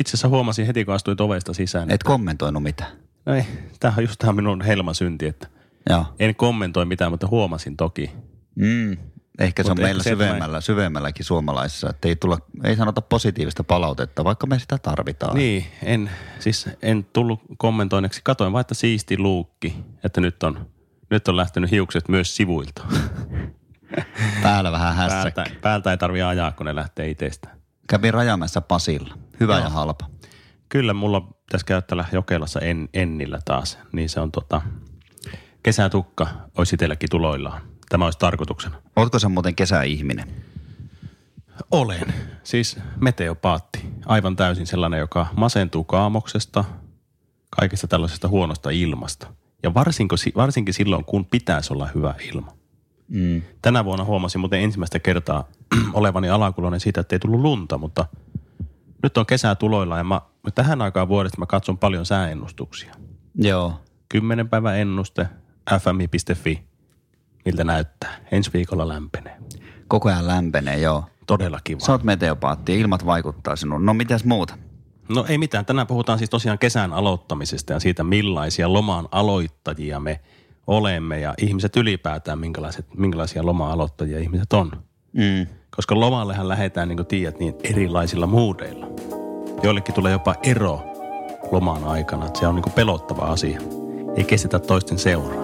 Itse 0.00 0.10
asiassa 0.10 0.28
huomasin 0.28 0.66
heti, 0.66 0.84
kun 0.84 0.94
astuit 0.94 1.20
ovesta 1.20 1.54
sisään. 1.54 1.90
Et 1.90 2.02
kommentoinut 2.02 2.62
mitään. 2.62 2.92
No 3.26 3.34
ei, 3.34 3.44
tämähän 3.80 3.98
on 3.98 4.04
just 4.04 4.18
tämä 4.18 4.32
minun 4.32 4.60
helmasynti, 4.62 5.26
että 5.26 5.48
Joo. 5.90 6.06
en 6.18 6.34
kommentoi 6.34 6.84
mitään, 6.84 7.10
mutta 7.10 7.26
huomasin 7.26 7.76
toki. 7.76 8.10
Mm. 8.54 8.96
Ehkä 9.38 9.62
se 9.62 9.70
on 9.70 9.70
Mutta 9.70 9.82
meillä 9.82 10.02
syvemmällä, 10.02 10.60
syvemmälläkin 10.60 11.24
suomalaisissa, 11.24 11.90
että 11.90 12.08
ei, 12.08 12.16
tulla, 12.16 12.38
ei 12.64 12.76
sanota 12.76 13.00
positiivista 13.00 13.64
palautetta, 13.64 14.24
vaikka 14.24 14.46
me 14.46 14.58
sitä 14.58 14.78
tarvitaan. 14.78 15.36
Niin, 15.36 15.66
en, 15.82 16.10
siis 16.38 16.68
en 16.82 17.06
tullut 17.12 17.40
kommentoinneksi. 17.56 18.20
Katoin 18.24 18.52
vaan, 18.52 18.60
että 18.60 18.74
siisti 18.74 19.18
luukki, 19.18 19.76
että 20.04 20.20
nyt 20.20 20.42
on, 20.42 20.66
nyt 21.10 21.28
on 21.28 21.36
lähtenyt 21.36 21.70
hiukset 21.70 22.08
myös 22.08 22.36
sivuilta. 22.36 22.82
Päällä 24.42 24.72
vähän 24.72 24.94
hässäkkä. 24.94 25.42
Päältä, 25.42 25.60
päältä 25.60 25.90
ei 25.90 25.96
tarvi 25.96 26.22
ajaa, 26.22 26.52
kun 26.52 26.66
ne 26.66 26.74
lähtee 26.74 27.10
itsestä. 27.10 27.48
Kävin 27.86 28.14
Rajamäessä 28.14 28.60
Pasilla. 28.60 29.18
Hyvä 29.40 29.54
Joo. 29.54 29.64
ja 29.64 29.70
halpa. 29.70 30.06
Kyllä 30.68 30.94
mulla 30.94 31.20
pitäisi 31.20 31.66
käydä 31.66 31.82
täällä 31.82 32.04
Jokelassa 32.12 32.60
en, 32.60 32.88
Ennillä 32.94 33.38
taas, 33.44 33.78
niin 33.92 34.08
se 34.08 34.20
on 34.20 34.32
tota, 34.32 34.62
kesätukka 35.62 36.26
olisi 36.58 36.74
itselläkin 36.74 37.10
tuloillaan. 37.10 37.62
Tämä 37.88 38.04
olisi 38.04 38.18
tarkoituksena. 38.18 38.76
Ootko 38.96 39.18
sä 39.18 39.28
muuten 39.28 39.54
kesäihminen? 39.54 40.28
Olen. 41.70 42.14
Siis 42.42 42.76
meteopaatti. 43.00 43.78
Aivan 44.06 44.36
täysin 44.36 44.66
sellainen, 44.66 45.00
joka 45.00 45.26
masentuu 45.36 45.84
kaamoksesta, 45.84 46.64
kaikesta 47.50 47.88
tällaisesta 47.88 48.28
huonosta 48.28 48.70
ilmasta. 48.70 49.26
Ja 49.62 49.74
varsinkin, 49.74 50.18
varsinkin 50.36 50.74
silloin, 50.74 51.04
kun 51.04 51.26
pitäisi 51.26 51.72
olla 51.72 51.88
hyvä 51.94 52.14
ilma. 52.32 52.52
Mm. 53.08 53.42
Tänä 53.62 53.84
vuonna 53.84 54.04
huomasin 54.04 54.40
muuten 54.40 54.60
ensimmäistä 54.60 54.98
kertaa 54.98 55.48
olevani 55.92 56.28
alakuloinen 56.28 56.80
siitä, 56.80 57.00
että 57.00 57.14
ei 57.14 57.20
tullut 57.20 57.40
lunta, 57.40 57.78
mutta 57.78 58.06
nyt 59.04 59.18
on 59.18 59.26
kesää 59.26 59.54
tuloilla 59.54 59.98
ja 59.98 60.04
mä, 60.04 60.20
tähän 60.54 60.82
aikaan 60.82 61.08
vuodesta 61.08 61.38
mä 61.38 61.46
katson 61.46 61.78
paljon 61.78 62.06
sääennustuksia. 62.06 62.94
Joo. 63.34 63.80
Kymmenen 64.08 64.48
päivän 64.48 64.78
ennuste, 64.78 65.28
fmi.fi, 65.80 66.64
miltä 67.44 67.64
näyttää. 67.64 68.16
Ensi 68.32 68.50
viikolla 68.52 68.88
lämpenee. 68.88 69.36
Koko 69.88 70.08
ajan 70.08 70.26
lämpenee, 70.26 70.78
joo. 70.78 71.04
Todella 71.26 71.60
kiva. 71.64 71.80
Sä 71.80 71.92
oot 71.92 72.02
meteopaatti 72.02 72.80
ilmat 72.80 73.06
vaikuttaa 73.06 73.56
sinuun. 73.56 73.86
No 73.86 73.94
mitäs 73.94 74.24
muuta? 74.24 74.58
No 75.08 75.24
ei 75.28 75.38
mitään. 75.38 75.66
Tänään 75.66 75.86
puhutaan 75.86 76.18
siis 76.18 76.30
tosiaan 76.30 76.58
kesän 76.58 76.92
aloittamisesta 76.92 77.72
ja 77.72 77.80
siitä, 77.80 78.04
millaisia 78.04 78.72
loman 78.72 79.08
aloittajia 79.10 80.00
me 80.00 80.20
olemme 80.66 81.20
ja 81.20 81.34
ihmiset 81.38 81.76
ylipäätään, 81.76 82.38
minkälaiset, 82.38 82.86
minkälaisia 82.96 83.46
loma-aloittajia 83.46 84.18
ihmiset 84.18 84.52
on. 84.52 84.70
Mm. 85.12 85.46
Koska 85.76 86.00
lomallehan 86.00 86.48
lähdetään, 86.48 86.88
niin 86.88 86.96
kuin 86.96 87.06
tiedät, 87.06 87.38
niin 87.38 87.54
erilaisilla 87.62 88.26
muudeilla. 88.26 88.86
Joillekin 89.62 89.94
tulee 89.94 90.12
jopa 90.12 90.34
ero 90.42 90.80
loman 91.52 91.84
aikana, 91.84 92.26
se 92.34 92.46
on 92.46 92.54
niin 92.54 92.62
kuin 92.62 92.72
pelottava 92.72 93.22
asia. 93.22 93.60
Ei 94.16 94.24
kestetä 94.24 94.58
toisten 94.58 94.98
seuraa. 94.98 95.42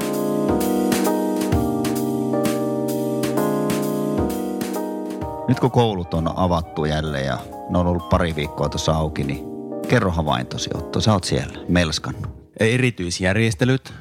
Nyt 5.49 5.61
kun 5.61 5.71
koulut 5.71 6.15
on 6.15 6.39
avattu 6.39 6.85
jälleen 6.85 7.27
ja 7.27 7.39
ne 7.71 7.79
on 7.79 7.87
ollut 7.87 8.09
pari 8.09 8.37
viikkoa 8.37 8.69
tuossa 8.69 8.93
auki, 8.93 9.25
niin 9.25 9.45
kerro 9.89 10.11
havaintosi 10.11 10.71
Otto. 10.75 11.01
Sä 11.01 11.13
oot 11.13 11.25
siellä, 11.25 11.59
melskannut. 11.69 12.31
Erityisjärjestelyt. 12.61 13.95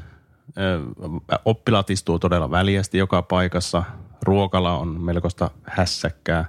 Oppilaat 1.46 1.90
istuu 1.90 2.20
todella 2.20 2.52
väljästi 2.52 2.98
joka 2.98 3.22
paikassa. 3.22 3.84
Ruokala 4.22 4.78
on 4.78 5.02
melkoista 5.02 5.52
hässäkkää. 5.64 6.46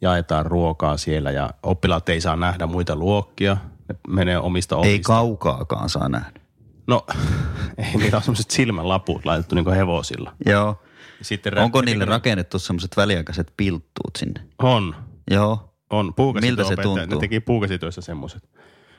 Jaetaan 0.00 0.46
ruokaa 0.46 0.96
siellä 0.96 1.30
ja 1.30 1.50
oppilaat 1.62 2.08
ei 2.08 2.20
saa 2.20 2.36
nähdä 2.36 2.66
muita 2.66 2.96
luokkia. 2.96 3.56
Ne 3.88 3.94
menee 4.08 4.38
omista 4.38 4.76
ovista. 4.76 4.92
Ei 4.92 4.98
kaukaakaan 4.98 5.88
saa 5.88 6.08
nähdä. 6.08 6.40
No, 6.86 7.06
ei 7.78 7.96
niillä 7.96 8.16
on 8.16 8.22
semmoiset 8.22 8.50
silmänlaput 8.50 9.24
laitettu 9.24 9.54
niin 9.54 9.72
hevosilla. 9.72 10.32
Joo. 10.46 10.82
Sitten 11.22 11.58
Onko 11.58 11.80
rä- 11.80 11.84
niille 11.84 12.04
rakennettu 12.04 12.58
semmoiset 12.58 12.96
väliaikaiset 12.96 13.52
pilttuut 13.56 14.16
sinne? 14.18 14.40
On, 14.58 14.94
Joo. 15.30 15.74
on. 15.90 16.14
Miltä 16.40 16.64
se 16.64 16.76
tuntuu? 16.76 17.06
Ne 17.06 17.16
teki 17.20 17.40
puukäsityössä 17.40 18.00
semmoiset. 18.00 18.48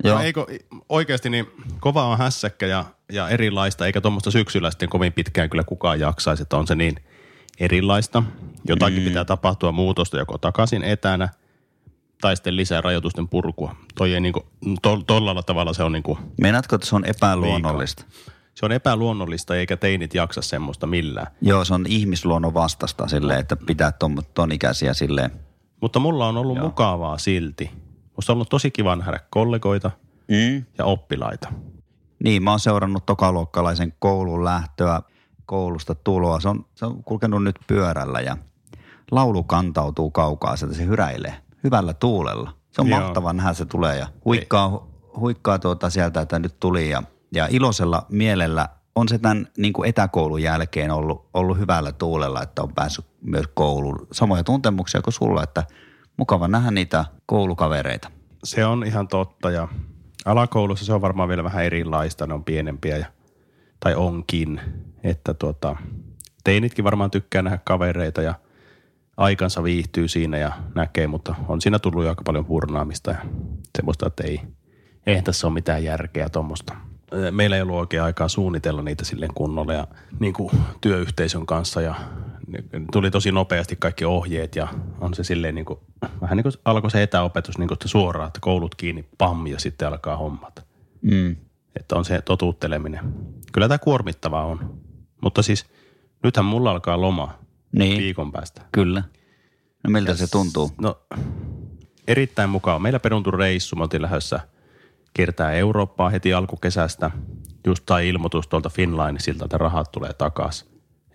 Joo. 0.04 0.18
No, 0.18 0.24
eikö, 0.24 0.46
oikeasti 0.90 1.30
niin 1.30 1.48
kova 1.80 2.06
on 2.06 2.18
hässäkkä 2.18 2.68
ja, 2.68 2.86
ja 3.12 3.30
erilaista, 3.30 3.86
eikä 3.86 4.02
tuommoista 4.02 4.32
syksyllä 4.32 4.72
sitten 4.72 4.90
kovin 4.90 5.14
pitkään 5.14 5.50
kyllä 5.50 5.64
kukaan 5.64 6.00
jaksaisi, 6.00 6.44
että 6.44 6.58
on 6.58 6.68
se 6.68 6.76
niin 6.76 6.96
erilaista. 7.60 8.24
Jotakin 8.68 9.00
mm. 9.00 9.06
pitää 9.06 9.26
tapahtua 9.26 9.72
muutosta 9.72 10.18
joko 10.18 10.38
takaisin 10.38 10.84
etänä 10.84 11.30
tai 12.22 12.36
sitten 12.36 12.56
lisää 12.56 12.82
rajoitusten 12.82 13.28
purkua. 13.28 13.76
Toi 13.96 14.14
ei 14.14 14.20
niinku, 14.20 14.46
to, 14.82 15.04
tollalla 15.08 15.44
tavalla 15.44 15.74
se 15.74 15.84
on 15.84 15.92
niinku, 15.92 16.18
Meinaatko, 16.42 16.76
että 16.76 16.88
se 16.88 16.96
on 16.96 17.06
epäluonnollista? 17.06 18.06
se 18.56 18.66
on 18.66 18.72
epäluonnollista 18.72 19.56
eikä 19.56 19.78
teinit 19.78 20.14
jaksa 20.14 20.42
semmoista 20.42 20.88
millään. 20.88 21.28
Joo, 21.42 21.66
se 21.66 21.74
on 21.74 21.86
ihmisluonnon 21.88 22.54
vastasta 22.54 23.08
silleen, 23.08 23.40
että 23.40 23.56
pitää 23.56 23.92
ton, 23.92 24.18
ton 24.34 24.52
ikäisiä 24.52 24.94
silleen. 24.94 25.32
Mutta 25.82 26.00
mulla 26.00 26.28
on 26.28 26.38
ollut 26.38 26.58
Joo. 26.58 26.66
mukavaa 26.66 27.18
silti. 27.18 27.72
Musta 28.16 28.34
on 28.34 28.36
ollut 28.36 28.50
tosi 28.50 28.72
kiva 28.72 28.96
nähdä 28.96 29.20
kollegoita 29.30 29.92
Mm. 30.28 30.66
ja 30.78 30.86
oppilaita. 30.86 31.54
Niin, 32.24 32.44
mä 32.44 32.50
oon 32.50 32.60
seurannut 32.60 33.06
tokaluokkalaisen 33.06 33.94
koulun 34.00 34.46
lähtöä 34.46 35.02
koulusta 35.54 35.96
tuloa. 35.96 36.40
Se 36.40 36.50
on, 36.50 36.66
se 36.76 36.86
on 36.86 37.04
kulkenut 37.04 37.44
nyt 37.44 37.60
pyörällä 37.68 38.20
ja 38.20 38.38
laulu 39.12 39.44
kantautuu 39.44 40.12
kaukaa 40.12 40.56
sieltä, 40.56 40.76
se 40.76 40.86
hyräilee 40.86 41.36
hyvällä 41.64 41.94
tuulella. 41.94 42.54
Se 42.72 42.82
on 42.82 42.88
Joo. 42.88 43.00
mahtava 43.00 43.34
nähdä, 43.34 43.54
se 43.54 43.66
tulee 43.66 43.98
ja 43.98 44.08
huikkaa, 44.26 44.88
huikkaa 45.18 45.60
tuota 45.60 45.90
sieltä, 45.90 46.22
että 46.22 46.40
nyt 46.40 46.60
tuli 46.60 46.90
ja, 46.90 47.04
ja 47.34 47.48
iloisella 47.50 48.06
mielellä 48.10 48.70
on 48.96 49.10
se 49.10 49.18
tämän 49.18 49.48
niin 49.58 49.74
kuin 49.74 49.90
etäkoulun 49.90 50.44
jälkeen 50.44 50.92
ollut, 50.92 51.30
ollut 51.34 51.58
hyvällä 51.58 51.92
tuulella, 51.92 52.44
että 52.44 52.64
on 52.64 52.74
päässyt 52.74 53.06
myös 53.22 53.46
kouluun. 53.54 54.08
Samoja 54.12 54.44
tuntemuksia 54.44 55.02
kuin 55.02 55.14
sulla, 55.14 55.44
että 55.44 55.64
mukava 56.18 56.48
nähdä 56.48 56.72
niitä 56.72 57.06
koulukavereita. 57.26 58.12
Se 58.44 58.66
on 58.66 58.84
ihan 58.84 59.08
totta 59.08 59.52
ja 59.52 59.68
alakoulussa 60.26 60.86
se 60.86 60.94
on 60.94 61.02
varmaan 61.02 61.30
vielä 61.30 61.44
vähän 61.44 61.66
erilaista, 61.66 62.28
ne 62.28 62.34
on 62.34 62.44
pienempiä 62.44 62.98
ja, 62.98 63.06
tai 63.84 63.96
onkin, 63.96 64.62
että 65.04 65.34
tuota, 65.34 65.76
teinitkin 66.44 66.86
varmaan 66.86 67.12
tykkää 67.12 67.42
nähdä 67.42 67.60
kavereita 67.64 68.22
ja 68.22 68.34
aikansa 69.18 69.64
viihtyy 69.64 70.08
siinä 70.08 70.38
ja 70.38 70.52
näkee, 70.76 71.08
mutta 71.08 71.36
on 71.48 71.62
siinä 71.62 71.80
tullut 71.80 72.04
jo 72.04 72.10
aika 72.10 72.22
paljon 72.26 72.46
purnaamista 72.46 73.12
ja 73.12 73.18
semmoista, 73.78 74.08
että 74.08 74.24
ei, 74.24 74.42
eihän 75.06 75.24
tässä 75.24 75.48
ole 75.48 75.54
mitään 75.54 75.84
järkeä 75.84 76.30
tuommoista. 76.30 76.74
Meillä 77.32 77.56
ei 77.56 77.62
ollut 77.62 77.76
oikein 77.76 78.04
aikaa 78.04 78.28
suunnitella 78.28 78.82
niitä 78.82 79.06
silleen 79.06 79.34
kunnolla 79.34 79.74
ja 79.74 79.88
niin 80.20 80.34
kuin 80.34 80.52
työyhteisön 80.82 81.46
kanssa 81.46 81.82
ja 81.82 81.96
tuli 82.92 83.12
tosi 83.12 83.32
nopeasti 83.32 83.76
kaikki 83.76 84.06
ohjeet 84.06 84.56
ja 84.56 84.68
on 85.02 85.14
se 85.14 85.24
silleen 85.24 85.56
niin 85.56 85.66
kuin, 85.66 85.80
vähän 86.22 86.38
niin 86.38 86.44
kuin 86.44 86.54
alkoi 86.66 86.92
se 86.92 87.04
etäopetus 87.04 87.58
niin 87.58 87.68
kuin 87.68 87.78
suoraan, 87.86 88.28
että 88.28 88.40
koulut 88.42 88.76
kiinni, 88.76 89.06
pam 89.18 89.48
ja 89.48 89.60
sitten 89.60 89.88
alkaa 89.88 90.18
hommat. 90.18 90.66
Mm. 91.02 91.36
Että 91.80 91.96
on 91.96 92.06
se 92.06 92.22
totuutteleminen. 92.22 93.14
Kyllä 93.52 93.68
tämä 93.68 93.78
kuormittavaa 93.78 94.46
on. 94.46 94.78
Mutta 95.22 95.42
siis 95.42 95.66
nythän 96.24 96.46
mulla 96.46 96.72
alkaa 96.72 97.02
loma 97.02 97.40
Niin, 97.72 97.98
viikon 97.98 98.32
päästä. 98.32 98.62
kyllä. 98.72 99.04
No 99.84 99.90
miltä 99.90 100.16
se 100.16 100.28
tuntuu? 100.32 100.72
No 100.82 100.98
erittäin 102.08 102.50
mukava. 102.50 102.80
Meillä 102.80 103.00
peruntui 103.00 103.38
reissu. 103.38 103.76
Me 103.76 103.82
oltiin 103.84 104.02
lähdössä 104.02 104.40
kiertää 105.14 105.52
Eurooppaa 105.52 106.10
heti 106.10 106.34
alkukesästä. 106.34 107.12
Just 107.68 107.84
tai 107.86 108.10
ilmoitus 108.10 108.48
tuolta 108.48 108.70
Finlinesilta, 108.70 109.46
että 109.46 109.58
rahat 109.58 109.92
tulee 109.92 110.14
takaisin. 110.14 110.68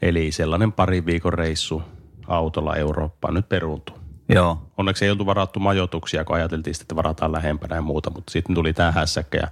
Eli 0.02 0.32
sellainen 0.32 0.72
pari 0.72 1.06
viikon 1.06 1.32
reissu 1.32 1.82
autolla 2.26 2.76
Eurooppaan 2.76 3.34
nyt 3.34 3.49
peruuntuu. 3.49 3.99
Joo. 4.28 4.70
Onneksi 4.76 5.04
ei 5.04 5.11
oltu 5.11 5.26
varattu 5.26 5.61
majoituksia, 5.61 6.25
kun 6.25 6.37
ajateltiin, 6.37 6.75
sitten, 6.75 6.84
että 6.84 6.96
varataan 6.96 7.32
lähempänä 7.32 7.76
ja 7.76 7.82
muuta, 7.82 8.11
mutta 8.11 8.31
sitten 8.32 8.54
tuli 8.54 8.72
tämä 8.72 8.93
hässäkkä 8.93 9.38
ja 9.38 9.49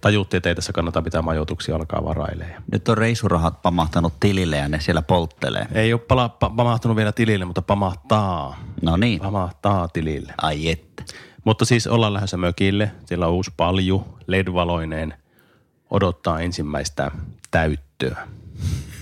tajuttiin, 0.00 0.38
että 0.38 0.48
ei 0.48 0.54
tässä 0.54 0.72
kannata 0.72 1.02
pitää 1.02 1.22
majoituksia 1.22 1.76
alkaa 1.76 2.04
varailemaan. 2.04 2.62
Nyt 2.72 2.88
on 2.88 2.98
reisurahat 2.98 3.62
pamahtanut 3.62 4.20
tilille 4.20 4.56
ja 4.56 4.68
ne 4.68 4.80
siellä 4.80 5.02
polttelee. 5.02 5.66
Ei 5.72 5.92
ole 5.92 6.00
pala, 6.00 6.28
pa, 6.28 6.50
pamahtunut 6.50 6.96
vielä 6.96 7.12
tilille, 7.12 7.44
mutta 7.44 7.62
pamahtaa. 7.62 8.58
No 8.82 8.96
niin. 8.96 9.20
Pamahtaa 9.20 9.88
tilille. 9.88 10.34
Ai 10.42 10.70
että. 10.70 11.04
Mutta 11.44 11.64
siis 11.64 11.86
ollaan 11.86 12.14
lähdössä 12.14 12.36
mökille. 12.36 12.90
Siellä 13.06 13.26
on 13.26 13.32
uusi 13.32 13.50
palju, 13.56 14.04
LED-valoineen. 14.26 15.14
Odottaa 15.90 16.40
ensimmäistä 16.40 17.10
täyttöä. 17.50 18.28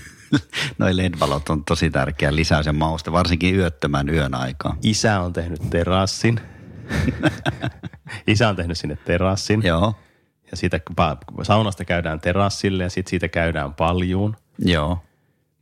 Noi 0.77 0.97
LED-valot 0.97 1.49
on 1.49 1.65
tosi 1.65 1.89
tärkeä 1.89 2.35
lisäys 2.35 2.65
ja 2.65 2.73
mauste, 2.73 3.11
varsinkin 3.11 3.55
yöttömän 3.55 4.09
yön 4.09 4.35
aikaa. 4.35 4.77
Isä 4.83 5.19
on 5.19 5.33
tehnyt 5.33 5.69
terassin. 5.69 6.39
Isä 8.27 8.49
on 8.49 8.55
tehnyt 8.55 8.77
sinne 8.77 8.97
terassin. 9.05 9.61
Joo, 9.63 9.93
Ja 10.51 10.57
siitä 10.57 10.79
saunasta 11.43 11.85
käydään 11.85 12.19
terassille 12.19 12.83
ja 12.83 12.89
sitten 12.89 13.09
siitä 13.09 13.27
käydään 13.27 13.73
paljuun. 13.73 14.35
joo. 14.59 14.97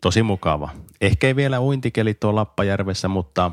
Tosi 0.01 0.23
mukava. 0.23 0.69
Ehkä 1.01 1.27
ei 1.27 1.35
vielä 1.35 1.61
uintikeli 1.61 2.13
tuo 2.13 2.35
Lappajärvessä, 2.35 3.07
mutta 3.07 3.51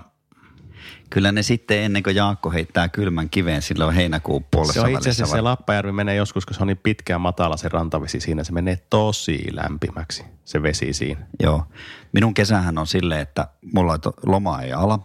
Kyllä 1.10 1.32
ne 1.32 1.42
sitten 1.42 1.78
ennen 1.78 2.02
kuin 2.02 2.16
Jaakko 2.16 2.50
heittää 2.50 2.88
kylmän 2.88 3.30
kiveen 3.30 3.62
silloin 3.62 3.94
heinäkuun 3.94 4.44
puolessa 4.50 4.80
se 4.80 4.86
on 4.86 4.90
itse 4.92 5.10
asiassa 5.10 5.36
se 5.36 5.40
Lappajärvi 5.40 5.92
menee 5.92 6.14
joskus, 6.14 6.46
kun 6.46 6.54
se 6.54 6.62
on 6.62 6.66
niin 6.66 6.80
pitkä 6.82 7.12
ja 7.12 7.19
matala 7.19 7.56
se 7.56 7.69
rantavesi 7.69 8.20
siinä. 8.20 8.44
Se 8.44 8.52
menee 8.52 8.78
tosi 8.90 9.46
lämpimäksi 9.52 10.25
se 10.44 10.62
vesi 10.62 10.92
siinä. 10.92 11.26
Joo. 11.40 11.64
Minun 12.12 12.34
kesähän 12.34 12.78
on 12.78 12.86
silleen, 12.86 13.20
että 13.20 13.48
mulla 13.75 13.98
to- 13.98 14.12
loma 14.26 14.62
ei 14.62 14.72
ala, 14.72 14.98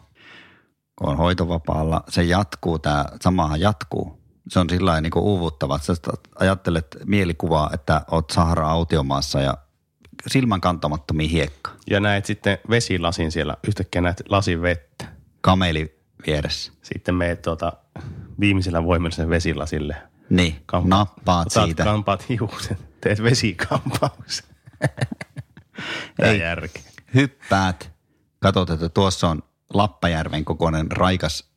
kun 0.96 1.10
on 1.10 1.18
hoitovapaalla. 1.18 2.04
Se 2.10 2.24
jatkuu, 2.24 2.80
tämä 2.80 3.06
samahan 3.22 3.60
jatkuu. 3.60 4.23
Se 4.50 4.60
on 4.60 4.70
sillä 4.70 5.02
niin 5.02 5.18
uuvuttava. 5.18 5.76
että 5.76 5.86
Sä 5.86 5.94
ajattelet 6.40 6.98
mielikuvaa, 7.06 7.70
että 7.74 8.02
oot 8.12 8.30
Sahara 8.30 8.70
autiomaassa 8.70 9.42
ja 9.42 9.58
silmän 10.28 10.62
kantamattomia 10.62 11.28
hiekka. 11.30 11.72
Ja 11.90 12.00
näet 12.00 12.26
sitten 12.26 12.58
vesilasin 12.70 13.32
siellä, 13.32 13.58
yhtäkkiä 13.68 14.02
näet 14.02 14.24
lasin 14.30 14.62
vettä. 14.62 15.06
Kameli 15.42 16.00
vieressä. 16.28 16.72
Sitten 16.82 17.16
meet 17.16 17.42
tuota, 17.42 17.74
viimeisellä 18.40 18.84
voimalla 18.84 19.16
sen 19.16 19.30
vesilasille. 19.30 19.96
Niin, 20.30 20.56
Kampa- 20.66 20.88
nappaat 20.90 21.48
Otat 21.48 21.66
siitä. 21.66 21.84
Kampaat 21.84 22.26
hiukset, 22.30 22.78
teet 23.02 23.24
vesikampauksen. 23.24 24.46
Ei. 26.20 26.40
järki. 26.40 26.84
Hyppäät, 27.14 27.92
katsot, 28.40 28.70
että 28.70 28.90
tuossa 28.90 29.30
on 29.30 29.44
Lappajärven 29.74 30.46
kokoinen 30.46 30.92
raikas 30.92 31.50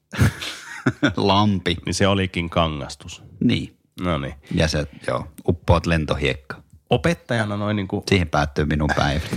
lampi. 1.16 1.76
Niin 1.86 1.94
se 1.94 2.06
olikin 2.06 2.50
kangastus. 2.50 3.22
Niin. 3.40 3.76
No 4.00 4.18
niin. 4.18 4.34
Ja 4.54 4.68
se, 4.68 4.86
joo, 5.06 5.26
uppoat 5.48 5.86
lentohiekka. 5.86 6.62
Opettajana 6.90 7.56
noin 7.56 7.76
niin 7.76 7.88
kuin, 7.88 8.02
Siihen 8.08 8.28
päättyy 8.28 8.64
minun 8.64 8.90
päivä. 8.96 9.24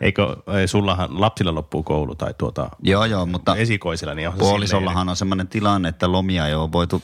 eikö, 0.00 0.36
ei, 0.58 0.68
sullahan 0.68 1.20
lapsilla 1.20 1.54
loppuu 1.54 1.82
koulu 1.82 2.14
tai 2.14 2.34
tuota, 2.38 2.70
joo, 2.82 3.04
joo, 3.04 3.26
mutta 3.26 3.56
esikoisilla, 3.56 4.14
niin 4.14 4.28
on 4.28 4.34
se 4.34 4.38
puolisollahan 4.38 5.08
on 5.08 5.16
semmoinen 5.16 5.48
tilanne, 5.48 5.88
että 5.88 6.12
lomia 6.12 6.46
ei 6.46 6.54
ole 6.54 6.72
voitu 6.72 7.02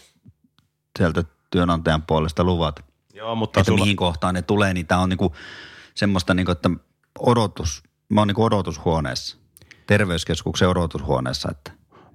sieltä 0.99 1.25
työnantajan 1.51 2.03
puolesta 2.03 2.45
luvata. 2.45 2.83
Joo, 3.15 3.35
mutta 3.35 3.61
Että 3.61 3.71
sulla, 3.71 3.85
mihin 3.85 3.97
kohtaan 3.97 4.35
ne 4.35 4.43
tulee, 4.43 4.75
niin 4.75 4.87
tämä 4.87 5.01
on 5.01 5.09
niinku 5.09 5.35
semmoista, 5.95 6.35
niinku, 6.35 6.53
että 6.53 6.71
odotus, 7.19 7.83
mä 8.09 8.21
oon 8.21 8.29
niinku 8.29 8.45
odotushuoneessa, 8.45 9.37
terveyskeskuksen 9.87 10.69
odotushuoneessa, 10.69 11.49
että 11.50 11.73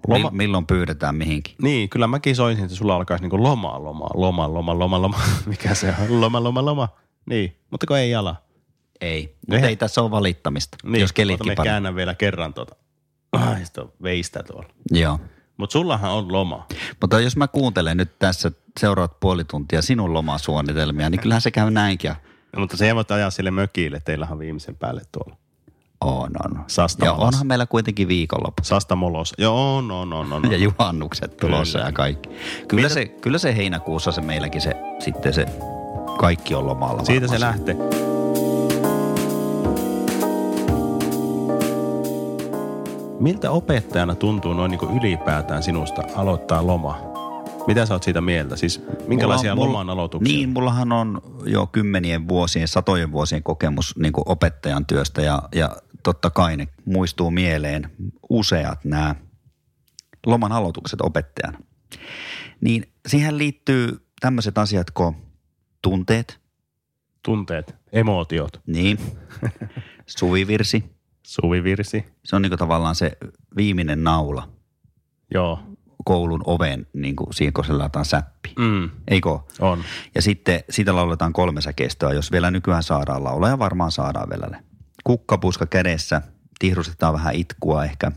Loma- 0.07 0.18
Loma- 0.25 0.31
milloin 0.31 0.65
pyydetään 0.65 1.15
mihinkin. 1.15 1.56
Niin, 1.62 1.89
kyllä 1.89 2.07
mäkin 2.07 2.35
soisin, 2.35 2.63
että 2.63 2.75
sulla 2.77 2.95
alkaisi 2.95 3.27
niin 3.27 3.44
lomaa, 3.44 3.83
lomaa, 3.83 4.09
loma, 4.13 4.53
loma, 4.53 4.79
loma, 4.79 5.01
loma. 5.01 5.19
Mikä 5.45 5.75
se 5.75 5.94
on? 6.09 6.21
Loma, 6.21 6.44
loma, 6.44 6.65
loma. 6.65 6.89
Niin, 7.25 7.57
mutta 7.71 7.88
kun 7.88 7.97
ei 7.97 8.15
ala. 8.15 8.35
Ei, 9.01 9.35
mutta 9.50 9.68
ei 9.68 9.75
tässä 9.75 10.01
ole 10.01 10.12
valittamista, 10.12 10.77
Niin, 10.83 11.01
jos 11.01 11.13
kelitkin 11.13 11.56
paljon. 11.56 11.71
käännän 11.71 11.95
vielä 11.95 12.15
kerran 12.15 12.53
tuota. 12.53 12.75
Ai, 13.31 13.65
sitä 13.65 13.81
on 13.81 13.91
veistä 14.03 14.44
tuolla. 14.44 14.69
Joo. 14.91 15.19
Mutta 15.57 15.73
sullahan 15.73 16.12
on 16.12 16.31
loma. 16.33 16.68
Mutta 17.01 17.19
jos 17.19 17.38
mä 17.38 17.47
kuuntelen 17.47 17.97
nyt 17.97 18.19
tässä 18.19 18.51
seuraavat 18.79 19.19
puoli 19.19 19.44
tuntia 19.44 19.81
sinun 19.81 20.13
lomasuunnitelmia, 20.13 21.09
niin 21.09 21.21
kyllähän 21.21 21.41
se 21.41 21.51
käy 21.51 21.71
näinkin. 21.71 22.12
No, 22.56 22.59
mutta 22.59 22.77
se 22.77 22.95
voit 22.95 23.12
ajaa 23.12 23.29
sille 23.29 23.51
mökille, 23.51 24.00
teillähän 24.06 24.33
on 24.33 24.39
viimeisen 24.39 24.75
päälle 24.75 25.01
tuolla. 25.12 25.38
On, 26.01 26.30
on. 26.45 26.63
Sasta 26.68 27.06
molos. 27.06 27.27
onhan 27.27 27.48
meillä 27.48 27.65
kuitenkin 27.65 28.07
viikonloppu. 28.07 28.63
Sasta 28.63 28.95
molos. 28.95 29.33
Joo, 29.38 29.77
on, 29.77 29.92
on, 29.92 30.13
on, 30.13 30.33
on. 30.33 30.51
Ja 30.51 30.57
juhannukset 30.57 31.38
tulossa 31.38 31.77
Kyllä. 31.77 31.89
ja 31.89 31.92
kaikki. 31.94 32.30
Kyllä 32.68 32.89
se, 32.89 33.06
kyllä 33.06 33.38
se 33.38 33.56
heinäkuussa 33.56 34.12
se 34.12 34.21
meilläkin 34.21 34.62
se, 34.62 34.74
sitten 35.00 35.33
se 35.33 35.45
kaikki 36.18 36.56
on 36.56 36.68
lomalla. 36.68 37.03
Siitä 37.03 37.27
se 37.27 37.39
lähtee. 37.39 37.75
Miltä 43.19 43.51
opettajana 43.51 44.15
tuntuu 44.15 44.54
noin 44.54 44.71
niin 44.71 44.97
ylipäätään 45.01 45.63
sinusta 45.63 46.04
aloittaa 46.15 46.68
loma? 46.68 46.97
Mitä 47.68 47.86
sä 47.86 47.94
oot 47.94 48.04
siitä 48.04 48.21
mieltä? 48.21 48.56
Siis 48.56 48.81
minkälaisia 49.07 49.56
Mulla- 49.56 49.68
loman 49.68 49.89
aloituksia? 49.89 50.33
Niin, 50.38 50.50
mullahan 50.50 50.92
on 50.92 51.21
jo 51.45 51.68
kymmenien 51.68 52.27
vuosien, 52.27 52.68
satojen 52.68 53.12
vuosien 53.12 53.44
kokemus 53.44 53.95
niin 53.97 54.13
opettajan 54.25 54.86
työstä 54.86 55.21
ja, 55.21 55.42
ja 55.56 55.69
totta 56.03 56.30
kai 56.30 56.57
ne 56.57 56.68
muistuu 56.86 57.31
mieleen 57.31 57.92
useat 58.30 58.86
nämä 58.86 59.15
loman 60.25 60.51
aloitukset 60.51 61.01
opettajana. 61.01 61.59
Niin 62.62 62.94
siihen 63.07 63.38
liittyy 63.38 64.06
tämmöiset 64.19 64.57
asiat 64.57 64.92
kuin 64.92 65.15
tunteet, 65.81 66.42
Tunteet, 67.25 67.75
emootiot, 67.92 68.62
niin, 68.68 68.98
suvivirsi. 70.07 70.83
suvivirsi. 71.27 72.06
Se 72.25 72.36
on 72.36 72.42
niin 72.42 72.57
tavallaan 72.57 72.95
se 72.95 73.18
viimeinen 73.56 74.04
naula 74.04 74.50
Joo, 75.33 75.59
koulun 76.06 76.42
oven, 76.45 76.88
niin 76.94 77.15
kuin 77.15 77.33
siihen 77.33 77.54
kun 77.54 77.65
se 77.65 77.74
laitetaan 77.74 78.06
säppi. 78.06 78.54
mm, 78.59 78.89
Eikö? 79.07 79.30
on. 79.59 79.83
Ja 80.15 80.21
sitten 80.21 80.63
siitä 80.69 80.95
lauletaan 80.95 81.33
kolme 81.33 81.62
säkeistöä, 81.62 82.13
jos 82.13 82.31
vielä 82.31 82.51
nykyään 82.51 82.83
saadaan 82.83 83.24
laulaa 83.24 83.50
ja 83.50 83.59
varmaan 83.59 83.92
saadaan 83.92 84.30
vielä. 84.30 84.63
Kukkapuska 85.03 85.65
kädessä, 85.65 86.21
tihrustetaan 86.59 87.13
vähän 87.13 87.36
itkua 87.36 87.86
ehkä. 87.86 88.12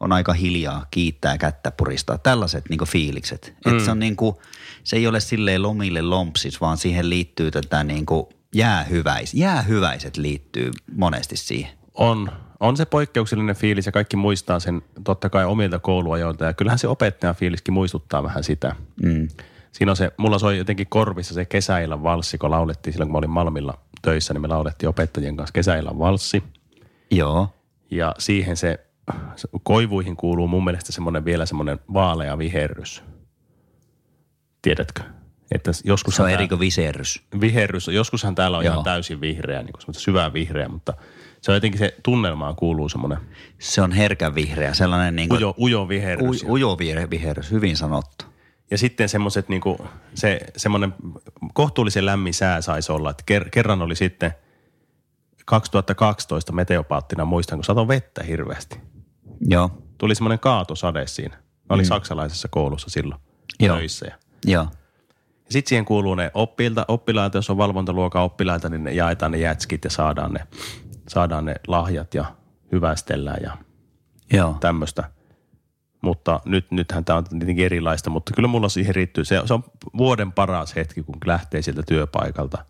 On 0.00 0.12
aika 0.12 0.32
hiljaa, 0.32 0.86
kiittää, 0.90 1.38
kättä 1.38 1.70
puristaa. 1.70 2.18
Tällaiset 2.18 2.68
niin 2.68 2.80
fiilikset. 2.86 3.54
Mm. 3.66 3.76
Et 3.76 3.84
se, 3.84 3.90
on 3.90 3.98
niin 3.98 4.16
kuin, 4.16 4.36
se 4.84 4.96
ei 4.96 5.06
ole 5.06 5.20
silleen 5.20 5.62
lomille 5.62 6.02
lompsis, 6.02 6.60
vaan 6.60 6.76
siihen 6.76 7.10
liittyy 7.10 7.50
tätä 7.50 7.84
niin 7.84 8.06
kuin 8.06 8.26
jäähyväis. 8.54 9.34
Jäähyväiset 9.34 10.16
liittyy 10.16 10.70
monesti 10.96 11.36
siihen. 11.36 11.70
On, 11.94 12.32
on 12.60 12.76
se 12.76 12.84
poikkeuksellinen 12.84 13.56
fiilis 13.56 13.86
ja 13.86 13.92
kaikki 13.92 14.16
muistaa 14.16 14.60
sen 14.60 14.82
totta 15.04 15.30
kai 15.30 15.44
omilta 15.44 15.78
kouluajoilta 15.78 16.44
ja 16.44 16.52
kyllähän 16.52 16.78
se 16.78 16.88
opettajan 16.88 17.36
fiiliskin 17.36 17.74
muistuttaa 17.74 18.22
vähän 18.22 18.44
sitä. 18.44 18.76
Mm. 19.02 19.28
Siinä 19.78 19.92
on 19.92 19.96
se, 19.96 20.12
mulla 20.16 20.38
soi 20.38 20.58
jotenkin 20.58 20.86
korvissa 20.86 21.34
se 21.34 21.44
kesäillan 21.44 22.02
valssi, 22.02 22.38
kun 22.38 22.50
laulettiin 22.50 22.94
silloin, 22.94 23.08
kun 23.08 23.12
mä 23.12 23.18
olin 23.18 23.30
Malmilla 23.30 23.78
töissä, 24.02 24.34
niin 24.34 24.42
me 24.42 24.48
laulettiin 24.48 24.88
opettajien 24.88 25.36
kanssa 25.36 25.52
kesäillan 25.52 25.98
valssi. 25.98 26.42
Joo, 27.10 27.48
Ja 27.90 28.14
siihen 28.18 28.56
se, 28.56 28.86
se 29.36 29.48
koivuihin 29.62 30.16
kuuluu 30.16 30.48
mun 30.48 30.64
mielestä 30.64 30.92
semmoinen 30.92 31.24
vielä 31.24 31.46
semmoinen 31.46 31.78
vaalea 31.92 32.38
viherrys. 32.38 33.02
Tiedätkö? 34.62 35.02
Että 35.50 35.70
joskus 35.84 36.16
se 36.16 36.22
on 36.22 36.30
eri 36.30 36.48
kuin 36.48 36.60
viserys. 36.60 37.22
viherrys, 37.40 37.88
joskushan 37.88 38.34
täällä 38.34 38.58
on 38.58 38.64
Joo. 38.64 38.72
ihan 38.72 38.84
täysin 38.84 39.20
vihreä, 39.20 39.62
niin 39.62 39.72
kuin 39.72 39.94
syvää 39.94 40.32
vihreä, 40.32 40.68
mutta 40.68 40.94
se 41.40 41.50
on 41.50 41.56
jotenkin 41.56 41.78
se 41.78 41.94
tunnelmaan 42.02 42.56
kuuluu 42.56 42.88
semmoinen 42.88 43.18
Se 43.58 43.82
on 43.82 43.92
herkän 43.92 44.34
vihreä, 44.34 44.74
sellainen 44.74 45.16
niin 45.16 45.28
kuin 45.28 45.38
ujo, 45.38 45.54
ujo 45.58 45.88
viherys. 45.88 46.42
u, 46.42 46.52
ujo 46.52 46.78
viherys, 47.10 47.50
hyvin 47.50 47.76
sanottu. 47.76 48.27
Ja 48.70 48.78
sitten 48.78 49.08
semmoiset 49.08 49.48
niinku, 49.48 49.86
se 50.14 50.40
semmoinen 50.56 50.94
kohtuullisen 51.54 52.06
lämmin 52.06 52.34
sää 52.34 52.60
saisi 52.60 52.92
olla. 52.92 53.10
Että 53.10 53.22
ker, 53.26 53.50
kerran 53.50 53.82
oli 53.82 53.96
sitten 53.96 54.32
2012 55.44 56.52
meteopaattina, 56.52 57.24
muistan, 57.24 57.58
kun 57.58 57.64
satoi 57.64 57.88
vettä 57.88 58.22
hirveästi. 58.22 58.80
Joo, 59.40 59.70
Tuli 59.98 60.14
semmoinen 60.14 60.38
kaatosade 60.38 61.06
siinä. 61.06 61.36
Mä 61.36 61.74
olin 61.74 61.84
mm. 61.84 61.88
saksalaisessa 61.88 62.48
koulussa 62.48 62.90
silloin 62.90 63.20
Joo. 63.60 63.76
töissä. 63.76 64.06
Ja, 64.06 64.14
joo. 64.44 64.62
ja 65.44 65.52
sitten 65.52 65.68
siihen 65.68 65.84
kuuluu 65.84 66.14
ne 66.14 66.30
oppiilta, 66.34 66.84
oppilaita, 66.88 67.38
jos 67.38 67.50
on 67.50 67.56
valvontaluokan 67.56 68.22
oppilaita, 68.22 68.68
niin 68.68 68.84
ne 68.84 68.92
jaetaan 68.92 69.32
ne 69.32 69.38
jätskit 69.38 69.84
ja 69.84 69.90
saadaan 69.90 70.32
ne, 70.32 70.46
saadaan 71.08 71.44
ne 71.44 71.54
lahjat 71.66 72.14
ja 72.14 72.24
hyvästellään 72.72 73.42
ja 73.42 73.56
Joo. 74.32 74.56
tämmöistä. 74.60 75.10
Mutta 76.00 76.40
nyt, 76.44 76.70
nythän 76.70 77.04
tämä 77.04 77.16
on 77.16 77.24
tietenkin 77.24 77.64
erilaista, 77.64 78.10
mutta 78.10 78.32
kyllä 78.34 78.48
mulla 78.48 78.68
siihen 78.68 78.94
riittyy. 78.94 79.24
Se, 79.24 79.42
se 79.44 79.54
on 79.54 79.64
vuoden 79.96 80.32
paras 80.32 80.76
hetki, 80.76 81.02
kun 81.02 81.16
lähtee 81.26 81.62
sieltä 81.62 81.82
työpaikalta 81.86 82.64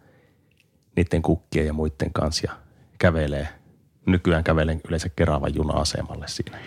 niiden 0.96 1.22
kukkien 1.22 1.66
ja 1.66 1.72
muiden 1.72 2.12
kanssa 2.12 2.46
ja 2.46 2.56
kävelee. 2.98 3.48
Nykyään 4.06 4.44
kävelen 4.44 4.80
yleensä 4.88 5.08
Keravan 5.08 5.54
juna-asemalle 5.54 6.28
siinä. 6.28 6.58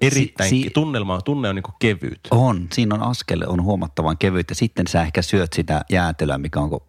Erittäin, 0.00 0.50
Si- 0.50 0.62
si- 0.62 0.70
tunnelma, 0.70 1.20
tunne 1.20 1.48
on 1.48 1.54
niin 1.54 1.64
kevyt. 1.78 2.20
On, 2.30 2.66
siinä 2.72 2.94
on 2.94 3.02
askel, 3.02 3.44
on 3.46 3.62
huomattavan 3.62 4.18
kevyt 4.18 4.50
ja 4.50 4.54
sitten 4.54 4.86
sä 4.86 5.02
ehkä 5.02 5.22
syöt 5.22 5.52
sitä 5.52 5.84
jäätelöä, 5.90 6.38
mikä 6.38 6.60
on, 6.60 6.80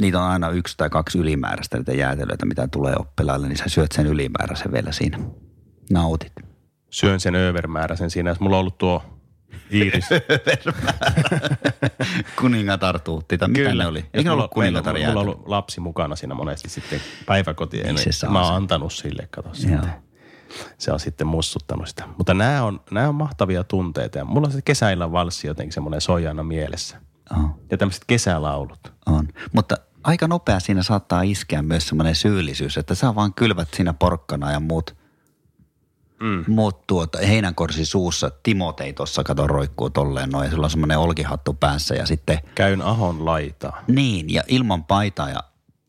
niitä 0.00 0.20
on 0.20 0.30
aina 0.30 0.50
yksi 0.50 0.74
tai 0.76 0.90
kaksi 0.90 1.18
ylimääräistä 1.18 1.76
niitä 1.76 1.92
jäätelöitä, 1.92 2.46
mitä 2.46 2.68
tulee 2.68 2.94
oppilaille, 2.98 3.48
niin 3.48 3.58
sä 3.58 3.64
syöt 3.66 3.92
sen 3.92 4.06
ylimääräisen 4.06 4.72
vielä 4.72 4.92
siinä. 4.92 5.18
Nautit. 5.90 6.47
Syön 6.90 7.20
sen 7.20 7.34
övermääräisen 7.34 8.10
siinä. 8.10 8.30
Jos 8.30 8.40
mulla 8.40 8.56
on 8.56 8.60
ollut 8.60 8.78
tuo 8.78 9.02
Iiris. 9.72 10.04
Kuningatar 12.40 12.98
tuutti, 13.00 13.38
tai 13.38 13.48
mitä 13.48 13.74
ne 13.74 13.86
oli? 13.86 14.06
Eikö 14.14 14.32
ollut 14.32 14.50
kuningatar 14.50 14.94
mulla, 14.94 15.06
mulla 15.08 15.20
on 15.20 15.26
ollut 15.26 15.48
lapsi 15.48 15.80
mukana 15.80 16.16
siinä 16.16 16.34
monesti 16.34 16.68
sitten 16.68 17.00
päiväkotiin. 17.26 17.86
Niin 17.86 17.98
se 17.98 18.12
saa 18.12 18.30
mä 18.30 18.38
oon 18.38 18.46
sen. 18.48 18.56
antanut 18.56 18.92
sille, 18.92 19.28
kato 19.30 19.48
Joo. 19.48 19.54
sitten. 19.54 19.90
Se 20.78 20.92
on 20.92 21.00
sitten 21.00 21.26
mussuttanut 21.26 21.88
sitä. 21.88 22.04
Mutta 22.18 22.34
nämä 22.34 22.62
on, 22.64 22.80
nämä 22.90 23.08
on 23.08 23.14
mahtavia 23.14 23.64
tunteita. 23.64 24.18
Ja 24.18 24.24
mulla 24.24 24.46
on 24.46 24.52
se 24.52 24.62
kesäillä 24.62 25.12
valssi 25.12 25.46
jotenkin 25.46 25.72
semmoinen 25.72 26.00
sojana 26.00 26.42
mielessä. 26.42 27.00
Oh, 27.38 27.50
Ja 27.70 27.78
tämmöiset 27.78 28.04
kesälaulut. 28.06 28.92
on. 29.06 29.28
Mutta 29.52 29.76
aika 30.04 30.28
nopea 30.28 30.60
siinä 30.60 30.82
saattaa 30.82 31.22
iskeä 31.22 31.62
myös 31.62 31.88
semmoinen 31.88 32.14
syyllisyys, 32.14 32.78
että 32.78 32.94
sä 32.94 33.14
vaan 33.14 33.34
kylvät 33.34 33.68
siinä 33.74 33.92
porkkana 33.92 34.52
ja 34.52 34.60
muut, 34.60 34.96
mm. 36.20 36.44
muut 36.48 36.86
tuota, 36.86 37.18
heinänkorsi 37.18 37.84
suussa. 37.84 38.30
Timotei 38.42 38.92
tuossa 38.92 39.24
kato 39.24 39.46
roikkuu 39.46 39.90
tolleen 39.90 40.30
noin 40.30 40.50
sillä 40.50 40.64
on 40.64 40.70
semmoinen 40.70 40.98
olkihattu 40.98 41.54
päässä 41.54 41.94
ja 41.94 42.06
sitten 42.06 42.38
Käyn 42.54 42.82
ahon 42.82 43.24
laitaa. 43.24 43.84
niin 43.86 44.32
ja 44.32 44.42
ilman 44.48 44.84
paitaa 44.84 45.30
ja 45.30 45.42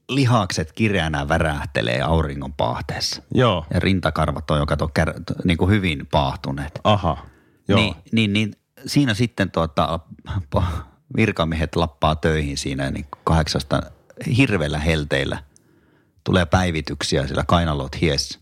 lihakset 0.09 0.71
kireänä 0.71 1.27
värähtelee 1.27 2.01
auringon 2.01 2.53
paahteessa. 2.53 3.21
Joo, 3.33 3.65
Ja 3.73 3.79
rintakarvat 3.79 4.51
on 4.51 4.59
jo 4.59 4.65
kato 4.65 4.87
kär, 4.87 5.13
niin 5.43 5.57
kuin 5.57 5.71
hyvin 5.71 6.07
paahtuneet. 6.11 6.79
aha. 6.83 7.17
Joo. 7.67 7.79
Niin, 7.79 7.95
niin, 8.11 8.33
niin 8.33 8.53
siinä 8.85 9.13
sitten 9.13 9.51
tuota, 9.51 9.99
virkamiehet 11.17 11.75
lappaa 11.75 12.15
töihin 12.15 12.57
siinä 12.57 12.91
niin 12.91 13.05
kahdeksasta 13.23 13.81
hirveillä 14.37 14.79
helteillä. 14.79 15.43
Tulee 16.23 16.45
päivityksiä 16.45 17.27
sillä 17.27 17.43
kainalot 17.47 18.01
hies. 18.01 18.39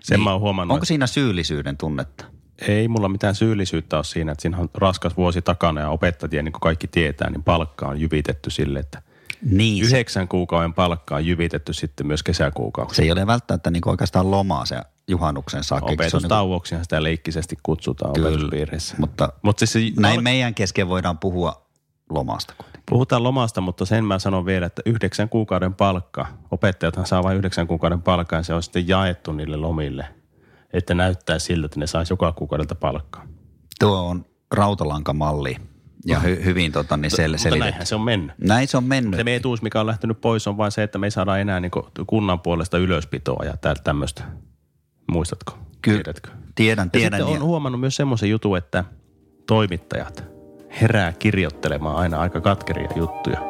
Sen 0.00 0.20
mä 0.20 0.32
oon 0.32 0.40
huomannut, 0.40 0.74
Onko 0.74 0.84
siinä 0.84 1.06
syyllisyyden 1.06 1.76
tunnetta? 1.76 2.24
Ei 2.68 2.88
mulla 2.88 3.08
mitään 3.08 3.34
syyllisyyttä 3.34 3.96
ole 3.96 4.04
siinä, 4.04 4.32
että 4.32 4.42
siinä 4.42 4.58
on 4.58 4.68
raskas 4.74 5.16
vuosi 5.16 5.42
takana 5.42 5.80
ja 5.80 5.90
opettajia, 5.90 6.42
niin 6.42 6.52
kuin 6.52 6.60
kaikki 6.60 6.86
tietää, 6.88 7.30
niin 7.30 7.42
palkka 7.42 7.88
on 7.88 8.00
jyvitetty 8.00 8.50
sille, 8.50 8.78
että 8.78 9.02
Niin, 9.50 9.84
yhdeksän 9.84 10.28
kuukauden 10.28 10.74
palkka 10.74 11.14
on 11.16 11.26
jyvitetty 11.26 11.72
sitten 11.72 12.06
myös 12.06 12.22
kesäkuukausi. 12.22 12.94
se 12.96 13.02
ei 13.02 13.12
ole 13.12 13.26
välttämättä 13.26 13.70
niin 13.70 13.88
oikeastaan 13.88 14.30
lomaa 14.30 14.66
se 14.66 14.80
juhannuksen 15.08 15.64
saakka. 15.64 15.84
ole 15.84 15.90
niin 15.90 15.96
kuin- 15.98 16.06
Opetustauoksihan 16.06 16.84
sitä 16.84 17.02
leikkisesti 17.02 17.56
kutsutaan 17.62 18.12
Kyllä, 18.12 18.28
opetuspiireissä. 18.28 18.94
mutta 18.98 19.32
Mutta 19.42 19.66
siis 19.66 19.94
se, 19.94 20.00
näin 20.00 20.22
meidän 20.22 20.54
kesken 20.54 20.88
voidaan 20.88 21.18
puhua 21.18 21.66
lomasta 22.10 22.54
kuitenkin. 22.56 22.77
Puhutaan 22.90 23.22
lomasta, 23.22 23.60
mutta 23.60 23.84
sen 23.84 24.04
mä 24.04 24.18
sanon 24.18 24.46
vielä, 24.46 24.66
että 24.66 24.82
yhdeksän 24.86 25.28
kuukauden 25.28 25.74
palkka, 25.74 26.26
opettajathan 26.50 27.06
saa 27.06 27.22
vain 27.22 27.36
yhdeksän 27.38 27.66
kuukauden 27.66 28.02
palkkaa 28.02 28.38
ja 28.38 28.42
se 28.42 28.54
on 28.54 28.62
sitten 28.62 28.88
jaettu 28.88 29.32
niille 29.32 29.56
lomille, 29.56 30.06
että 30.72 30.94
näyttää 30.94 31.38
siltä, 31.38 31.66
että 31.66 31.80
ne 31.80 31.86
saisi 31.86 32.12
joka 32.12 32.32
kuukaudelta 32.32 32.74
palkkaa. 32.74 33.26
Tuo 33.80 33.98
on 34.08 34.24
rautalankamalli 34.54 35.56
ja 36.06 36.20
hy, 36.20 36.44
hyvin 36.44 36.72
tota, 36.72 36.96
niin 36.96 37.10
sel, 37.10 37.30
Mutta 37.30 37.42
selitetty. 37.42 37.64
näinhän 37.64 37.86
se 37.86 37.94
on 37.94 38.00
mennyt. 38.00 38.32
Näin 38.38 38.68
se 38.68 38.76
on 38.76 38.84
mennyt. 38.84 39.20
Se 39.24 39.34
etuus, 39.36 39.62
mikä 39.62 39.80
on 39.80 39.86
lähtenyt 39.86 40.20
pois, 40.20 40.46
on 40.48 40.56
vain 40.56 40.72
se, 40.72 40.82
että 40.82 40.98
me 40.98 41.06
ei 41.06 41.10
saada 41.10 41.38
enää 41.38 41.60
niin 41.60 41.70
kunnan 42.06 42.40
puolesta 42.40 42.78
ylöspitoa 42.78 43.44
ja 43.44 43.56
tä- 43.56 43.74
tämmöistä. 43.84 44.24
Muistatko? 45.12 45.58
Kyllä, 45.82 45.96
Tiedätkö? 46.02 46.30
tiedän, 46.54 46.86
Ja 46.86 46.90
tiedän. 46.90 47.20
sitten 47.20 47.34
ja- 47.34 47.40
on 47.40 47.46
huomannut 47.46 47.80
myös 47.80 47.96
semmoisen 47.96 48.30
jutun, 48.30 48.58
että 48.58 48.84
toimittajat 49.46 50.24
herää 50.80 51.12
kirjoittelemaan 51.12 51.96
aina 51.96 52.20
aika 52.20 52.40
katkeria 52.40 52.88
juttuja 52.96 53.40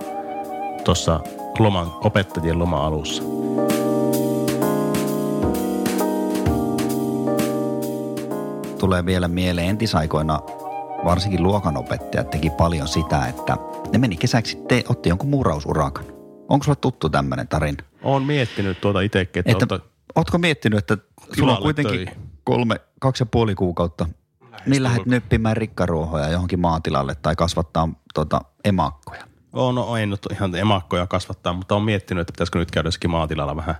tuossa 0.84 1.20
loman, 1.58 1.92
opettajien 2.04 2.58
loma-alussa. 2.58 3.22
tulee 8.78 9.06
vielä 9.06 9.28
mieleen 9.28 9.68
entisaikoina 9.68 10.40
varsinkin 11.04 11.42
luokanopettajat 11.42 12.30
teki 12.30 12.50
paljon 12.50 12.88
sitä, 12.88 13.26
että 13.26 13.56
ne 13.92 13.98
meni 13.98 14.16
kesäksi, 14.16 14.58
te, 14.68 14.84
otti 14.88 15.08
jonkun 15.08 15.28
muurausurakan. 15.28 16.04
Onko 16.48 16.64
sulle 16.64 16.78
tuttu 16.80 17.08
tämmöinen 17.08 17.48
tarina? 17.48 17.82
Olen 18.02 18.22
miettinyt 18.22 18.80
tuota 18.80 19.00
itsekin, 19.00 19.40
että, 19.40 19.52
Että, 19.52 19.74
että 19.74 19.88
ootko 20.14 20.38
miettinyt, 20.38 20.78
että 20.78 20.98
sulla 21.38 21.56
on 21.56 21.62
kuitenkin 21.62 21.94
töihin. 21.96 22.14
kolme, 22.44 22.80
kaksi 23.00 23.22
ja 23.22 23.26
puoli 23.26 23.54
kuukautta, 23.54 24.06
niin 24.66 24.82
lähdet 24.82 25.06
nyppimään 25.06 25.56
rikkaruohoja 25.56 26.28
johonkin 26.28 26.60
maatilalle 26.60 27.14
tai 27.14 27.36
kasvattaa 27.36 27.88
tota, 28.14 28.40
emakkoja. 28.64 29.24
on, 29.52 29.74
no, 29.74 29.96
en 29.96 30.10
nyt 30.10 30.26
ihan 30.32 30.54
emakkoja 30.54 31.06
kasvattaa, 31.06 31.52
mutta 31.52 31.74
olen 31.74 31.84
miettinyt, 31.84 32.20
että 32.20 32.32
pitäisikö 32.32 32.58
nyt 32.58 32.70
käydä 32.70 32.86
jossakin 32.86 33.10
maatilalla 33.10 33.56
vähän 33.56 33.74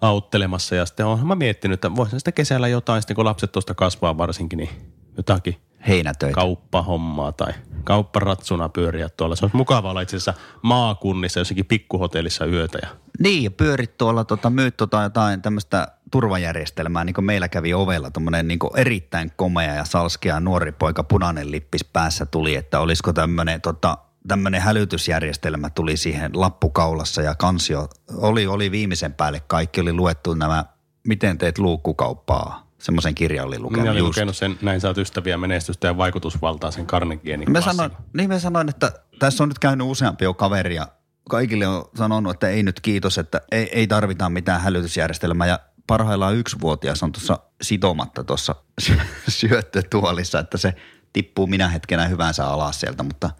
auttelemassa. 0.00 0.74
Ja 0.74 0.86
sitten 0.86 1.06
olen 1.06 1.26
mä 1.26 1.34
miettinyt, 1.34 1.74
että 1.74 1.96
voisin 1.96 2.20
sitten 2.20 2.34
kesällä 2.34 2.68
jotain, 2.68 3.02
sitten 3.02 3.14
kun 3.14 3.24
lapset 3.24 3.52
tuosta 3.52 3.74
kasvaa 3.74 4.18
varsinkin, 4.18 4.56
niin 4.56 4.70
jotakin 5.16 5.56
Heinätöitä. 5.88 6.34
kauppahommaa 6.34 7.32
tai 7.32 7.52
kaupparatsuna 7.84 8.68
pyöriä 8.68 9.08
tuolla. 9.08 9.36
Se 9.36 9.44
olisi 9.44 9.56
mukava 9.56 9.90
olla 9.90 10.00
itse 10.00 10.16
asiassa 10.16 10.34
maakunnissa 10.62 11.40
jossakin 11.40 11.66
pikkuhotellissa 11.66 12.46
yötä. 12.46 12.78
Ja 12.82 12.88
Niin, 13.18 13.44
ja 13.44 13.50
pyörit 13.50 13.98
tuolla, 13.98 14.24
tota, 14.24 14.50
myyt 14.50 14.76
tota 14.76 15.02
jotain 15.02 15.42
tämmöistä 15.42 15.88
turvajärjestelmää, 16.10 17.04
niin 17.04 17.14
kuin 17.14 17.24
meillä 17.24 17.48
kävi 17.48 17.74
ovella, 17.74 18.10
tuommoinen 18.10 18.48
niin 18.48 18.58
erittäin 18.76 19.32
komea 19.36 19.74
ja 19.74 19.84
salskea 19.84 20.40
nuori 20.40 20.72
poika, 20.72 21.04
punainen 21.04 21.50
lippis 21.50 21.84
päässä 21.84 22.26
tuli, 22.26 22.56
että 22.56 22.80
olisiko 22.80 23.12
tämmöinen 23.12 23.60
tota, 23.60 23.98
tämmöinen 24.28 24.60
hälytysjärjestelmä 24.60 25.70
tuli 25.70 25.96
siihen 25.96 26.30
lappukaulassa 26.34 27.22
ja 27.22 27.34
kansio 27.34 27.88
oli, 28.16 28.46
oli 28.46 28.70
viimeisen 28.70 29.14
päälle 29.14 29.40
kaikki, 29.46 29.80
oli 29.80 29.92
luettu 29.92 30.34
nämä, 30.34 30.64
miten 31.06 31.38
teet 31.38 31.58
luukkukauppaa, 31.58 32.63
semmoisen 32.84 33.14
kirjan 33.14 33.46
oli 33.46 33.58
lukenut 33.58 33.82
minä 33.82 33.90
olin 33.90 33.98
just. 33.98 34.08
lukenut 34.08 34.36
sen 34.36 34.58
Näin 34.62 34.80
saat 34.80 34.98
ystäviä, 34.98 35.36
menestystä 35.36 35.86
ja 35.86 35.96
vaikutusvaltaa 35.96 36.70
sen 36.70 36.86
Carnegienin 36.86 37.52
Mä 37.52 37.60
sanoin, 37.60 37.90
niin 38.12 38.28
mä 38.28 38.38
sanoin, 38.38 38.68
että 38.68 38.92
tässä 39.18 39.44
on 39.44 39.48
nyt 39.48 39.58
käynyt 39.58 39.86
useampi 39.86 40.24
jo 40.24 40.34
kaveri 40.34 40.74
ja 40.74 40.88
kaikille 41.30 41.66
on 41.66 41.84
sanonut, 41.94 42.32
että 42.32 42.48
ei 42.48 42.62
nyt 42.62 42.80
kiitos, 42.80 43.18
että 43.18 43.40
ei, 43.52 43.68
ei 43.72 43.86
tarvita 43.86 44.28
mitään 44.28 44.60
hälytysjärjestelmää 44.60 45.46
ja 45.46 45.58
parhaillaan 45.86 46.36
yksivuotias 46.36 47.02
on 47.02 47.12
tuossa 47.12 47.38
sitomatta 47.62 48.24
tuossa 48.24 48.54
syöttötuolissa, 49.28 50.38
että 50.38 50.58
se 50.58 50.74
tippuu 51.12 51.46
minä 51.46 51.68
hetkenä 51.68 52.06
hyvänsä 52.06 52.46
alas 52.46 52.80
sieltä, 52.80 53.02
mutta 53.02 53.30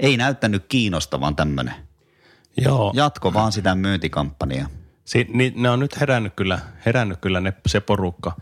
ei 0.00 0.16
näyttänyt 0.16 0.64
kiinnostavan 0.68 1.36
tämmöinen. 1.36 1.74
Joo, 2.56 2.92
Jatko 2.94 3.34
vaan 3.34 3.52
sitä 3.52 3.74
myyntikampanjaa. 3.74 4.68
Si- 5.04 5.26
niin, 5.32 5.52
ne 5.56 5.70
on 5.70 5.80
nyt 5.80 6.00
herännyt 6.00 6.32
kyllä, 6.36 6.58
herännyt 6.86 7.18
kyllä 7.20 7.40
ne, 7.40 7.52
se 7.66 7.80
porukka. 7.80 8.32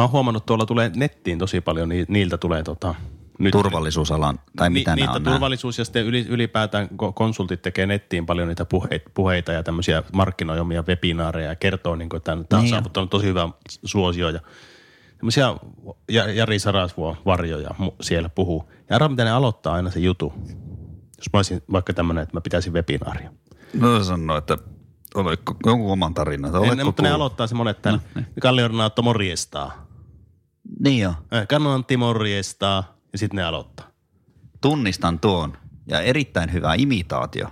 Mä 0.00 0.04
oon 0.04 0.12
huomannut, 0.12 0.46
tuolla 0.46 0.66
tulee 0.66 0.90
nettiin 0.96 1.38
tosi 1.38 1.60
paljon, 1.60 1.88
ni, 1.88 2.04
niiltä 2.08 2.38
tulee 2.38 2.62
tota, 2.62 2.94
nyt, 3.38 3.52
Turvallisuusalan, 3.52 4.38
tai 4.56 4.70
mitä 4.70 4.90
ni, 4.96 5.00
nämä 5.00 5.06
niitä 5.06 5.16
on 5.16 5.22
nämä? 5.22 5.34
turvallisuus 5.34 5.78
ja 5.78 5.84
sitten 5.84 6.04
yli, 6.06 6.26
ylipäätään 6.28 6.88
ko- 6.92 7.12
konsultit 7.14 7.62
tekee 7.62 7.86
nettiin 7.86 8.26
paljon 8.26 8.48
niitä 8.48 8.64
puheita, 8.64 9.10
puheita 9.14 9.52
ja 9.52 9.62
tämmöisiä 9.62 10.02
markkinoimia 10.12 10.82
webinaareja 10.88 11.48
ja 11.48 11.56
kertoo, 11.56 11.96
niin 11.96 12.08
kuin, 12.08 12.16
että 12.18 12.36
tämä 12.48 12.58
on 12.58 12.64
Niin. 12.64 12.70
saavuttanut 12.70 13.10
tosi 13.10 13.26
hyvää 13.26 13.48
suosio 13.84 14.28
ja 14.28 14.40
tämmöisiä 15.18 15.54
Ja- 16.10 16.32
Jari 16.32 16.58
Sarasvuo 16.58 17.16
varjoja 17.26 17.70
siellä 18.00 18.28
puhuu. 18.28 18.72
Ja 18.90 18.96
arvaa, 18.96 19.08
mitä 19.08 19.24
ne 19.24 19.30
aloittaa 19.30 19.74
aina 19.74 19.90
se 19.90 20.00
jutu. 20.00 20.32
Jos 21.18 21.26
mä 21.32 21.38
olisin 21.38 21.62
vaikka 21.72 21.92
tämmöinen, 21.92 22.22
että 22.22 22.36
mä 22.36 22.40
pitäisin 22.40 22.72
webinaaria. 22.72 23.32
No 23.74 24.04
sanoo, 24.04 24.36
että 24.36 24.58
oletko 25.14 25.56
jonkun 25.66 25.92
oman 25.92 26.14
tarinan. 26.14 26.52
Ne, 26.76 26.84
mutta 26.84 27.02
ne 27.02 27.10
aloittaa 27.10 27.46
se 27.46 27.54
monet 27.54 27.82
täällä. 27.82 28.00
No, 28.14 28.22
Kalliorenaatto 28.40 29.02
morjestaa. 29.02 29.89
Niin 30.84 31.02
jo. 31.02 31.14
Kannantti 31.48 31.96
morjestaa. 31.96 32.96
Ja 33.12 33.18
sitten 33.18 33.36
ne 33.36 33.42
aloittaa. 33.42 33.90
Tunnistan 34.60 35.20
tuon 35.20 35.56
ja 35.86 36.00
erittäin 36.00 36.52
hyvä 36.52 36.74
imitaatio. 36.74 37.46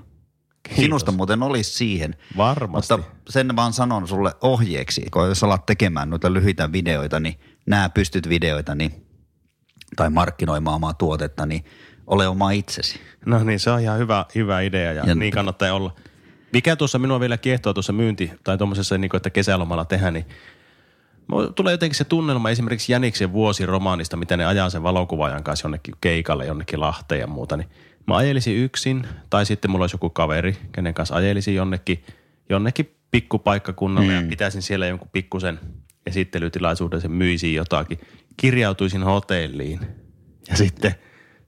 Sinusta 0.76 1.12
muuten 1.12 1.42
olisi 1.42 1.70
siihen. 1.72 2.16
Varmasti. 2.36 2.96
Mutta 2.96 3.12
sen 3.28 3.56
vaan 3.56 3.72
sanon 3.72 4.08
sulle 4.08 4.32
ohjeeksi, 4.40 5.06
kun 5.12 5.28
jos 5.28 5.44
alat 5.44 5.66
tekemään 5.66 6.10
noita 6.10 6.32
lyhyitä 6.32 6.72
videoita, 6.72 7.20
niin 7.20 7.40
nämä 7.66 7.88
pystyt 7.88 8.28
videoita 8.28 8.74
niin, 8.74 9.06
tai 9.96 10.10
markkinoimaan 10.10 10.76
omaa 10.76 10.94
tuotetta, 10.94 11.46
niin 11.46 11.64
ole 12.06 12.28
oma 12.28 12.50
itsesi. 12.50 13.00
No 13.26 13.44
niin, 13.44 13.60
se 13.60 13.70
on 13.70 13.80
ihan 13.80 13.98
hyvä, 13.98 14.24
hyvä 14.34 14.60
idea 14.60 14.92
ja, 14.92 15.04
Ja- 15.06 15.14
niin 15.14 15.32
kannattaa 15.32 15.72
olla. 15.72 15.94
Mikä 16.52 16.76
tuossa 16.76 16.98
minua 16.98 17.20
vielä 17.20 17.36
kiehtoo 17.36 17.74
tuossa 17.74 17.92
myynti 17.92 18.32
tai 18.44 18.58
tuommoisessa, 18.58 18.98
niin 18.98 19.08
kuin, 19.08 19.18
että 19.18 19.30
kesälomalla 19.30 19.84
tehdään, 19.84 20.14
niin 20.14 20.26
tulee 21.54 21.72
jotenkin 21.72 21.98
se 21.98 22.04
tunnelma 22.04 22.50
esimerkiksi 22.50 22.92
Jäniksen 22.92 23.32
vuosiromaanista, 23.32 24.16
miten 24.16 24.38
ne 24.38 24.44
ajaa 24.44 24.70
sen 24.70 24.82
valokuvaajan 24.82 25.44
kanssa 25.44 25.64
jonnekin 25.66 25.94
keikalle, 26.00 26.46
jonnekin 26.46 26.80
Lahteen 26.80 27.20
ja 27.20 27.26
muuta, 27.26 27.56
niin 27.56 27.68
mä 28.06 28.16
ajelisin 28.16 28.56
yksin 28.56 29.06
tai 29.30 29.46
sitten 29.46 29.70
mulla 29.70 29.82
olisi 29.82 29.94
joku 29.94 30.10
kaveri, 30.10 30.56
kenen 30.72 30.94
kanssa 30.94 31.14
ajelisin 31.14 31.54
jonnekin, 31.54 32.04
jonnekin 32.50 32.94
pikkupaikkakunnalle 33.10 34.12
mm. 34.12 34.22
ja 34.22 34.28
pitäisin 34.28 34.62
siellä 34.62 34.86
jonkun 34.86 35.08
pikkusen 35.12 35.60
esittelytilaisuuden, 36.06 37.00
sen 37.00 37.12
myisin 37.12 37.54
jotakin, 37.54 37.98
kirjautuisin 38.36 39.02
hotelliin 39.02 39.80
ja 40.48 40.56
sitten 40.56 40.94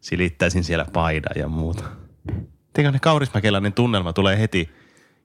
silittäisin 0.00 0.64
siellä 0.64 0.86
paidan 0.92 1.36
ja 1.36 1.48
muuta. 1.48 1.84
Tiedätkö, 2.72 2.92
ne 2.92 2.98
kaurismäkeläinen 2.98 3.72
tunnelma 3.72 4.12
tulee 4.12 4.38
heti 4.38 4.70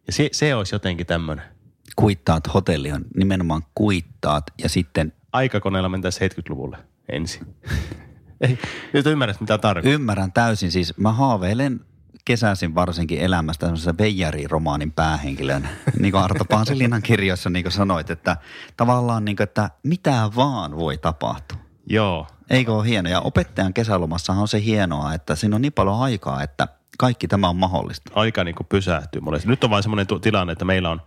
ja 0.07 0.13
se, 0.13 0.29
se 0.31 0.55
olisi 0.55 0.75
jotenkin 0.75 1.05
tämmöinen. 1.05 1.54
Kuittaat 1.96 2.54
hotelli 2.54 2.92
on 2.92 3.06
nimenomaan 3.15 3.62
kuittaat 3.75 4.44
ja 4.63 4.70
sitten 4.70 5.13
aikakoneella 5.34 5.89
mentäisiin 5.89 6.32
70-luvulle 6.32 6.77
ensin. 7.10 7.48
Ei, 8.42 8.60
nyt 8.94 9.06
ymmärrät 9.06 9.42
mitä 9.42 9.58
tarkoittaa. 9.58 9.94
Ymmärrän 9.94 10.32
täysin. 10.32 10.72
Siis 10.72 10.98
mä 10.98 11.12
haaveilen 11.12 11.82
kesäisin 12.25 12.75
varsinkin 12.75 13.20
elämästä 13.20 13.65
tämmöisessä 13.65 13.94
Veijari-romaanin 13.98 14.92
päähenkilön, 14.92 15.70
niin 16.00 16.12
kuin 16.12 16.24
Arto 16.24 16.46
Paasilinan 16.46 17.01
kirjoissa 17.01 17.50
niin 17.50 17.63
kuin 17.63 17.72
sanoit, 17.74 18.10
että 18.10 18.38
tavallaan 18.77 19.25
niin 19.25 19.36
kuin, 19.36 19.44
että 19.44 19.70
mitä 19.84 20.30
vaan 20.36 20.77
voi 20.77 20.98
tapahtua. 20.98 21.58
Joo. 21.89 22.27
Eikö 22.50 22.74
ole 22.74 22.88
hieno? 22.88 23.10
Ja 23.10 23.22
opettajan 23.22 23.74
kesälomassahan 23.74 24.42
on 24.42 24.48
se 24.48 24.62
hienoa, 24.62 25.13
että 25.13 25.36
siinä 25.36 25.56
on 25.56 25.62
niin 25.62 25.74
paljon 25.74 26.00
aikaa, 26.00 26.44
että 26.44 26.68
kaikki 26.98 27.27
tämä 27.27 27.50
on 27.50 27.56
mahdollista. 27.56 28.12
Aika 28.15 28.44
niin 28.44 28.56
kuin 28.56 28.68
pysähtyy 28.68 29.22
mulle. 29.22 29.39
Nyt 29.46 29.63
on 29.63 29.70
vain 29.70 29.84
semmoinen 29.84 30.08
tilanne, 30.22 30.54
että 30.54 30.65
meillä 30.65 30.89
on, 30.89 31.01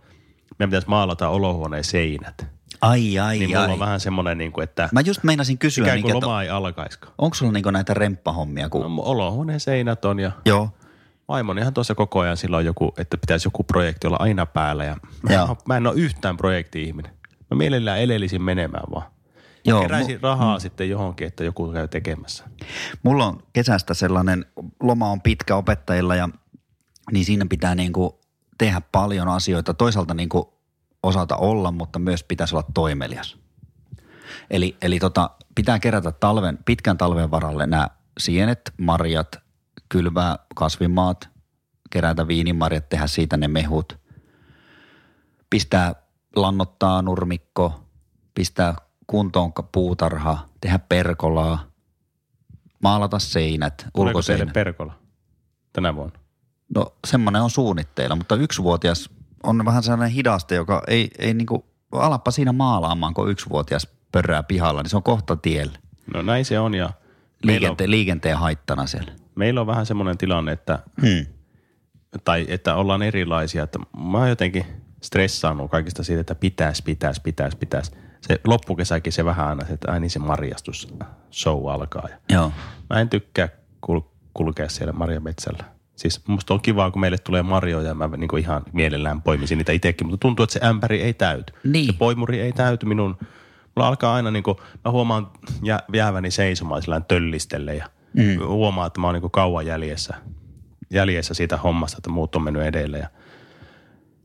meidän 0.59 0.69
pitäisi 0.69 0.89
maalata 0.89 1.29
olohuoneen 1.29 1.83
seinät. 1.83 2.47
Ai, 2.81 3.19
ai, 3.19 3.39
Niin 3.39 3.57
ai. 3.57 3.61
mulla 3.63 3.73
on 3.73 3.79
vähän 3.79 3.99
semmoinen, 3.99 4.37
niin 4.37 4.51
kuin, 4.51 4.63
että 4.63 4.89
Mä 4.91 5.01
just 5.01 5.23
meinasin 5.23 5.57
kysyä, 5.57 5.83
ikään 5.83 5.95
niin, 5.95 6.03
kuin 6.03 6.15
että 6.15 6.25
loma 6.27 6.41
ei 6.43 6.49
alkaisiko. 6.49 7.07
onko 7.17 7.33
sulla 7.35 7.51
niin 7.51 7.63
näitä 7.71 7.93
remppahommia? 7.93 8.69
Kun... 8.69 8.81
No, 8.81 9.01
olohuoneen 9.03 9.59
seinät 9.59 10.05
on 10.05 10.19
ja 10.19 10.31
Joo, 10.45 10.69
vaimonihan 11.27 11.73
tuossa 11.73 11.95
koko 11.95 12.19
ajan 12.19 12.37
silloin 12.37 12.65
joku, 12.65 12.93
että 12.97 13.17
pitäisi 13.17 13.47
joku 13.47 13.63
projekti 13.63 14.07
olla 14.07 14.17
aina 14.19 14.45
päällä 14.45 14.83
ja 14.85 14.97
mä, 15.21 15.29
en 15.29 15.35
Joo. 15.35 15.47
oo- 15.47 15.57
mä 15.67 15.77
en 15.77 15.87
ole 15.87 15.95
yhtään 15.95 16.37
projekti-ihminen. 16.37 17.11
Mä 17.51 17.57
mielellään 17.57 17.99
elelisin 17.99 18.41
menemään 18.41 18.83
vaan. 18.91 19.05
Joo, 19.65 19.81
Keräisin 19.81 20.17
mu- 20.17 20.23
rahaa 20.23 20.59
sitten 20.59 20.89
johonkin, 20.89 21.27
että 21.27 21.43
joku 21.43 21.71
käy 21.71 21.87
tekemässä. 21.87 22.43
Mulla 23.03 23.25
on 23.25 23.43
kesästä 23.53 23.93
sellainen, 23.93 24.45
loma 24.83 25.11
on 25.11 25.21
pitkä 25.21 25.55
opettajilla 25.55 26.15
ja 26.15 26.29
niin 27.11 27.25
siinä 27.25 27.45
pitää 27.49 27.75
niin 27.75 27.93
kuin 27.93 28.11
tehdä 28.59 28.81
paljon 28.91 29.27
asioita. 29.27 29.73
Toisaalta 29.73 30.13
niin 30.13 30.29
kuin 30.29 30.45
osata 31.03 31.35
olla, 31.35 31.71
mutta 31.71 31.99
myös 31.99 32.23
pitäisi 32.23 32.55
olla 32.55 32.67
toimelias. 32.73 33.37
Eli, 34.49 34.77
eli 34.81 34.99
tota, 34.99 35.29
pitää 35.55 35.79
kerätä 35.79 36.11
talven, 36.11 36.59
pitkän 36.65 36.97
talven 36.97 37.31
varalle 37.31 37.65
nämä 37.65 37.87
sienet, 38.19 38.73
marjat, 38.77 39.35
kylvää 39.89 40.39
kasvimaat, 40.55 41.29
kerätä 41.89 42.27
viinimarjat, 42.27 42.89
tehdä 42.89 43.07
siitä 43.07 43.37
ne 43.37 43.47
mehut, 43.47 43.97
pistää 45.49 45.95
lannottaa 46.35 47.01
nurmikko, 47.01 47.83
pistää 48.35 48.75
kuntoon 49.07 49.51
puutarha, 49.71 50.37
tehdä 50.61 50.79
perkolaa, 50.79 51.63
maalata 52.83 53.19
seinät, 53.19 53.87
ulkoseinät. 53.97 54.53
perkola 54.53 54.93
tänä 55.73 55.95
vuonna? 55.95 56.19
No 56.75 56.93
semmoinen 57.07 57.41
on 57.41 57.49
suunnitteilla, 57.49 58.15
mutta 58.15 58.35
yksivuotias 58.35 59.09
on 59.43 59.65
vähän 59.65 59.83
sellainen 59.83 60.09
hidaste, 60.11 60.55
joka 60.55 60.83
ei, 60.87 61.09
ei 61.19 61.33
niinku, 61.33 61.65
alappa 61.91 62.31
siinä 62.31 62.51
maalaamaan, 62.51 63.13
kun 63.13 63.29
yksivuotias 63.31 63.87
pörrää 64.11 64.43
pihalla, 64.43 64.81
niin 64.81 64.89
se 64.89 64.97
on 64.97 65.03
kohta 65.03 65.35
tiellä. 65.35 65.79
No 66.13 66.21
näin 66.21 66.45
se 66.45 66.59
on 66.59 66.75
ja 66.75 66.89
meillä 67.45 67.67
on, 67.69 67.75
Liikente- 67.77 67.89
liikenteen 67.89 68.37
haittana 68.37 68.85
siellä. 68.85 69.11
meillä 69.35 69.61
on 69.61 69.67
vähän 69.67 69.85
semmoinen 69.85 70.17
tilanne, 70.17 70.51
että, 70.51 70.79
Hmm. 71.01 71.25
tai 72.23 72.45
että 72.49 72.75
ollaan 72.75 73.01
erilaisia. 73.01 73.63
Että 73.63 73.79
mä 74.11 74.17
oon 74.17 74.29
jotenkin 74.29 74.65
stressaannut 75.01 75.71
kaikista 75.71 76.03
siitä, 76.03 76.21
että 76.21 76.35
pitäisi, 76.35 76.83
pitäisi, 76.83 77.21
pitäisi, 77.21 77.57
pitäisi. 77.57 77.91
Se 78.21 78.41
loppukesäkin 78.47 79.13
se 79.13 79.25
vähän 79.25 79.47
aina, 79.47 79.65
että 79.69 79.91
ai 79.91 79.99
niin 79.99 80.09
se 80.09 80.19
marjastus 80.19 80.87
show 81.31 81.71
alkaa. 81.71 82.03
Ja 82.09 82.17
Joo. 82.35 82.51
Mä 82.89 82.99
en 83.01 83.09
tykkää 83.09 83.47
kul- 83.81 84.09
kulkea 84.33 84.69
siellä 84.69 84.93
marjametsällä. 84.93 85.63
Siis 85.99 86.27
musta 86.27 86.53
on 86.53 86.61
kivaa, 86.61 86.91
kun 86.91 87.01
meille 87.01 87.17
tulee 87.17 87.43
marjoja 87.43 87.87
ja 87.87 87.93
mä 87.93 88.07
niinku 88.07 88.37
ihan 88.37 88.63
mielellään 88.73 89.21
poimisin 89.21 89.57
niitä 89.57 89.71
itsekin, 89.71 90.07
mutta 90.07 90.21
tuntuu, 90.21 90.43
että 90.43 90.53
se 90.53 90.65
ämpäri 90.65 91.01
ei 91.01 91.13
täyty. 91.13 91.53
Niin. 91.63 91.85
Se 91.85 91.93
poimuri 91.93 92.41
ei 92.41 92.51
täyty 92.51 92.85
minun. 92.85 93.17
Mulla 93.75 93.87
alkaa 93.87 94.13
aina 94.13 94.31
niinku, 94.31 94.61
mä 94.85 94.91
huomaan 94.91 95.27
jää, 95.63 95.79
jääväni 95.93 96.31
seisomaan 96.31 96.81
sillä 96.81 97.01
töllistelle 97.01 97.75
ja 97.75 97.89
mm. 98.13 98.47
huomaan, 98.47 98.87
että 98.87 98.99
mä 98.99 99.07
oon 99.07 99.13
niinku 99.13 99.29
kauan 99.29 99.65
jäljessä, 99.65 100.15
jäljessä 100.89 101.33
siitä 101.33 101.57
hommasta, 101.57 101.97
että 101.97 102.09
muut 102.09 102.35
on 102.35 102.43
mennyt 102.43 102.63
edelle 102.63 102.97
ja 102.97 103.09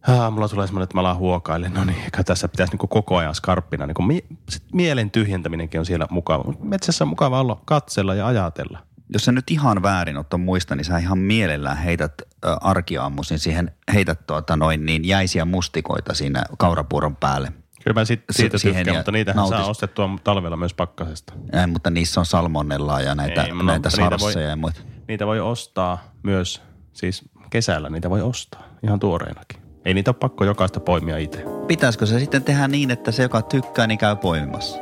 Ah, 0.08 0.32
mulla 0.32 0.48
tulee 0.48 0.66
semmoinen, 0.66 0.84
että 0.84 0.96
mä 0.96 1.00
alan 1.00 1.16
huokaille. 1.16 1.68
No 1.68 1.84
niin, 1.84 1.96
tässä 2.24 2.48
pitäisi 2.48 2.72
niinku 2.72 2.86
koko 2.86 3.16
ajan 3.16 3.34
skarppina. 3.34 3.86
Niinku 3.86 4.02
mie- 4.02 4.24
sit 4.48 4.62
mielen 4.72 5.10
tyhjentäminenkin 5.10 5.80
on 5.80 5.86
siellä 5.86 6.06
mukava. 6.10 6.54
Metsässä 6.62 7.04
on 7.04 7.08
mukava 7.08 7.40
olla 7.40 7.60
katsella 7.64 8.14
ja 8.14 8.26
ajatella. 8.26 8.78
Jos 9.12 9.24
sä 9.24 9.32
nyt 9.32 9.50
ihan 9.50 9.82
väärin 9.82 10.16
ottaa 10.16 10.38
muista, 10.38 10.76
niin 10.76 10.84
sä 10.84 10.98
ihan 10.98 11.18
mielellään 11.18 11.76
heität 11.76 12.12
ö, 12.22 12.56
arkiaamuisin 12.60 13.38
siihen, 13.38 13.70
heität 13.94 14.26
tuota 14.26 14.56
noin 14.56 14.86
niin 14.86 15.04
jäisiä 15.04 15.44
mustikoita 15.44 16.14
siinä 16.14 16.44
kaurapuuron 16.58 17.16
päälle. 17.16 17.52
Kyllä 17.84 18.00
mä 18.00 18.04
sit, 18.04 18.24
Si- 18.30 18.36
siitä 18.42 18.58
siihen 18.58 18.84
tykkään, 18.84 18.96
mutta 18.96 19.12
niitä 19.12 19.32
nautis. 19.32 19.58
saa 19.58 19.68
ostettua 19.68 20.10
talvella 20.24 20.56
myös 20.56 20.74
pakkasesta. 20.74 21.32
Ei, 21.52 21.66
mutta 21.66 21.90
niissä 21.90 22.20
on 22.20 22.26
salmonellaa 22.26 23.00
ja 23.00 23.14
näitä, 23.14 23.42
Ei, 23.44 23.52
no, 23.52 23.62
näitä 23.62 23.88
niitä 23.96 24.16
voi- 24.20 24.44
ja 24.48 24.56
muita. 24.56 24.80
Niitä 25.08 25.26
voi 25.26 25.40
ostaa 25.40 26.04
myös, 26.22 26.62
siis 26.92 27.22
kesällä 27.50 27.90
niitä 27.90 28.10
voi 28.10 28.20
ostaa 28.22 28.62
ihan 28.82 29.00
tuoreenakin. 29.00 29.60
Ei 29.84 29.94
niitä 29.94 30.10
ole 30.10 30.16
pakko 30.20 30.44
jokaista 30.44 30.80
poimia 30.80 31.18
itse. 31.18 31.44
Pitäisikö 31.66 32.06
se 32.06 32.18
sitten 32.18 32.42
tehdä 32.42 32.68
niin, 32.68 32.90
että 32.90 33.12
se, 33.12 33.22
joka 33.22 33.42
tykkää, 33.42 33.86
niin 33.86 33.98
käy 33.98 34.16
poimimassa? 34.16 34.78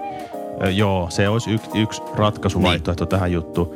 Ö, 0.65 0.71
joo, 0.71 1.11
se 1.11 1.29
olisi 1.29 1.51
yksi, 1.51 1.71
yksi 1.75 2.03
ratkaisuvaihtoehto 2.15 3.05
niin. 3.05 3.09
tähän 3.11 3.33
juttuun. 3.33 3.75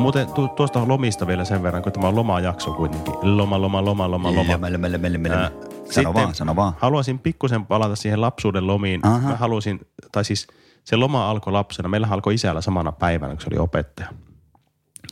Muuten 0.00 0.32
tu, 0.32 0.48
tuosta 0.48 0.88
lomista 0.88 1.26
vielä 1.26 1.44
sen 1.44 1.62
verran, 1.62 1.82
kun 1.82 1.92
tämä 1.92 2.08
on 2.08 2.16
lomajakso 2.16 2.72
kuitenkin. 2.72 3.14
Loma, 3.22 3.60
loma, 3.60 3.84
loma, 3.84 4.10
loma, 4.10 4.34
loma. 4.34 4.52
Lämmä, 4.52 4.72
lämmä, 4.72 4.92
lämmä, 4.92 5.12
lämmä, 5.12 5.28
Ää, 5.28 5.42
lämmä. 5.42 5.70
Sano 5.90 6.14
vaan, 6.14 6.34
sano 6.34 6.56
vaan. 6.56 6.72
Haluaisin 6.78 7.18
pikkusen 7.18 7.66
palata 7.66 7.96
siihen 7.96 8.20
lapsuuden 8.20 8.66
lomiin. 8.66 9.06
Aha. 9.06 9.28
Mä 9.28 9.36
halusin, 9.36 9.80
tai 10.12 10.24
siis 10.24 10.46
se 10.84 10.96
loma 10.96 11.30
alkoi 11.30 11.52
lapsena. 11.52 11.88
Meillä 11.88 12.08
alkoi 12.10 12.34
isällä 12.34 12.60
samana 12.60 12.92
päivänä, 12.92 13.34
kun 13.34 13.40
se 13.40 13.48
oli 13.52 13.58
opettaja. 13.58 14.08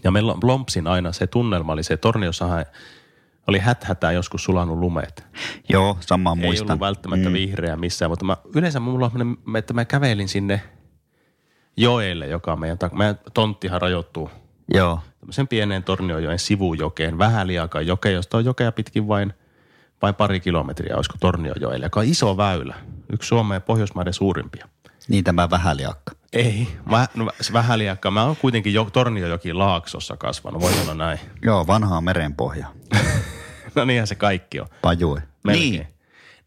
Ja 0.05 0.11
meillä 0.11 0.35
lompsin 0.43 0.87
aina 0.87 1.13
se 1.13 1.27
tunnelma 1.27 1.73
oli 1.73 1.83
se, 1.83 1.97
Torniossahan 1.97 2.65
oli 3.47 3.59
häthätää 3.59 4.13
joskus 4.13 4.45
sulanut 4.45 4.79
lumeet. 4.79 5.27
Joo, 5.69 5.97
samaa 6.01 6.37
Ei 6.39 6.47
muistan. 6.47 6.71
ollut 6.71 6.81
välttämättä 6.81 7.29
mm. 7.29 7.33
vihreä 7.33 7.77
missään, 7.77 8.11
mutta 8.11 8.25
mä, 8.25 8.37
yleensä 8.55 8.81
mulla 8.81 9.11
on 9.15 9.39
että 9.59 9.75
mä 9.75 9.85
kävelin 9.85 10.29
sinne 10.29 10.61
joelle, 11.77 12.27
joka 12.27 12.53
on 12.53 12.61
meidän, 12.61 12.79
meidän 12.93 13.19
tonttihan 13.35 13.83
rajoittuu 13.83 14.31
Joo, 14.75 15.01
tämmöisen 15.21 15.49
pieneen 15.49 15.85
Torniojoen 15.85 16.39
sivujokeen, 16.39 17.19
Vähäliakan 17.19 17.87
joke, 17.87 18.11
josta 18.11 18.37
on 18.37 18.45
jokea 18.45 18.73
pitkin 18.73 19.09
vain, 19.09 19.33
vain 20.03 20.15
pari 20.15 20.41
kilometriä, 20.41 20.97
olisiko 20.97 21.17
Torniojoelle, 21.21 21.87
joka 21.87 22.01
on 22.01 22.07
iso 22.07 22.37
väylä, 22.37 22.75
yksi 23.13 23.29
Suomen 23.29 23.57
ja 23.57 23.61
Pohjoismaiden 23.61 24.13
suurimpia. 24.15 24.69
niin 25.09 25.25
tämä 25.25 25.51
vähäliakka. 25.51 26.13
Ei, 26.33 26.69
mä, 26.91 27.07
no, 27.15 27.31
se 27.41 27.53
Vähäliakka, 27.53 28.11
mä 28.11 28.25
oon 28.25 28.37
kuitenkin 28.37 28.75
jo, 28.75 28.89
Torniojoki 28.93 29.53
laaksossa 29.53 30.17
kasvanut, 30.17 30.63
voi 30.63 30.73
sanoa 30.73 30.95
näin. 30.95 31.19
Joo, 31.43 31.67
vanhaa 31.67 32.01
merenpohja. 32.01 32.67
no 33.75 33.85
niinhän 33.85 34.07
se 34.07 34.15
kaikki 34.15 34.61
on. 34.61 34.67
Pajui. 34.83 35.21
Melkein. 35.45 35.73
Niin. 35.73 35.87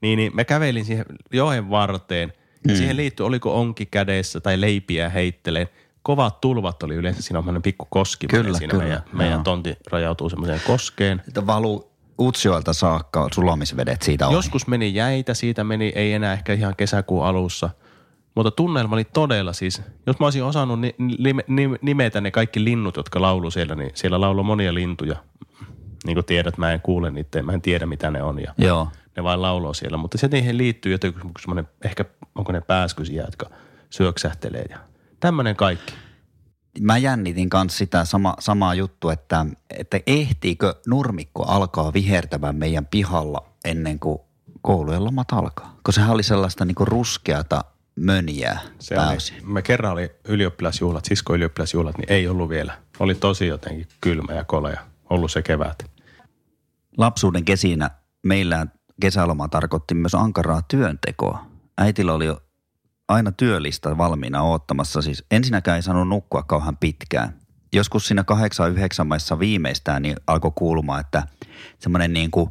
Niin, 0.01 0.17
niin 0.17 0.35
me 0.35 0.45
kävelin 0.45 0.85
siihen 0.85 1.05
joen 1.33 1.69
varteen. 1.69 2.33
Ja 2.67 2.77
siihen 2.77 2.97
liittyi, 2.97 3.25
oliko 3.25 3.59
onki 3.59 3.85
kädessä 3.85 4.39
tai 4.39 4.61
leipiä 4.61 5.09
heitteleen. 5.09 5.67
Kovat 6.03 6.41
tulvat 6.41 6.83
oli 6.83 6.95
yleensä, 6.95 7.21
siinä 7.21 7.39
on 7.39 7.43
semmoinen 7.43 7.61
pikku 7.61 7.87
koski. 7.89 8.27
Kyllä, 8.27 8.57
siinä 8.57 8.71
kyllä, 8.71 8.83
meidän, 8.83 9.03
joo. 9.05 9.17
meidän 9.17 9.43
tontti 9.43 9.77
rajautuu 9.91 10.29
semmoiseen 10.29 10.61
koskeen. 10.67 11.21
Että 11.27 11.47
valuu 11.47 11.91
Utsjoelta 12.19 12.73
saakka 12.73 13.27
sulamisvedet 13.33 14.01
siitä 14.01 14.27
ohi. 14.27 14.35
Joskus 14.35 14.67
meni 14.67 14.93
jäitä, 14.93 15.33
siitä 15.33 15.63
meni, 15.63 15.91
ei 15.95 16.13
enää 16.13 16.33
ehkä 16.33 16.53
ihan 16.53 16.75
kesäkuun 16.75 17.25
alussa. 17.25 17.69
Mutta 18.35 18.51
tunnelma 18.51 18.95
oli 18.95 19.03
todella 19.03 19.53
siis, 19.53 19.81
jos 20.07 20.19
mä 20.19 20.25
olisin 20.25 20.43
osannut 20.43 20.79
ni, 20.79 20.95
ni, 20.97 21.35
ni, 21.47 21.69
nimetä 21.81 22.21
ne 22.21 22.31
kaikki 22.31 22.63
linnut, 22.63 22.97
jotka 22.97 23.21
laulu 23.21 23.51
siellä, 23.51 23.75
niin 23.75 23.91
siellä 23.93 24.21
lauloi 24.21 24.43
monia 24.43 24.73
lintuja. 24.73 25.15
Niin 26.05 26.15
kuin 26.15 26.25
tiedät, 26.25 26.57
mä 26.57 26.73
en 26.73 26.81
kuule 26.81 27.11
niitä, 27.11 27.43
mä 27.43 27.53
en 27.53 27.61
tiedä 27.61 27.85
mitä 27.85 28.11
ne 28.11 28.23
on. 28.23 28.39
Ja 28.39 28.53
Joo. 28.57 28.87
ne 29.17 29.23
vain 29.23 29.41
lauloo 29.41 29.73
siellä. 29.73 29.97
Mutta 29.97 30.17
se 30.17 30.27
niihin 30.27 30.57
liittyy 30.57 30.91
jotenkin 30.91 31.21
semmoinen, 31.39 31.67
ehkä 31.85 32.05
onko 32.35 32.51
ne 32.51 32.61
pääskysiä, 32.61 33.23
jotka 33.23 33.49
syöksähtelee 33.89 34.65
ja 34.69 34.77
tämmöinen 35.21 35.55
kaikki. 35.55 35.93
Mä 36.81 36.97
jännitin 36.97 37.49
kanssa 37.49 37.77
sitä 37.77 38.05
sama, 38.05 38.35
samaa 38.39 38.75
juttua, 38.75 39.13
että, 39.13 39.45
että 39.69 39.99
ehtiikö 40.07 40.75
nurmikko 40.87 41.43
alkaa 41.43 41.93
vihertämään 41.93 42.55
meidän 42.55 42.85
pihalla 42.85 43.45
ennen 43.65 43.99
kuin 43.99 44.19
koulujen 44.61 45.05
lomat 45.05 45.27
alkaa. 45.31 45.77
Kun 45.83 45.93
sehän 45.93 46.09
oli 46.09 46.23
sellaista 46.23 46.65
niinku 46.65 46.85
ruskeata 46.85 47.63
mönjää 47.95 48.59
Se 48.79 48.95
pääosin. 48.95 49.35
oli, 49.35 49.53
me 49.53 49.61
kerran 49.61 49.91
oli 49.91 50.11
ylioppilasjuhlat, 50.27 51.05
sisko 51.05 51.35
ylioppilasjuhlat, 51.35 51.97
niin 51.97 52.11
ei 52.11 52.27
ollut 52.27 52.49
vielä. 52.49 52.77
Oli 52.99 53.15
tosi 53.15 53.47
jotenkin 53.47 53.87
kylmä 54.01 54.33
ja 54.33 54.43
kolea 54.43 54.81
ollut 55.09 55.31
se 55.31 55.41
kevät. 55.41 55.83
Lapsuuden 56.97 57.45
kesinä 57.45 57.89
meillä 58.23 58.67
kesäloma 59.01 59.47
tarkoitti 59.47 59.93
myös 59.93 60.15
ankaraa 60.15 60.61
työntekoa. 60.61 61.45
Äitillä 61.77 62.13
oli 62.13 62.25
jo 62.25 62.41
aina 63.11 63.31
työllistä 63.31 63.97
valmiina 63.97 64.41
oottamassa. 64.41 65.01
Siis 65.01 65.23
ensinnäkään 65.31 65.75
ei 65.75 65.81
saanut 65.81 66.07
nukkua 66.07 66.43
kauhan 66.43 66.77
pitkään. 66.77 67.41
Joskus 67.73 68.07
siinä 68.07 68.23
kahdeksan 68.23 68.71
yhdeksän 68.71 69.07
maissa 69.07 69.39
viimeistään 69.39 70.01
niin 70.01 70.15
alkoi 70.27 70.51
kuulumaan, 70.55 71.01
että 71.01 71.23
semmoinen 71.79 72.13
niin 72.13 72.31
kuin 72.31 72.49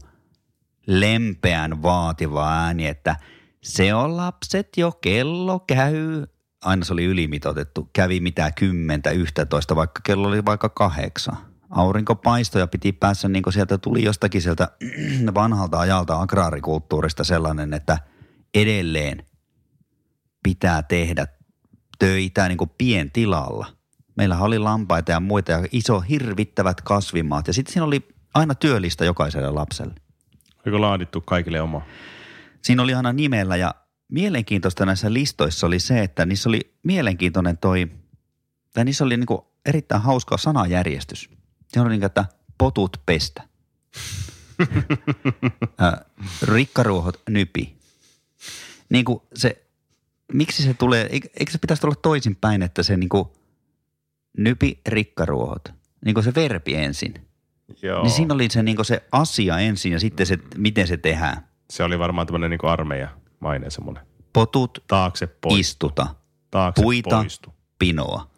lempeän 0.87 1.83
vaativa 1.83 2.53
ääni, 2.53 2.87
että 2.87 3.17
se 3.63 3.95
on 3.95 4.17
lapset 4.17 4.69
jo, 4.77 4.93
kello 4.93 5.59
käy. 5.59 6.27
Aina 6.63 6.85
se 6.85 6.93
oli 6.93 7.05
ylimitoitettu, 7.05 7.91
kävi 7.93 8.21
mitä 8.21 8.53
kymmentä, 8.53 9.11
yhtätoista, 9.11 9.77
vaikka 9.77 10.01
kello 10.05 10.29
oli 10.29 10.45
vaikka 10.45 10.69
kahdeksan. 10.69 11.37
Aurinko 11.71 12.15
paistoi 12.15 12.63
ja 12.63 12.67
piti 12.67 12.93
päässä, 12.93 13.29
niin 13.29 13.43
kuin 13.43 13.53
sieltä 13.53 13.79
tuli 13.79 14.05
jostakin 14.05 14.43
sieltä 14.43 14.69
vanhalta 15.35 15.79
ajalta 15.81 16.21
agraarikulttuurista 16.21 17.25
sellainen, 17.25 17.75
että 17.75 17.99
edelleen 18.55 19.30
pitää 20.43 20.83
tehdä 20.83 21.27
töitä 21.99 22.49
niin 22.49 22.59
kuin 22.59 22.71
pientilalla. 22.79 23.67
Meillä 24.17 24.39
oli 24.39 24.59
lampaita 24.59 25.13
ja 25.13 25.21
muita 25.21 25.53
ja 25.53 25.67
iso 25.73 26.01
hirvittävät 26.01 26.81
kasvimaat 26.81 27.47
ja 27.47 27.53
sitten 27.53 27.73
siinä 27.73 27.85
oli 27.85 28.09
aina 28.35 28.55
työllistä 28.55 29.05
jokaiselle 29.05 29.51
lapselle. 29.51 29.95
Oliko 30.67 30.81
laadittu 30.81 31.21
kaikille 31.21 31.61
oma? 31.61 31.83
Siinä 32.63 32.83
oli 32.83 32.95
aina 32.95 33.13
nimellä 33.13 33.57
ja 33.57 33.75
mielenkiintoista 34.13 34.87
näissä 34.87 35.13
listoissa 35.13 35.67
oli 35.67 35.79
se, 35.79 36.03
että 36.03 36.27
niissä 36.27 36.49
oli 36.49 36.75
mielenkiintoinen 36.83 37.59
toi, 37.59 37.91
tai 38.75 38.85
niissä 38.85 39.05
oli 39.05 39.17
niin 39.17 39.27
erittäin 39.67 40.03
hauska 40.03 40.37
sanajärjestys. 40.37 41.31
Se 41.69 41.81
oli 41.81 41.89
niin 41.89 42.01
kuin, 42.01 42.07
että 42.07 42.25
potut 42.59 43.01
pestä. 43.07 43.43
Rikkaruohot 46.53 47.23
nypi. 47.29 47.77
Niin 48.89 49.05
kuin 49.05 49.21
se, 49.35 49.70
miksi 50.33 50.63
se 50.63 50.75
tulee, 50.75 51.09
eikö 51.13 51.51
se 51.51 51.59
pitäisi 51.59 51.87
olla 51.87 51.97
toisinpäin, 52.03 52.63
että 52.63 52.83
se 52.83 52.97
niin 52.97 53.09
kuin 53.09 53.25
nypi 54.39 54.81
rikkaruohot, 54.89 55.69
niin 56.05 56.15
kuin 56.15 56.25
se 56.25 56.35
verbi 56.35 56.75
ensin. 56.75 57.15
Joo. 57.83 58.03
Niin 58.03 58.11
siinä 58.11 58.35
oli 58.35 58.49
se, 58.51 58.63
niin 58.63 58.77
kuin 58.77 58.87
se 58.87 59.03
asia 59.13 59.59
ensin 59.59 59.93
ja 59.93 60.01
sitten 60.01 60.27
se, 60.27 60.39
miten 60.57 60.87
se 60.87 60.97
tehdään. 60.97 61.47
Se 61.71 61.85
oli 61.85 61.99
varmaan 61.99 62.27
tämmöinen 62.27 62.51
niin 62.51 62.65
armeija 62.65 63.09
maine 63.41 63.71
semmoinen. 63.71 64.07
Potut, 64.33 64.85
Taakse 64.89 65.27
poistu. 65.27 65.61
istuta, 65.61 66.07
Taakse 66.51 66.83
puita, 66.83 67.17
poistu. 67.17 67.55
pinoa. 67.79 68.31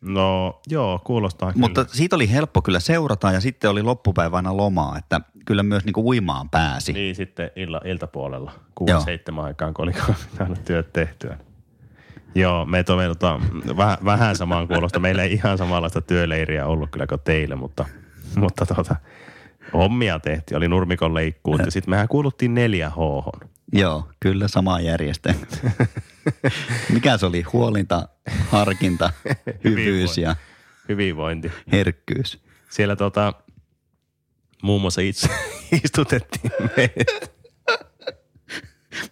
No 0.00 0.60
joo, 0.68 1.00
kuulostaa 1.04 1.52
Mutta 1.56 1.84
kyllä. 1.84 1.96
siitä 1.96 2.16
oli 2.16 2.30
helppo 2.30 2.62
kyllä 2.62 2.80
seurata 2.80 3.32
ja 3.32 3.40
sitten 3.40 3.70
oli 3.70 3.82
loppupäivänä 3.82 4.56
lomaa, 4.56 4.98
että 4.98 5.20
kyllä 5.44 5.62
myös 5.62 5.84
niin 5.84 5.92
kuin 5.92 6.06
uimaan 6.06 6.50
pääsi. 6.50 6.92
Niin 6.92 7.14
sitten 7.14 7.50
illa, 7.56 7.80
iltapuolella, 7.84 8.52
Joo. 8.86 9.00
6-7 9.00 9.40
aikaan, 9.40 9.74
kun 9.74 9.82
oli 9.82 9.92
saanut 10.38 10.64
työt 10.64 10.92
tehtyä. 10.92 11.38
Joo, 12.34 12.64
me 12.64 12.82
toimme 12.84 13.08
tota, 13.08 13.40
vähän, 13.76 13.98
vähän 14.04 14.36
samaan 14.36 14.68
kuulosta. 14.68 14.98
Meillä 14.98 15.22
ei 15.22 15.32
ihan 15.32 15.58
samanlaista 15.58 16.00
työleiriä 16.00 16.66
ollut 16.66 16.90
kyllä 16.90 17.06
kuin 17.06 17.20
teille, 17.24 17.54
mutta, 17.56 17.84
mutta 18.36 18.66
tota, 18.66 18.96
hommia 19.74 20.18
tehtiin. 20.20 20.56
Oli 20.58 20.68
nurmikon 20.68 21.14
leikkuut 21.14 21.60
ja 21.64 21.70
sitten 21.70 21.90
mehän 21.90 22.08
kuuluttiin 22.08 22.54
4 22.54 22.90
h 22.90 22.96
Joo, 23.72 24.08
kyllä 24.20 24.48
sama 24.48 24.80
järjestelmä. 24.80 25.46
Mikä 26.92 27.16
se 27.16 27.26
oli? 27.26 27.42
Huolinta, 27.42 28.08
harkinta, 28.50 29.12
hyvyys 29.64 30.18
ja 30.18 30.36
Hyvinvointi. 30.88 31.52
herkkyys. 31.72 32.42
Siellä 32.70 32.96
tota, 32.96 33.34
muun 34.62 34.80
muassa 34.80 35.00
itse 35.00 35.28
istutettiin 35.84 36.52
meidät. 36.76 37.32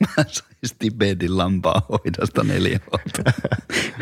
Mä 0.00 0.24
sain 0.26 0.48
Stibedin 0.66 1.38
lampaa 1.38 1.82
hoidosta 1.88 2.44
neljä 2.44 2.80
vuotta. 2.90 3.32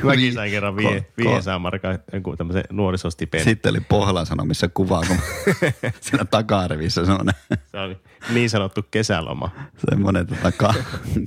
Mäkin 0.02 0.34
sain 0.34 0.50
kerran 0.50 0.76
vie, 0.76 1.06
500 1.16 1.58
markkaa 1.58 1.98
jonkun 2.12 2.36
tämmöisen 2.36 2.64
nuorisostipendin. 2.72 3.44
Sitten 3.44 3.70
oli 3.70 3.80
Pohjolan 3.80 4.26
Sanomissa 4.26 4.68
kuva, 4.68 5.00
kun 5.08 5.16
siinä 6.00 6.24
takarivissä 6.24 7.04
semmoinen, 7.06 7.34
Se 7.70 7.78
oli 7.78 7.96
niin 8.34 8.50
sanottu 8.50 8.82
kesäloma. 8.90 9.50
semmoinen 9.90 10.26
tota, 10.26 10.52
ka, 10.52 10.74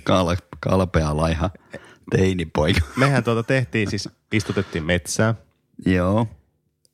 kal, 0.03 0.35
kalpea 0.59 1.17
laiha 1.17 1.49
teinipoika. 2.11 2.81
Mehän 2.95 3.23
tuota 3.23 3.43
tehtiin, 3.43 3.89
siis 3.89 4.09
istutettiin 4.31 4.83
metsää. 4.83 5.35
Joo. 5.85 6.27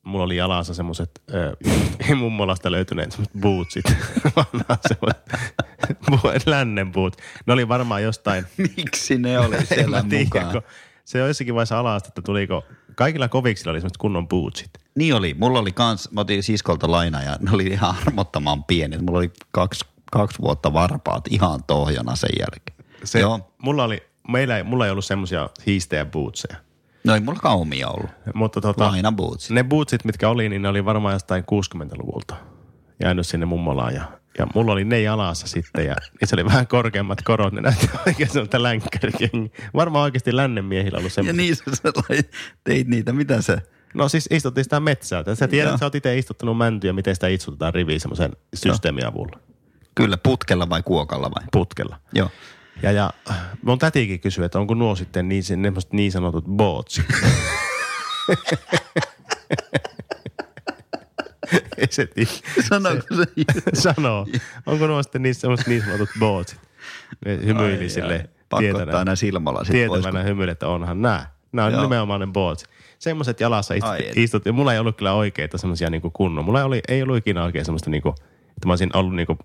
Mulla 0.06 0.24
oli 0.24 0.36
jalassa 0.36 0.74
semmoiset, 0.74 1.10
äh, 1.34 2.16
mummolasta 2.18 2.70
löytyneet 2.72 3.12
semmoiset 3.12 3.40
bootsit. 3.40 3.84
Vanhaa 4.36 4.78
semmoiset 4.88 6.46
lännen 6.46 6.92
boot. 6.92 7.16
Ne 7.46 7.52
oli 7.52 7.68
varmaan 7.68 8.02
jostain, 8.02 8.44
Miksi 8.76 9.18
ne 9.18 9.38
oli 9.38 9.66
siellä 9.74 10.02
tiedä, 10.08 10.24
mukaan? 10.24 10.52
kun 10.52 10.62
se 11.04 11.22
on 11.22 11.28
jossakin 11.28 11.54
vaiheessa 11.54 11.78
alasta, 11.78 12.08
että 12.08 12.22
tuliko, 12.22 12.64
kaikilla 12.94 13.28
koviksilla 13.28 13.70
oli 13.70 13.80
semmoiset 13.80 13.96
kunnon 13.96 14.28
bootsit. 14.28 14.70
Niin 14.94 15.14
oli. 15.14 15.34
Mulla 15.38 15.58
oli 15.58 15.72
kans, 15.72 16.10
mä 16.10 16.20
otin 16.20 16.42
siskolta 16.42 16.90
lainaa 16.90 17.22
ja 17.22 17.36
ne 17.40 17.50
oli 17.50 17.66
ihan 17.66 17.94
armottoman 18.06 18.64
pienet. 18.64 19.00
Mulla 19.00 19.18
oli 19.18 19.32
kaksi, 19.50 19.84
kaksi 20.12 20.38
vuotta 20.38 20.72
varpaat 20.72 21.24
ihan 21.30 21.64
tohjona 21.64 22.16
sen 22.16 22.30
jälkeen. 22.38 22.76
Se, 23.04 23.20
Joo. 23.20 23.52
Mulla, 23.58 23.84
oli, 23.84 24.02
meillä 24.28 24.56
ei, 24.56 24.62
mulla 24.62 24.84
ei 24.84 24.90
ollut 24.90 25.04
semmoisia 25.04 25.50
hiistejä 25.66 26.04
bootseja. 26.04 26.56
No 27.06 27.14
ei 27.14 27.20
mulla 27.20 27.50
omia 27.50 27.88
ollut. 27.88 28.10
Mutta 28.34 28.60
tota, 28.60 28.84
Laina 28.84 29.12
bootsit. 29.12 29.50
ne 29.50 29.64
bootsit, 29.64 30.04
mitkä 30.04 30.28
oli, 30.28 30.48
niin 30.48 30.62
ne 30.62 30.68
oli 30.68 30.84
varmaan 30.84 31.12
jostain 31.14 31.44
60-luvulta 31.44 32.34
jäänyt 33.02 33.26
sinne 33.26 33.46
mummolaan. 33.46 33.94
Ja, 33.94 34.04
ja 34.38 34.46
mulla 34.54 34.72
oli 34.72 34.84
ne 34.84 35.00
jalassa 35.00 35.46
sitten 35.46 35.86
ja 35.86 35.94
niissä 36.20 36.36
oli 36.36 36.44
vähän 36.44 36.66
korkeammat 36.66 37.22
korot. 37.22 37.52
Ne 37.52 37.60
näytti 37.60 37.90
oikein 38.06 38.28
semmoista 38.30 38.62
länkkärikengiä. 38.62 39.50
Varmaan 39.74 40.02
oikeasti 40.02 40.36
lännen 40.36 40.64
miehillä 40.64 40.98
ollut 40.98 41.10
Ja 41.10 41.14
semmoista. 41.14 41.42
niin 41.42 41.56
sä 41.56 42.30
teit 42.64 42.88
niitä, 42.88 43.12
mitä 43.12 43.42
se? 43.42 43.56
No 43.94 44.08
siis 44.08 44.28
istuttiin 44.30 44.64
sitä 44.64 44.80
metsää. 44.80 45.24
Sä 45.34 45.48
tiedät, 45.48 45.68
että 45.68 45.78
sä 45.78 45.86
oot 45.86 45.94
itse 45.94 46.18
istuttanut 46.18 46.56
mäntyä, 46.58 46.92
miten 46.92 47.14
sitä 47.14 47.26
istutetaan 47.28 47.74
riviin 47.74 48.00
semmoisen 48.00 48.32
systeemin 48.54 49.06
avulla. 49.06 49.40
Kyllä, 49.94 50.16
putkella 50.22 50.68
vai 50.68 50.82
kuokalla 50.82 51.30
vai? 51.30 51.44
Putkella. 51.52 51.96
Joo. 52.14 52.30
Ja, 52.82 52.92
ja 52.92 53.10
mun 53.62 53.78
tätikin 53.78 54.20
kysyi, 54.20 54.44
että 54.44 54.58
onko 54.58 54.74
nuo 54.74 54.96
sitten 54.96 55.28
niin, 55.28 55.42
niin 55.92 56.12
sanotut 56.12 56.44
bootsit. 56.44 57.04
Ei 61.78 61.86
se 61.90 62.06
tiedä. 62.06 62.30
Sanoiko 62.68 63.06
se? 63.16 63.24
sanoo. 63.74 64.26
Onko 64.66 64.86
nuo 64.86 65.02
sitten 65.02 65.22
niin, 65.22 65.34
semmoiset 65.34 65.66
niin 65.66 65.82
sanotut 65.84 66.08
bootsit? 66.18 66.60
Ne 67.26 67.38
hymyili 67.44 67.88
sille. 67.88 68.28
Pakottaa 68.48 68.98
aina 68.98 69.16
silmällä 69.16 69.64
sit, 69.64 69.72
Tietävänä 69.72 70.02
voisiko- 70.02 70.24
hymyili, 70.28 70.50
että 70.50 70.68
onhan 70.68 71.02
nämä. 71.02 71.26
Nämä 71.52 71.66
on 71.66 71.72
Joo. 71.72 71.82
nimenomaan 71.82 72.20
ne 72.20 72.26
bootsit. 72.26 72.68
Semmoiset 72.98 73.40
jalassa 73.40 73.74
istut, 73.74 73.90
Ai 73.90 74.10
istut, 74.14 74.46
ja 74.46 74.52
mulla 74.52 74.72
ei 74.72 74.78
ollut 74.78 74.96
kyllä 74.96 75.12
oikeita 75.12 75.58
semmoisia 75.58 75.90
niinku 75.90 76.10
kunnon. 76.10 76.44
Mulla 76.44 76.58
ei, 76.58 76.64
oli, 76.64 76.80
ei 76.88 77.02
ollut 77.02 77.16
ikinä 77.16 77.44
oikein 77.44 77.64
semmoista 77.64 77.90
niinku, 77.90 78.08
että 78.48 78.66
mä 78.66 78.72
olisin 78.72 78.96
ollut 78.96 79.14
niinku, 79.14 79.38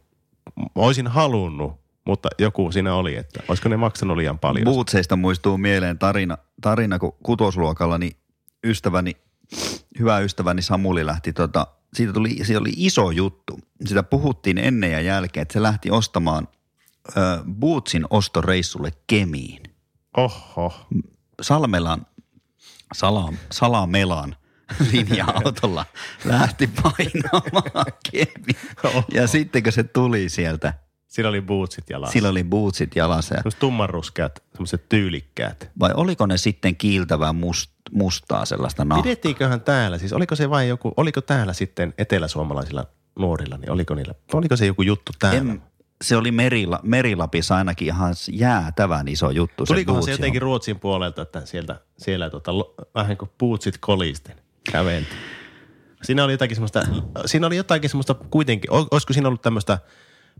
mä 0.56 0.66
olisin 0.76 1.08
halunnut, 1.08 1.80
mutta 2.06 2.30
joku 2.40 2.72
siinä 2.72 2.96
oli, 2.96 3.16
että 3.16 3.44
olisiko 3.48 3.70
ne 3.70 3.78
maksanut 3.78 4.18
liian 4.18 4.40
paljon. 4.40 4.66
Bootseista 4.66 5.16
muistuu 5.16 5.58
mieleen 5.58 6.00
tarina, 6.00 6.38
tarina 6.62 7.00
kun 7.00 7.16
kutosluokalla 7.24 7.98
niin 7.98 8.16
ystäväni, 8.64 9.18
hyvä 10.00 10.20
ystäväni 10.20 10.62
Samuli 10.62 11.06
lähti 11.06 11.34
tota, 11.34 11.68
siitä 11.94 12.14
tuli, 12.14 12.40
siitä 12.44 12.60
oli 12.60 12.74
iso 12.76 13.12
juttu. 13.12 13.60
Sitä 13.86 14.04
puhuttiin 14.04 14.58
ennen 14.58 14.92
ja 14.92 15.02
jälkeen, 15.02 15.42
että 15.42 15.54
se 15.54 15.62
lähti 15.62 15.92
ostamaan 15.92 16.48
ö, 17.18 17.22
Bootsin 17.60 18.06
ostoreissulle 18.10 18.92
Kemiin. 19.08 19.64
Oho. 20.18 20.74
Salmelan, 21.42 22.06
Sala, 22.94 23.34
Salamelan 23.52 24.36
linja-autolla 24.92 25.86
lähti 26.26 26.68
painamaan 26.68 27.86
Kemiin. 28.12 29.06
Ja 29.14 29.28
sitten 29.28 29.64
kun 29.64 29.72
se 29.72 29.84
tuli 29.84 30.30
sieltä, 30.30 30.74
Sillä 31.12 31.30
oli 31.30 31.42
bootsit 31.42 31.90
jalassa. 31.90 32.14
sillä 32.14 32.30
oli 32.30 32.44
bootsit 32.44 32.96
jalassa. 32.96 33.36
Ja 33.36 33.42
tummanruskeat, 33.60 34.44
semmoiset 34.52 34.90
tyylikkäät. 34.90 35.70
Vai 35.80 35.92
oliko 35.94 36.26
ne 36.26 36.38
sitten 36.38 36.76
kiiltävää 36.76 37.34
must, 37.34 37.72
mustaa 37.92 38.46
sellaista 38.46 38.86
nahkaa? 38.86 39.04
Pidettiinköhän 39.04 39.62
täällä, 39.62 39.98
siis 39.98 40.14
oliko 40.14 40.36
se 40.36 40.50
vain 40.50 40.70
joku, 40.70 40.94
oliko 40.98 41.22
täällä 41.22 41.54
sitten 41.54 41.94
eteläsuomalaisilla 41.98 42.86
nuorilla, 43.20 43.58
niin 43.58 43.72
oliko 43.72 43.96
niillä, 43.96 44.14
oliko 44.34 44.56
se 44.56 44.66
joku 44.66 44.82
juttu 44.82 45.12
täällä? 45.20 45.40
En, 45.40 45.62
se 46.02 46.18
oli 46.18 46.32
Merila, 46.32 46.80
Merilapissa 46.84 47.56
ainakin 47.56 47.88
ihan 47.88 48.14
jäätävän 48.32 49.08
iso 49.08 49.30
juttu. 49.30 49.66
Tulikohan 49.66 50.04
se 50.04 50.06
Bootsi 50.06 50.22
jotenkin 50.22 50.42
Ruotsin 50.42 50.80
puolelta, 50.80 51.22
että 51.22 51.46
sieltä, 51.46 51.80
siellä 51.98 52.30
tota, 52.30 52.52
vähän 52.96 53.18
kuin 53.18 53.32
puutsit 53.38 53.78
kolisten 53.78 54.36
kävelti. 54.72 55.10
Siinä 56.04 56.24
oli 56.24 56.32
jotakin 56.34 56.56
semmoista, 56.56 56.84
siinä 57.26 57.48
oli 57.48 57.58
jotakin 57.58 57.90
semmoista 57.90 58.14
kuitenkin, 58.14 58.72
ol- 58.72 58.88
olisiko 58.92 59.14
siinä 59.14 59.28
ollut 59.28 59.42
tämmöistä 59.42 59.80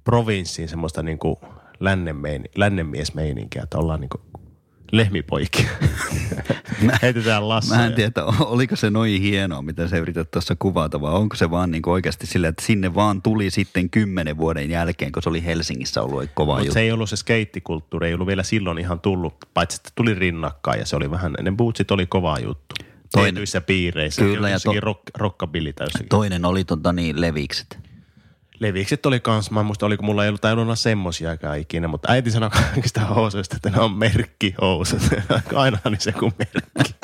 provinssiin 0.04 0.70
semmoista 0.70 1.04
niin 1.04 1.20
kuin 1.20 1.36
lännenmeini, 1.80 2.46
lännenmiesmeininkiä, 2.56 3.64
että 3.64 3.78
ollaan 3.78 4.02
niin 4.02 4.10
kuin 4.10 4.22
lehmipoikia. 4.92 5.70
Heitetään 7.02 7.50
lassoja. 7.50 7.80
Mä 7.80 7.86
en 7.86 7.94
tiedä, 7.94 8.12
oliko 8.40 8.76
se 8.76 8.90
noin 8.90 9.22
hienoa, 9.22 9.62
mitä 9.62 9.88
sä 9.88 9.98
yrität 9.98 10.32
tuossa 10.32 10.56
kuvata, 10.60 11.02
vai 11.02 11.14
onko 11.14 11.36
se 11.36 11.52
vaan 11.52 11.72
niin 11.72 11.82
oikeasti 11.90 12.28
sillä, 12.28 12.48
että 12.48 12.66
sinne 12.66 12.96
vaan 12.96 13.22
tuli 13.22 13.50
sitten 13.50 13.90
kymmenen 13.90 14.38
vuoden 14.38 14.70
jälkeen, 14.70 15.12
kun 15.12 15.24
se 15.24 15.30
oli 15.30 15.46
Helsingissä 15.46 16.02
ollut 16.02 16.24
kova 16.34 16.52
Mutta 16.54 16.62
juttu. 16.66 16.74
se 16.74 16.80
ei 16.80 16.92
ollut 16.92 17.10
se 17.10 17.16
skeittikulttuuri, 17.16 18.08
ei 18.08 18.14
ollut 18.14 18.28
vielä 18.28 18.44
silloin 18.44 18.78
ihan 18.78 19.00
tullut, 19.00 19.34
paitsi 19.54 19.76
että 19.78 19.90
tuli 19.96 20.14
rinnakkain 20.14 20.80
ja 20.80 20.86
se 20.86 20.96
oli 20.96 21.12
vähän, 21.12 21.34
ne 21.42 21.52
bootsit 21.52 21.92
oli 21.92 22.06
kova 22.06 22.40
juttu. 22.40 22.76
Toinen- 23.18 23.34
Tietyissä 23.34 23.62
piireissä, 23.62 24.22
Kyllä, 24.22 24.50
ja 24.50 24.60
to- 24.60 24.74
rock, 24.80 25.02
rockabilly 25.18 25.74
tai. 25.74 25.88
Toinen 26.10 26.46
oli 26.46 26.64
tota 26.64 26.94
niin, 26.94 27.22
levikset. 27.22 27.80
Levikset 28.62 29.06
oli 29.06 29.20
kans, 29.20 29.52
mä 29.52 29.60
en 29.60 29.66
muista 29.66 29.86
oliko 29.86 30.04
mulla 30.04 30.24
ei 30.24 30.30
ollut 30.30 30.42
tajunnut 30.42 30.80
semmosiakaan 30.80 31.60
ikinä, 31.60 31.88
mutta 31.88 32.12
äiti 32.12 32.32
sanoi 32.32 32.50
kaikista 32.50 33.00
housuista, 33.00 33.56
että 33.56 33.70
ne 33.70 33.80
on 33.80 33.92
merkkihousut. 33.92 35.02
Aina 35.56 35.78
niin 35.86 36.02
se 36.02 36.12
kuin 36.12 36.34
merkki. 36.38 36.96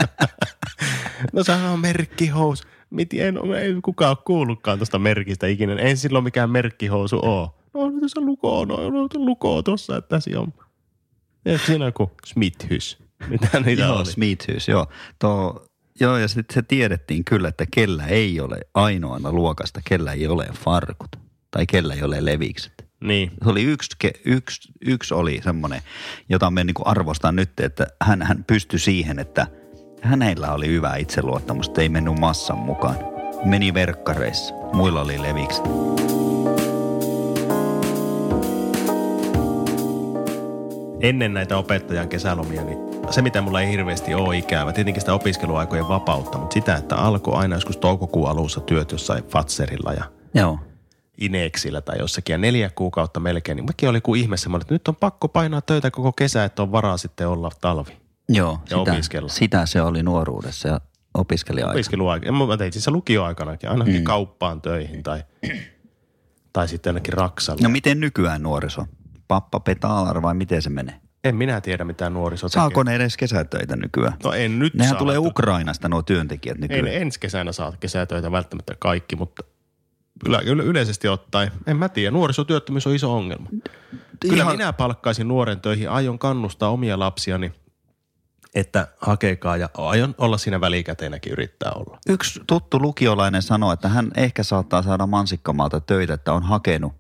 no 1.34 1.44
sehän 1.44 1.72
on 1.72 1.80
merkkihousu. 1.80 2.64
Miten 2.90 3.28
en, 3.28 3.38
ei 3.38 3.82
kukaan 3.84 4.10
ole 4.10 4.18
kuullutkaan 4.26 4.80
tuosta 4.80 5.00
merkistä 5.00 5.48
ikinä. 5.48 5.74
Ei 5.74 5.96
silloin 5.96 6.24
mikään 6.24 6.50
merkkihousu 6.50 7.20
ole. 7.24 7.50
No 7.74 8.00
tässä 8.02 8.22
luko 8.22 8.60
on, 8.60 8.68
no, 8.68 9.08
luko 9.16 9.62
tuossa, 9.64 9.98
että 9.98 10.10
tässä 10.10 10.40
on. 10.40 10.54
Ja 11.46 11.58
siinä 11.58 11.86
on 11.86 11.94
kuin 11.94 12.12
Smithhys. 12.26 12.98
Mitä 13.28 13.60
niitä 13.60 13.82
joo, 13.82 13.98
oli? 13.98 14.06
Smithhys, 14.06 14.68
joo. 14.68 14.88
Tuo, 15.20 15.66
joo, 16.00 16.18
ja 16.18 16.28
sitten 16.28 16.54
se 16.54 16.62
tiedettiin 16.62 17.26
kyllä, 17.26 17.48
että 17.48 17.66
kellä 17.74 18.06
ei 18.06 18.40
ole 18.40 18.60
ainoana 18.74 19.32
luokasta, 19.32 19.82
kellä 19.86 20.14
ei 20.14 20.28
ole 20.28 20.48
farkut. 20.54 21.27
Tai 21.58 21.66
kellä 21.66 21.94
ei 21.94 22.04
ole 22.04 22.26
levikset. 22.26 22.86
Niin. 23.02 23.32
Se 23.44 23.50
oli 23.50 23.64
yksi, 23.64 23.90
yksi, 24.26 24.72
yksi 24.86 25.14
oli 25.14 25.42
semmoinen, 25.44 25.82
jota 26.30 26.52
me 26.52 26.64
niin 26.64 26.76
arvostan 26.86 27.36
nyt, 27.36 27.60
että 27.60 27.88
hän, 28.02 28.22
hän 28.22 28.44
pystyi 28.44 28.80
siihen, 28.80 29.20
että 29.20 29.48
hänellä 30.02 30.52
oli 30.52 30.68
hyvä 30.68 30.96
itseluottamus, 30.96 31.72
ei 31.78 31.90
mennyt 31.90 32.20
massan 32.20 32.58
mukaan. 32.58 32.98
Meni 33.46 33.74
verkkareissa, 33.74 34.54
muilla 34.74 35.02
oli 35.02 35.22
levikset. 35.22 35.64
ennen 41.02 41.34
näitä 41.34 41.58
opettajan 41.58 42.10
kesälomia, 42.10 42.64
niin 42.64 42.78
se 43.10 43.22
mitä 43.22 43.42
mulla 43.42 43.62
ei 43.62 43.72
hirveästi 43.72 44.14
ole 44.14 44.38
ikävä, 44.38 44.74
tietenkin 44.74 45.02
sitä 45.02 45.14
opiskeluaikojen 45.14 45.88
vapautta, 45.88 46.38
mutta 46.38 46.54
sitä, 46.54 46.76
että 46.76 46.96
alkoi 46.96 47.36
aina 47.36 47.56
joskus 47.56 47.78
toukokuun 47.78 48.30
alussa 48.30 48.60
työt 48.60 48.92
jossain 48.92 49.24
Fatserilla 49.24 49.94
ja 49.94 50.04
Joo. 50.34 50.60
Ineksillä 51.18 51.82
tai 51.82 51.98
jossakin 52.00 52.34
ja 52.34 52.38
neljä 52.38 52.70
kuukautta 52.70 53.20
melkein, 53.20 53.56
niin 53.56 53.66
mäkin 53.66 53.90
oli 53.90 54.02
kuin 54.02 54.22
ihme 54.22 54.38
semmoinen, 54.38 54.62
että 54.64 54.74
nyt 54.76 54.88
on 54.88 54.96
pakko 54.96 55.28
painaa 55.28 55.62
töitä 55.62 55.92
koko 55.92 56.12
kesä, 56.12 56.44
että 56.44 56.62
on 56.62 56.72
varaa 56.72 56.98
sitten 56.98 57.28
olla 57.28 57.50
talvi. 57.62 57.98
Joo, 58.30 58.52
Ja 58.70 58.78
sitä, 58.78 58.92
opiskella. 58.94 59.30
sitä 59.30 59.66
se 59.66 59.82
oli 59.82 60.04
nuoruudessa 60.04 60.68
ja 60.68 60.82
opiskelija 61.14 61.68
Opiskeluaika. 61.68 62.32
Mä 62.32 62.58
tein 62.58 62.74
siis 62.74 62.88
lukioaikanakin, 62.88 63.70
ainakin 63.70 63.96
mm. 63.96 64.04
kauppaan 64.04 64.62
töihin 64.62 65.04
tai, 65.04 65.24
tai 66.54 66.68
sitten 66.68 66.90
ainakin 66.92 67.14
Raksalle. 67.14 67.62
No 67.64 67.70
miten 67.70 68.00
nykyään 68.00 68.44
nuoriso? 68.44 68.86
Pappa 69.28 69.60
petaalar 69.60 70.22
vai 70.22 70.34
miten 70.34 70.62
se 70.62 70.70
menee? 70.70 70.96
En 71.24 71.36
minä 71.36 71.62
tiedä 71.62 71.84
mitä 71.84 72.10
nuoriso 72.10 72.50
Saako 72.50 72.70
tekee. 72.70 72.84
ne 72.84 72.96
edes 72.96 73.18
kesätöitä 73.18 73.76
nykyään? 73.76 74.14
No 74.24 74.34
en 74.34 74.60
nyt 74.60 74.74
Nehän 74.74 74.90
saa. 74.90 75.00
tulee 75.00 75.18
Ukrainasta 75.18 75.90
nuo 75.90 76.02
työntekijät 76.02 76.58
nykyään. 76.58 76.86
ne 76.86 76.98
ensi 76.98 77.20
kesänä 77.20 77.52
saa 77.52 77.74
kesätöitä 77.80 78.32
välttämättä 78.32 78.76
kaikki, 78.80 79.16
mutta 79.16 79.44
yle, 80.26 80.42
yle, 80.46 80.64
yleisesti 80.64 81.08
ottaen, 81.08 81.52
en 81.68 81.78
mä 81.78 81.90
tiedä, 81.90 82.12
nuorisotyöttömyys 82.12 82.88
on 82.88 82.96
iso 82.96 83.16
ongelma. 83.16 83.50
Kyllä 84.20 84.44
Ihan- 84.44 84.54
minä 84.54 84.74
palkkaisin 84.74 85.28
nuoren 85.28 85.62
töihin, 85.62 85.90
aion 85.90 86.20
kannustaa 86.20 86.70
omia 86.70 87.00
lapsiani, 87.00 87.54
että 88.56 88.88
hakekaa 89.02 89.58
ja 89.58 89.70
aion 89.74 90.16
olla 90.18 90.38
siinä 90.38 90.62
välikäteenäkin 90.62 91.32
yrittää 91.32 91.72
olla. 91.72 92.00
Yksi 92.10 92.42
tuttu 92.48 92.82
lukiolainen 92.82 93.42
sanoi, 93.42 93.74
että 93.74 93.90
hän 93.90 94.12
ehkä 94.16 94.44
saattaa 94.44 94.82
saada 94.82 95.08
mansikkamaalta 95.08 95.82
töitä, 95.82 96.14
että 96.14 96.34
on 96.34 96.44
hakenut. 96.44 96.94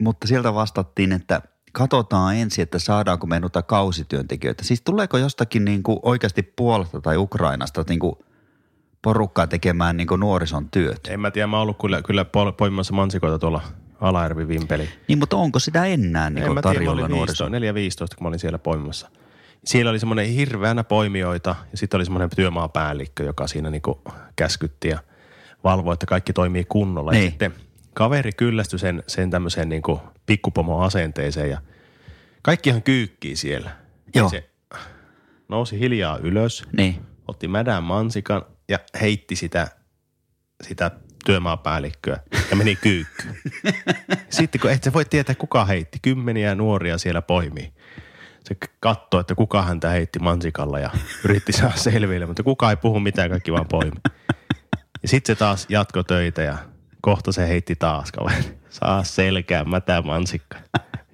Mutta 0.00 0.26
sieltä 0.26 0.54
vastattiin, 0.54 1.12
että 1.12 1.42
katsotaan 1.72 2.36
ensin, 2.36 2.62
että 2.62 2.78
saadaanko 2.78 3.26
me 3.26 3.40
noita 3.40 3.62
kausityöntekijöitä. 3.62 4.64
Siis 4.64 4.82
tuleeko 4.82 5.18
jostakin 5.18 5.64
niin 5.64 5.82
kuin 5.82 5.98
oikeasti 6.02 6.42
Puolasta 6.42 7.00
tai 7.00 7.16
Ukrainasta 7.16 7.84
niin 7.88 7.98
kuin 7.98 8.16
porukkaa 9.02 9.46
tekemään 9.46 9.96
niin 9.96 10.08
nuorison 10.18 10.68
työt? 10.70 11.00
En 11.08 11.20
mä 11.20 11.30
tiedä, 11.30 11.46
mä 11.46 11.56
oon 11.56 11.62
ollut 11.62 11.78
kyllä, 11.80 12.02
kyllä 12.02 12.24
poimimassa 12.56 12.94
mansikoita 12.94 13.38
tuolla 13.38 13.62
Alajärvi 14.00 14.48
Vimpeli. 14.48 14.88
Niin, 15.08 15.18
mutta 15.18 15.36
onko 15.36 15.58
sitä 15.58 15.84
enää 15.84 16.30
niin 16.30 16.44
en 16.44 16.54
mä 16.54 16.62
tarjolla 16.62 17.02
olin 17.02 17.10
nuorison? 17.16 17.52
4-15, 17.52 17.54
kun 18.16 18.24
mä 18.24 18.28
olin 18.28 18.38
siellä 18.38 18.58
poimimassa. 18.58 19.08
Siellä 19.64 19.90
oli 19.90 19.98
semmoinen 19.98 20.26
hirveänä 20.26 20.84
poimijoita 20.84 21.56
ja 21.72 21.78
sitten 21.78 21.98
oli 21.98 22.04
semmoinen 22.04 22.30
työmaapäällikkö, 22.36 23.24
joka 23.24 23.46
siinä 23.46 23.70
niinku 23.70 24.02
käskytti 24.36 24.88
ja 24.88 24.98
valvoi, 25.64 25.92
että 25.94 26.06
kaikki 26.06 26.32
toimii 26.32 26.64
kunnolla. 26.64 27.12
Ja 27.12 27.18
Niin. 27.18 27.30
sitten 27.30 27.54
kaveri 27.94 28.32
kyllästyi 28.32 28.78
sen, 28.78 29.02
sen 29.06 29.30
tämmöiseen 29.30 29.68
niinku 29.68 30.00
pikkupomon 30.26 30.84
asenteeseen 30.84 31.50
ja 31.50 31.58
kaikkihan 32.42 32.82
kyykkii 32.82 33.36
siellä. 33.36 33.70
Ja 34.14 34.20
Joo. 34.20 34.28
Se 34.28 34.50
nousi 35.48 35.78
hiljaa 35.80 36.18
ylös, 36.18 36.64
Niin. 36.76 36.96
otti 37.28 37.48
mädän 37.48 37.82
mansikan 37.84 38.42
ja 38.70 38.78
heitti 39.00 39.36
sitä, 39.36 39.68
sitä 40.62 40.90
työmaapäällikköä 41.24 42.20
ja 42.50 42.56
meni 42.56 42.76
kyykkyyn. 42.76 43.36
Sitten 44.30 44.60
kun 44.60 44.70
et 44.70 44.82
sä 44.82 44.92
voi 44.92 45.04
tietää, 45.04 45.34
kuka 45.34 45.64
heitti. 45.64 45.98
Kymmeniä 46.02 46.54
nuoria 46.54 46.98
siellä 46.98 47.22
poimii. 47.22 47.72
Se 48.44 48.56
katsoi, 48.80 49.20
että 49.20 49.34
kuka 49.34 49.62
häntä 49.62 49.88
heitti 49.88 50.18
mansikalla 50.18 50.78
ja 50.78 50.90
yritti 51.24 51.52
saada 51.52 51.76
selville, 51.86 52.26
mutta 52.26 52.42
kuka 52.42 52.70
ei 52.70 52.76
puhu 52.76 53.00
mitään, 53.00 53.30
kaikki 53.30 53.52
vaan 53.52 53.66
poimi. 53.68 54.00
Ja 55.02 55.08
sitten 55.08 55.36
se 55.36 55.38
taas 55.38 55.66
jatko 55.68 56.02
töitä 56.02 56.42
ja 56.42 56.58
kohta 57.00 57.32
se 57.32 57.48
heitti 57.48 57.76
taas 57.76 58.12
kaveri. 58.12 58.58
Saa 58.70 59.04
selkää 59.04 59.64
mätä 59.64 60.02
mansikka. 60.02 60.58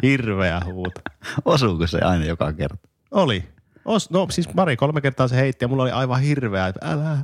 Hirveä 0.02 0.60
huuto. 0.64 1.00
Osuuko 1.44 1.86
se 1.86 1.98
aina 1.98 2.24
joka 2.24 2.52
kerta? 2.52 2.88
Oli. 3.10 3.44
Os, 3.84 4.10
no 4.10 4.26
siis 4.30 4.48
pari 4.48 4.76
kolme 4.76 5.00
kertaa 5.00 5.28
se 5.28 5.36
heitti 5.36 5.64
ja 5.64 5.68
mulla 5.68 5.82
oli 5.82 5.90
aivan 5.90 6.20
hirveä, 6.20 6.66
että 6.66 6.86
älä. 6.90 7.18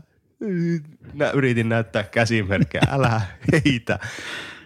Mä 1.14 1.30
yritin 1.30 1.68
näyttää 1.68 2.02
käsimerkkejä, 2.02 2.82
älä 2.90 3.20
heitä. 3.52 3.98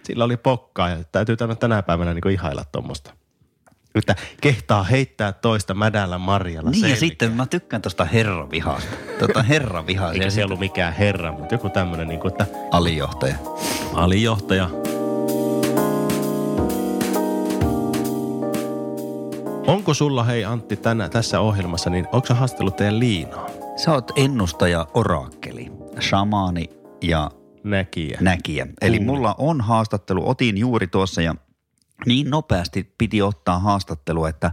Sillä 0.02 0.24
oli 0.24 0.36
pokkaa 0.36 0.88
ja 0.88 0.96
täytyy 1.12 1.36
tänä, 1.36 1.54
tänä 1.54 1.82
päivänä 1.82 2.14
niin 2.14 2.28
ihailla 2.30 2.64
tuommoista. 2.72 3.14
Että 3.94 4.14
kehtaa 4.40 4.82
heittää 4.82 5.32
toista 5.32 5.74
mädällä 5.74 6.18
marjalla 6.18 6.70
Niin 6.70 6.80
ja 6.82 6.88
selkään. 6.88 6.98
sitten 7.00 7.32
mä 7.32 7.46
tykkään 7.46 7.82
tuosta 7.82 8.04
herravihasta. 8.04 8.96
Tuota 9.18 9.42
herravihasta. 9.42 10.12
Eikä 10.12 10.24
ja 10.24 10.30
se 10.30 10.44
ollut 10.44 10.60
mikään 10.60 10.92
herra, 10.94 11.32
mutta 11.32 11.54
joku 11.54 11.68
tämmöinen, 11.68 12.08
niin 12.08 12.20
kuin, 12.20 12.32
että 12.32 12.46
alijohtaja. 12.70 13.36
alijohtaja. 13.94 14.70
Onko 19.66 19.94
sulla, 19.94 20.24
hei 20.24 20.44
Antti, 20.44 20.76
tänä, 20.76 21.08
tässä 21.08 21.40
ohjelmassa, 21.40 21.90
niin 21.90 22.06
onko 22.12 22.26
sä 22.26 22.34
haastellut 22.34 22.76
teidän 22.76 23.00
Liinaa? 23.00 23.65
Sä 23.76 23.92
oot 23.92 24.10
ennustaja 24.16 24.86
oraakkeli, 24.94 25.72
shamaani 26.00 26.70
ja 27.02 27.30
Näkijä. 27.64 28.18
näkijä. 28.20 28.66
Eli 28.80 28.96
Kuulija. 28.98 29.12
mulla 29.12 29.34
on 29.38 29.60
haastattelu, 29.60 30.28
otin 30.28 30.58
juuri 30.58 30.86
tuossa 30.86 31.22
ja 31.22 31.34
niin 32.06 32.30
nopeasti 32.30 32.94
piti 32.98 33.22
ottaa 33.22 33.58
haastattelu, 33.58 34.24
että 34.24 34.52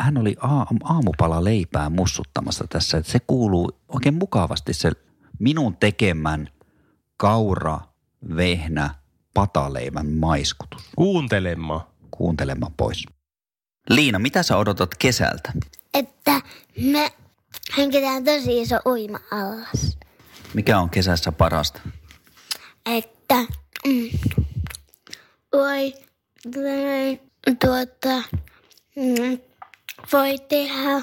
hän 0.00 0.16
oli 0.18 0.36
a- 0.40 0.66
aamupala 0.84 1.44
leipää 1.44 1.90
mussuttamassa 1.90 2.64
tässä. 2.68 2.98
Että 2.98 3.12
se 3.12 3.18
kuuluu 3.26 3.70
oikein 3.88 4.14
mukavasti 4.14 4.74
se 4.74 4.92
minun 5.38 5.76
tekemän 5.76 6.48
kaura, 7.16 7.80
vehnä, 8.36 8.94
pataleivän 9.34 10.06
maiskutus. 10.12 10.82
Kuuntelemaan. 10.96 11.80
Kuuntelemaan 12.10 12.72
pois. 12.76 13.06
Liina, 13.90 14.18
mitä 14.18 14.42
sä 14.42 14.56
odotat 14.56 14.94
kesältä? 14.98 15.52
että 15.94 16.40
me 16.92 17.12
hankitaan 17.72 18.24
tosi 18.24 18.60
iso 18.60 18.76
uima-allas. 18.86 19.96
Mikä 20.54 20.78
on 20.78 20.90
kesässä 20.90 21.32
parasta? 21.32 21.80
Että 22.86 23.34
mm, 23.86 24.10
voi 25.52 25.94
tuota, 27.60 28.22
mm, 28.96 29.38
voi 30.12 30.38
tehdä, 30.38 31.02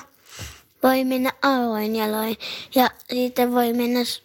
voi 0.83 1.03
mennä 1.03 1.31
aloin 1.41 1.95
jaloin 1.95 2.37
ja 2.75 2.89
sitten 3.13 3.51
voi 3.51 3.73
mennä 3.73 4.03
s- 4.03 4.23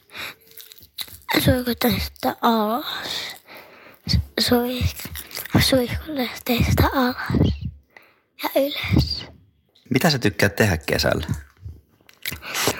suihkuteesta 1.44 2.36
alas. 2.42 2.86
Suih, 4.40 4.94
suihkuteesta 5.60 6.82
alas 6.94 7.16
ja 8.42 8.50
ylös. 8.56 9.24
Mitä 9.90 10.10
sä 10.10 10.18
tykkäät 10.18 10.56
tehdä 10.56 10.76
kesällä? 10.76 11.26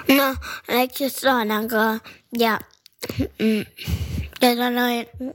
No, 0.07 0.35
eikö 0.67 1.09
saadaankaan? 1.09 2.01
Ja, 2.37 2.59
mm, 3.19 3.65
ja 4.41 4.55
sanoin, 4.55 5.07
mm, 5.19 5.33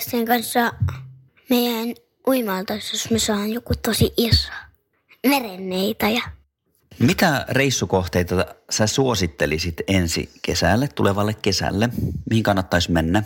sen 0.00 0.26
kanssa 0.26 0.72
meidän 1.50 1.94
uimalta, 2.26 2.74
jos 2.74 3.10
me 3.10 3.18
saan 3.18 3.52
joku 3.52 3.74
tosi 3.82 4.12
iso. 4.16 4.48
Merenneitä 5.26 6.08
ja 6.08 6.22
Mitä 6.98 7.46
reissukohteita 7.48 8.46
sä 8.70 8.86
suosittelisit 8.86 9.76
ensi 9.88 10.30
kesälle, 10.42 10.88
tulevalle 10.88 11.34
kesälle? 11.42 11.88
Mihin 12.30 12.42
kannattaisi 12.42 12.90
mennä? 12.90 13.22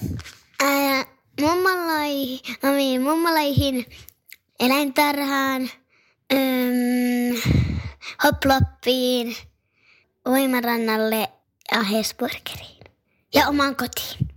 ää, 0.62 1.04
mummalaihin, 1.40 2.40
no 2.62 2.72
niin, 2.72 3.02
mummalaihin, 3.02 3.86
eläintarhaan, 4.60 5.70
hoploppiin, 8.24 9.36
uimarannalle 10.28 11.28
ja 11.72 11.82
Hesburgeriin 11.82 12.84
ja 13.34 13.48
omaan 13.48 13.76
kotiin. 13.76 14.28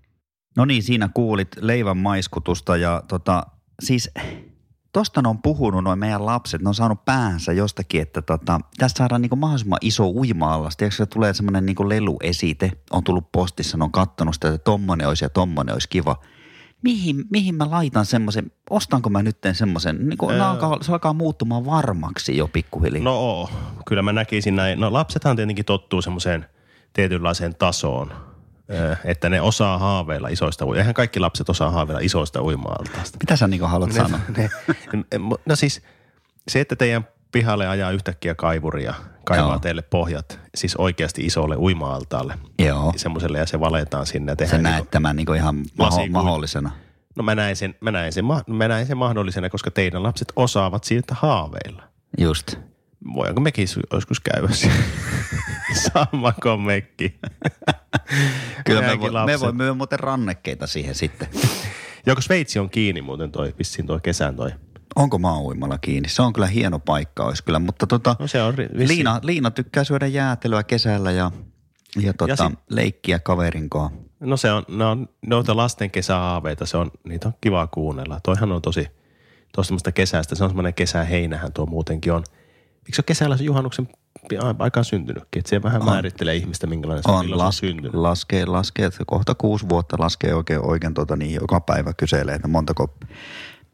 No 0.57 0.65
niin, 0.65 0.83
siinä 0.83 1.09
kuulit 1.13 1.47
leivän 1.59 1.97
maiskutusta 1.97 2.77
ja 2.77 3.03
tota, 3.07 3.43
siis 3.83 4.09
tosta 4.91 5.21
ne 5.21 5.29
on 5.29 5.41
puhunut 5.41 5.83
noin 5.83 5.99
meidän 5.99 6.25
lapset, 6.25 6.61
ne 6.61 6.69
on 6.69 6.75
saanut 6.75 7.05
päänsä 7.05 7.53
jostakin, 7.53 8.01
että 8.01 8.21
tota, 8.21 8.59
tässä 8.77 8.97
saadaan 8.97 9.21
niinku 9.21 9.35
mahdollisimman 9.35 9.79
iso 9.81 10.09
uima-allas. 10.09 10.77
Tiedätkö, 10.77 10.97
se 10.97 11.05
tulee 11.05 11.33
semmoinen 11.33 11.65
niinku 11.65 11.89
leluesite, 11.89 12.71
on 12.91 13.03
tullut 13.03 13.31
postissa, 13.31 13.77
ne 13.77 13.83
on 13.83 13.91
kattonut 13.91 14.33
sitä, 14.33 14.47
että 14.47 14.57
tommonen 14.57 15.07
olisi 15.07 15.25
ja 15.25 15.29
tommonen 15.29 15.73
olisi 15.73 15.89
kiva. 15.89 16.15
Mihin, 16.81 17.25
mihin 17.29 17.55
mä 17.55 17.69
laitan 17.69 18.05
semmoisen, 18.05 18.51
ostanko 18.69 19.09
mä 19.09 19.23
nyt 19.23 19.37
semmoisen, 19.53 20.09
niin 20.09 20.17
kuin, 20.17 20.41
alkaa, 20.41 20.77
se 20.81 20.91
alkaa 20.91 21.13
muuttumaan 21.13 21.65
varmaksi 21.65 22.37
jo 22.37 22.47
pikkuhiljaa. 22.47 23.03
No 23.03 23.13
oo, 23.13 23.49
kyllä 23.85 24.01
mä 24.01 24.13
näkisin 24.13 24.55
näin. 24.55 24.79
No 24.79 24.93
lapsethan 24.93 25.35
tietenkin 25.35 25.65
tottuu 25.65 26.01
semmoiseen 26.01 26.45
tietynlaiseen 26.93 27.55
tasoon, 27.55 28.13
ö, 28.73 28.95
että 29.03 29.29
ne 29.29 29.41
osaa 29.41 29.77
haaveilla 29.77 30.27
isoista 30.27 30.65
uima. 30.65 30.77
Eihän 30.77 30.93
kaikki 30.93 31.19
lapset 31.19 31.49
osaa 31.49 31.71
haaveilla 31.71 32.01
isoista 32.01 32.41
uima-altaista. 32.41 33.17
Mitä 33.21 33.35
sä 33.35 33.47
niinku 33.47 33.65
haluat 33.65 33.91
sanoa? 33.91 34.19
Ne, 34.37 34.49
ne, 34.93 35.19
no 35.45 35.55
siis 35.55 35.81
se, 36.47 36.59
että 36.59 36.75
teidän 36.75 37.07
pihalle 37.31 37.67
ajaa 37.67 37.91
yhtäkkiä 37.91 38.35
kaivuria, 38.35 38.93
kaivaa 39.25 39.49
Joo. 39.51 39.59
teille 39.59 39.81
pohjat, 39.81 40.39
siis 40.55 40.75
oikeasti 40.75 41.25
isolle 41.25 41.55
uima-altaalle. 41.55 42.37
Joo. 42.59 42.93
Semmoiselle 42.95 43.37
ja 43.37 43.45
se 43.45 43.59
valetaan 43.59 44.05
sinne. 44.05 44.35
Ja 44.39 44.47
Sä 44.47 44.57
näet 44.57 44.75
niinku- 44.75 44.91
tämän 44.91 45.15
niinku 45.15 45.33
ihan 45.33 45.55
maho- 45.79 46.09
mahdollisena. 46.11 46.71
No 47.15 47.23
mä 47.23 47.35
näen, 47.35 47.55
sen, 47.55 47.75
mä, 47.81 47.91
näen 47.91 48.13
sen, 48.13 48.25
mä 48.47 48.67
näen 48.67 48.85
sen 48.87 48.97
mahdollisena, 48.97 49.49
koska 49.49 49.71
teidän 49.71 50.03
lapset 50.03 50.33
osaavat 50.35 50.83
siitä 50.83 51.15
haaveilla. 51.19 51.83
Just. 52.17 52.55
Voidaanko 53.13 53.41
mekin 53.41 53.67
joskus 53.93 54.19
käydä 54.19 54.47
siellä? 54.51 54.83
Sammako 55.93 56.57
mekki? 56.57 57.19
Kyllä 58.65 58.81
me, 58.81 58.99
voi, 58.99 59.09
me 59.09 59.13
lapset. 59.13 59.41
voi 59.41 59.51
myydä 59.53 59.73
muuten 59.73 59.99
rannekkeita 59.99 60.67
siihen 60.67 60.95
sitten. 60.95 61.27
Joko 62.05 62.21
Sveitsi 62.21 62.59
on 62.59 62.69
kiinni 62.69 63.01
muuten 63.01 63.31
toi, 63.31 63.53
vissiin 63.59 63.87
toi 63.87 63.99
kesän 64.03 64.35
toi. 64.35 64.51
Onko 64.95 65.17
maa 65.17 65.37
kiinni? 65.81 66.09
Se 66.09 66.21
on 66.21 66.33
kyllä 66.33 66.47
hieno 66.47 66.79
paikka 66.79 67.25
olisi 67.25 67.43
kyllä, 67.43 67.59
mutta 67.59 67.87
tota, 67.87 68.15
No 68.19 68.27
se 68.27 68.41
on 68.41 68.53
ri-. 68.53 68.69
Liina, 68.87 69.19
Liina 69.23 69.51
tykkää 69.51 69.83
syödä 69.83 70.07
jäätelöä 70.07 70.63
kesällä 70.63 71.11
ja, 71.11 71.31
ja, 72.01 72.13
tota, 72.13 72.49
sit- 72.49 72.59
leikkiä 72.69 73.19
kaverinkoa. 73.19 73.91
No 74.19 74.37
se 74.37 74.51
on, 74.51 74.63
ne 74.69 74.85
on 74.85 75.09
noita 75.27 75.57
lasten 75.57 75.91
kesähaaveita, 75.91 76.65
se 76.65 76.77
on, 76.77 76.91
niitä 77.07 77.27
on 77.27 77.33
kiva 77.41 77.67
kuunnella. 77.67 78.19
Toihan 78.23 78.51
on 78.51 78.61
tosi, 78.61 78.87
tosi 79.55 79.67
semmoista 79.67 79.91
kesästä, 79.91 80.35
se 80.35 80.43
on 80.43 80.49
semmoinen 80.49 80.73
kesäheinähän 80.73 81.53
tuo 81.53 81.65
muutenkin 81.65 82.13
on. 82.13 82.23
Eikö 82.85 82.95
se 82.95 82.99
ole 82.99 83.03
kesällä 83.05 83.37
se 83.37 83.43
juhannuksen 83.43 83.87
pi- 84.29 84.37
a- 84.37 84.55
aikaan 84.59 84.85
syntynytkin? 84.85 85.39
Että 85.39 85.49
se 85.49 85.63
vähän 85.63 85.81
On. 85.81 85.89
määrittelee 85.89 86.35
ihmistä, 86.35 86.67
minkälainen 86.67 87.03
se 87.03 87.11
on, 87.11 87.17
On, 87.17 87.37
las, 87.37 87.45
on 87.45 87.53
syntynyt. 87.53 87.93
laskee, 87.93 88.45
laskee, 88.45 88.85
että 88.85 89.03
kohta 89.07 89.35
kuusi 89.35 89.69
vuotta 89.69 89.95
laskee 89.99 90.33
oikein, 90.33 90.59
oikein 90.65 90.93
tota, 90.93 91.15
niin 91.15 91.33
joka 91.33 91.59
päivä 91.61 91.93
kyselee, 91.93 92.35
että 92.35 92.47
montako 92.47 92.93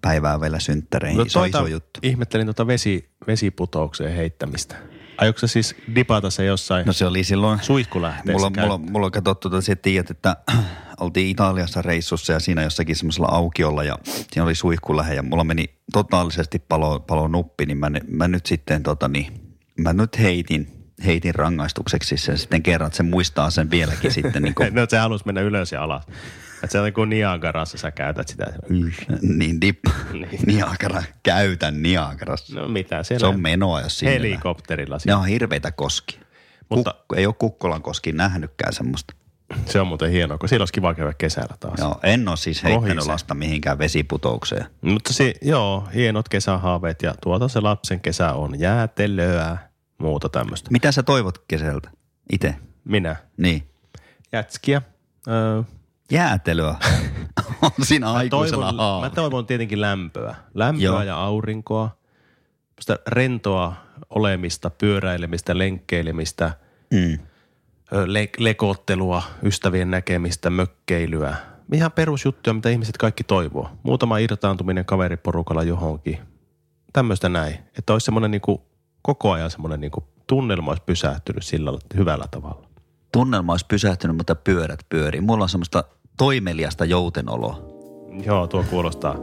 päivää 0.01 0.41
vielä 0.41 0.59
synttäreihin. 0.59 1.17
No 1.17 1.23
iso, 1.23 1.39
toita 1.39 1.57
iso 1.57 1.67
juttu. 1.67 1.99
ihmettelin 2.03 2.47
tuota 2.47 2.67
vesi, 2.67 3.09
vesiputoukseen 3.27 4.15
heittämistä. 4.15 4.75
Aiotko 5.17 5.47
siis 5.47 5.75
dipata 5.95 6.29
se 6.29 6.45
jossain 6.45 6.85
No 6.85 6.93
se 6.93 7.05
oli 7.05 7.23
silloin, 7.23 7.59
suihkulähteessä 7.63 8.49
mulla, 8.49 8.61
mulla, 8.61 8.77
mulla 8.77 9.05
on 9.05 9.11
katsottu, 9.11 9.47
että 9.47 9.61
sä 9.61 9.75
tiedät, 9.75 10.11
että 10.11 10.37
oltiin 10.99 11.27
Italiassa 11.27 11.81
reissussa 11.81 12.33
ja 12.33 12.39
siinä 12.39 12.63
jossakin 12.63 12.95
semmoisella 12.95 13.27
aukiolla 13.27 13.83
ja 13.83 13.97
siinä 14.31 14.43
oli 14.43 14.55
suihkulähe 14.55 15.13
ja 15.13 15.23
mulla 15.23 15.43
meni 15.43 15.65
totaalisesti 15.93 16.59
palo, 16.59 16.99
palo 16.99 17.27
nuppi, 17.27 17.65
niin 17.65 17.77
mä, 17.77 17.91
mä 18.07 18.27
nyt 18.27 18.45
sitten 18.45 18.83
tota 18.83 19.07
niin, 19.07 19.57
mä 19.77 19.93
nyt 19.93 20.19
heitin, 20.19 20.67
heitin 21.05 21.35
rangaistukseksi 21.35 22.17
sen 22.17 22.37
sitten 22.37 22.63
kerran, 22.63 22.87
että 22.87 22.97
se 22.97 23.03
muistaa 23.03 23.49
sen 23.49 23.71
vieläkin 23.71 24.11
sitten 24.11 24.43
niin 24.43 24.55
kuin, 24.55 24.73
No 24.75 24.85
se 24.89 24.97
halusi 24.97 25.25
mennä 25.25 25.41
ylös 25.41 25.71
ja 25.71 25.83
alas. 25.83 26.03
Että 26.63 26.71
se 26.71 26.79
on 26.79 26.93
kuin 26.93 27.09
Niagarassa 27.09 27.77
sä 27.77 27.91
käytät 27.91 28.27
sitä. 28.27 28.45
niin 29.21 29.61
dip, 29.61 29.79
Niin. 30.13 30.39
Niagara, 30.45 31.03
käytän 31.23 31.81
Niagarassa. 31.81 32.59
No 32.59 32.67
mitä 32.67 33.03
siellä 33.03 33.19
Se 33.19 33.25
on 33.25 33.39
menoa, 33.39 33.81
jos 33.81 33.99
sinne 33.99 34.13
Helikopterilla. 34.13 34.95
Ne 34.95 34.99
siinä. 34.99 35.17
on 35.17 35.25
hirveitä 35.25 35.71
koski. 35.71 36.19
Mutta- 36.69 36.93
Kuk, 37.07 37.17
ei 37.17 37.25
ole 37.25 37.35
Kukkolan 37.39 37.81
koski 37.81 38.11
nähnytkään 38.11 38.73
semmoista. 38.73 39.13
Se 39.65 39.79
on 39.81 39.87
muuten 39.87 40.11
hienoa, 40.11 40.37
kun 40.37 40.49
siellä 40.49 40.61
olisi 40.61 40.73
kiva 40.73 40.93
käydä 40.93 41.13
kesällä 41.17 41.55
taas. 41.59 41.79
Joo, 41.79 41.99
en 42.03 42.27
ole 42.27 42.37
siis 42.37 42.63
heittänyt 42.63 43.05
lasta 43.05 43.33
mihinkään 43.33 43.77
vesiputoukseen. 43.77 44.65
Mutta 44.81 45.13
se, 45.13 45.33
joo, 45.41 45.87
hienot 45.95 46.29
kesähaaveet 46.29 47.01
ja 47.03 47.13
tuota 47.21 47.47
se 47.47 47.59
lapsen 47.59 47.99
kesä 47.99 48.33
on 48.33 48.59
jäätelöä, 48.59 49.57
muuta 49.97 50.29
tämmöistä. 50.29 50.67
Mitä 50.71 50.91
sä 50.91 51.03
toivot 51.03 51.37
kesältä 51.47 51.89
itse? 52.31 52.55
Minä, 52.83 53.15
Niin. 53.37 53.67
jätskiä. 54.33 54.81
Öö, 55.27 55.61
Jäätelöä 56.11 56.75
on 57.61 57.71
siinä 57.83 58.05
mä, 58.05 58.13
aikuisella 58.13 58.65
toivon, 58.65 58.79
haave. 58.85 59.05
mä 59.09 59.15
toivon 59.15 59.45
tietenkin 59.45 59.81
lämpöä. 59.81 60.35
Lämpöä 60.53 60.83
Joo. 60.83 61.01
ja 61.01 61.17
aurinkoa. 61.23 61.97
Sitä 62.81 62.99
rentoa 63.07 63.73
olemista, 64.09 64.69
pyöräilemistä, 64.69 65.57
lenkkeilemistä, 65.57 66.53
Mm. 66.93 67.19
le- 68.05 68.29
lekottelua, 68.37 69.23
ystävien 69.43 69.91
näkemistä, 69.91 70.49
mökkeilyä. 70.49 71.35
Ihan 71.73 71.91
perusjuttuja, 71.91 72.53
mitä 72.53 72.69
ihmiset 72.69 72.97
kaikki 72.97 73.23
toivoo. 73.23 73.69
Muutama 73.83 74.17
irtaantuminen 74.17 74.85
kaveriporukalla 74.85 75.63
johonkin. 75.63 76.17
Tämmöistä 76.93 77.29
näin. 77.29 77.53
Että 77.77 77.93
olisi 77.93 78.05
semmoinen 78.05 78.31
niinku, 78.31 78.65
koko 79.01 79.31
ajan 79.31 79.51
semmoinen 79.51 79.81
niinku, 79.81 80.03
tunnelma 80.27 80.71
olisi 80.71 80.83
pysähtynyt 80.85 81.43
sillä 81.45 81.71
hyvällä 81.95 82.25
tavalla. 82.31 82.67
Tunnelma 83.11 83.53
olisi 83.53 83.65
pysähtynyt, 83.67 84.17
mutta 84.17 84.35
pyörät 84.35 84.79
pyörii. 84.89 85.21
Mulla 85.21 85.43
on 85.43 85.49
semmoista 85.49 85.83
toimeliasta 86.17 86.85
joutenoloa. 86.85 87.59
Joo, 88.25 88.47
tuo 88.47 88.63
kuulostaa 88.69 89.15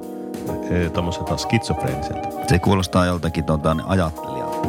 e, 0.71 0.91
tuommoiselta 0.91 1.37
skitsofreeniseltä. 1.37 2.29
Se 2.49 2.59
kuulostaa 2.59 3.07
joltakin 3.07 3.45
tuota, 3.45 3.77
ajattelijalta. 3.87 4.69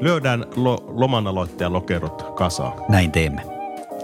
Lyödään 0.00 0.46
lo, 0.56 0.84
loman 0.88 1.26
aloittajan 1.26 1.72
lokerot 1.72 2.22
kasaan. 2.34 2.72
Näin 2.88 3.12
teemme. 3.12 3.42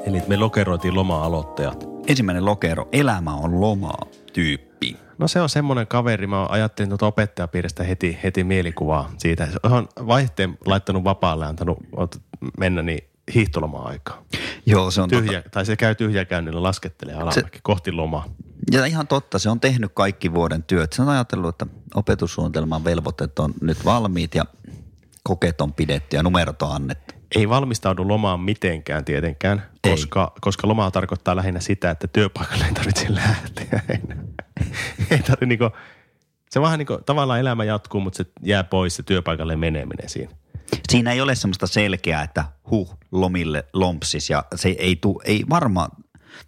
Eli 0.06 0.22
me 0.26 0.36
lokeroitiin 0.36 0.94
loma-aloittajat. 0.94 1.88
Ensimmäinen 2.06 2.44
lokero. 2.44 2.88
Elämä 2.92 3.34
on 3.34 3.60
lomaa 3.60 4.06
tyyppi. 4.32 4.96
No 5.18 5.28
se 5.28 5.40
on 5.40 5.48
semmoinen 5.48 5.86
kaveri, 5.86 6.26
mä 6.26 6.46
ajattelin 6.46 6.88
tuota 6.88 7.06
opettajapiiristä 7.06 7.84
heti, 7.84 8.18
heti 8.22 8.44
mielikuvaa 8.44 9.10
siitä. 9.18 9.46
Se 9.46 9.58
on 9.62 9.88
vaihteen 10.06 10.58
laittanut 10.66 11.04
vapaalle, 11.04 11.46
antanut 11.46 11.78
mennä 12.58 12.82
niin 12.82 13.08
hiihtoloma-aikaa. 13.34 14.22
Joo, 14.66 14.90
se 14.90 15.00
on 15.00 15.08
Tyhjä, 15.08 15.42
tai 15.50 15.66
se 15.66 15.76
käy 15.76 15.94
tyhjäkäynnillä, 15.94 16.62
laskettelee 16.62 17.14
alamäki 17.14 17.58
kohti 17.62 17.92
lomaa. 17.92 18.24
Ja 18.72 18.86
ihan 18.86 19.06
totta, 19.06 19.38
se 19.38 19.50
on 19.50 19.60
tehnyt 19.60 19.90
kaikki 19.94 20.34
vuoden 20.34 20.62
työt. 20.62 20.92
Se 20.92 21.02
on 21.02 21.08
ajatellut, 21.08 21.48
että 21.48 21.66
opetussuunnitelman 21.94 22.84
velvoitteet 22.84 23.38
on 23.38 23.54
nyt 23.60 23.84
valmiit 23.84 24.34
ja 24.34 24.44
kokeet 25.22 25.60
on 25.60 25.72
pidetty 25.72 26.16
ja 26.16 26.22
numerot 26.22 26.62
on 26.62 26.72
annettu. 26.72 27.14
Ei 27.36 27.48
valmistaudu 27.48 28.08
lomaan 28.08 28.40
mitenkään 28.40 29.04
tietenkään, 29.04 29.62
Ei. 29.84 29.90
koska, 29.90 30.32
koska 30.40 30.68
lomaa 30.68 30.90
tarkoittaa 30.90 31.36
lähinnä 31.36 31.60
sitä, 31.60 31.90
että 31.90 32.06
työpaikalle 32.06 32.64
ei 32.64 32.72
tarvitse 32.72 33.06
lähteä 33.14 33.80
enää. 33.88 34.24
ei 35.10 35.18
tarvitse 35.18 35.46
niinku, 35.46 35.70
se 36.50 36.60
vähän 36.60 36.78
niinku, 36.78 36.98
tavallaan 37.06 37.40
elämä 37.40 37.64
jatkuu, 37.64 38.00
mutta 38.00 38.16
se 38.16 38.24
jää 38.42 38.64
pois 38.64 38.96
se 38.96 39.02
työpaikalle 39.02 39.56
meneminen 39.56 40.08
siinä. 40.08 40.30
Siinä 40.88 41.12
ei 41.12 41.20
ole 41.20 41.34
semmoista 41.34 41.66
selkeää, 41.66 42.22
että 42.22 42.44
huh, 42.70 42.98
lomille 43.12 43.64
lompsis 43.72 44.30
ja 44.30 44.44
se 44.54 44.68
ei, 44.68 44.96
tu, 44.96 45.20
ei 45.24 45.44
varmaan, 45.50 45.90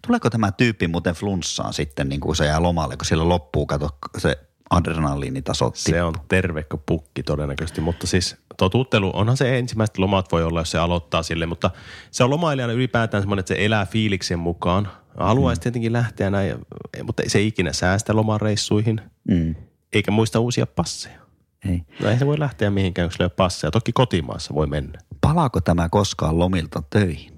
tuleeko 0.07 0.29
tämä 0.29 0.51
tyyppi 0.51 0.87
muuten 0.87 1.15
flunssaan 1.15 1.73
sitten 1.73 2.09
niin 2.09 2.21
kuin 2.21 2.35
se 2.35 2.45
jää 2.45 2.63
lomalle, 2.63 2.97
kun 2.97 3.05
siellä 3.05 3.29
loppuu, 3.29 3.65
kato 3.65 3.89
se 4.17 4.37
adrenaliinitaso. 4.69 5.71
Se 5.75 6.03
on 6.03 6.13
terve 6.27 6.63
kuin 6.63 6.83
pukki 6.85 7.23
todennäköisesti, 7.23 7.81
mutta 7.81 8.07
siis 8.07 8.35
totuttelu, 8.57 9.11
onhan 9.13 9.37
se 9.37 9.57
ensimmäiset 9.59 9.97
lomat 9.97 10.31
voi 10.31 10.43
olla, 10.43 10.61
jos 10.61 10.71
se 10.71 10.77
aloittaa 10.77 11.23
sille, 11.23 11.45
mutta 11.45 11.71
se 12.11 12.23
on 12.23 12.29
lomailijana 12.29 12.73
ylipäätään 12.73 13.23
semmoinen, 13.23 13.39
että 13.39 13.53
se 13.55 13.65
elää 13.65 13.85
fiiliksen 13.85 14.39
mukaan. 14.39 14.91
Haluaisi 15.19 15.59
Mm. 15.59 15.63
tietenkin 15.63 15.93
lähteä 15.93 16.29
näin, 16.29 16.55
mutta 17.03 17.23
ei 17.23 17.29
se 17.29 17.41
ikinä 17.41 17.73
säästä 17.73 18.15
lomareissuihin, 18.15 19.01
Mm, 19.27 19.55
eikä 19.93 20.11
muista 20.11 20.39
uusia 20.39 20.65
passeja. 20.67 21.20
Ei. 21.69 21.81
No 21.99 22.09
ei 22.09 22.19
se 22.19 22.25
voi 22.25 22.39
lähteä 22.39 22.69
mihinkään, 22.69 23.05
jos 23.05 23.15
ei 23.19 23.23
ole 23.23 23.31
passeja. 23.35 23.71
Toki 23.71 23.91
kotimaassa 23.91 24.55
voi 24.55 24.67
mennä. 24.67 24.99
Palaako 25.21 25.61
tämä 25.61 25.89
koskaan 25.89 26.39
lomilta 26.39 26.83
töihin? 26.89 27.35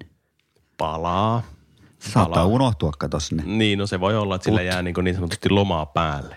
Palaa. 0.76 1.42
Saattaa 1.98 2.24
Palaa. 2.24 2.44
unohtua, 2.46 2.92
kato 2.98 3.20
sinne. 3.20 3.42
Niin, 3.46 3.78
no 3.78 3.86
se 3.86 4.00
voi 4.00 4.16
olla, 4.16 4.34
että 4.34 4.44
sillä 4.44 4.60
Put. 4.60 4.66
jää 4.66 4.82
niin, 4.82 4.94
niin 5.02 5.14
sanotusti 5.14 5.50
lomaa 5.50 5.86
päälle. 5.86 6.36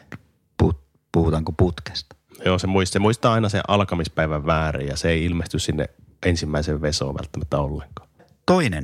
Put, 0.58 0.80
puhutaanko 1.12 1.52
putkesta? 1.52 2.16
Joo, 2.46 2.60
se 2.60 2.68
muistaa, 2.68 2.94
se 2.94 3.00
muistaa 3.00 3.34
aina 3.34 3.50
sen 3.50 3.62
alkamispäivän 3.68 4.46
väärin 4.46 4.88
ja 4.88 4.98
se 4.98 5.10
ei 5.10 5.26
ilmesty 5.26 5.60
sinne 5.60 5.90
ensimmäisen 6.26 6.82
vesoon 6.82 7.16
välttämättä 7.16 7.58
ollenkaan. 7.58 8.10
Toinen. 8.46 8.84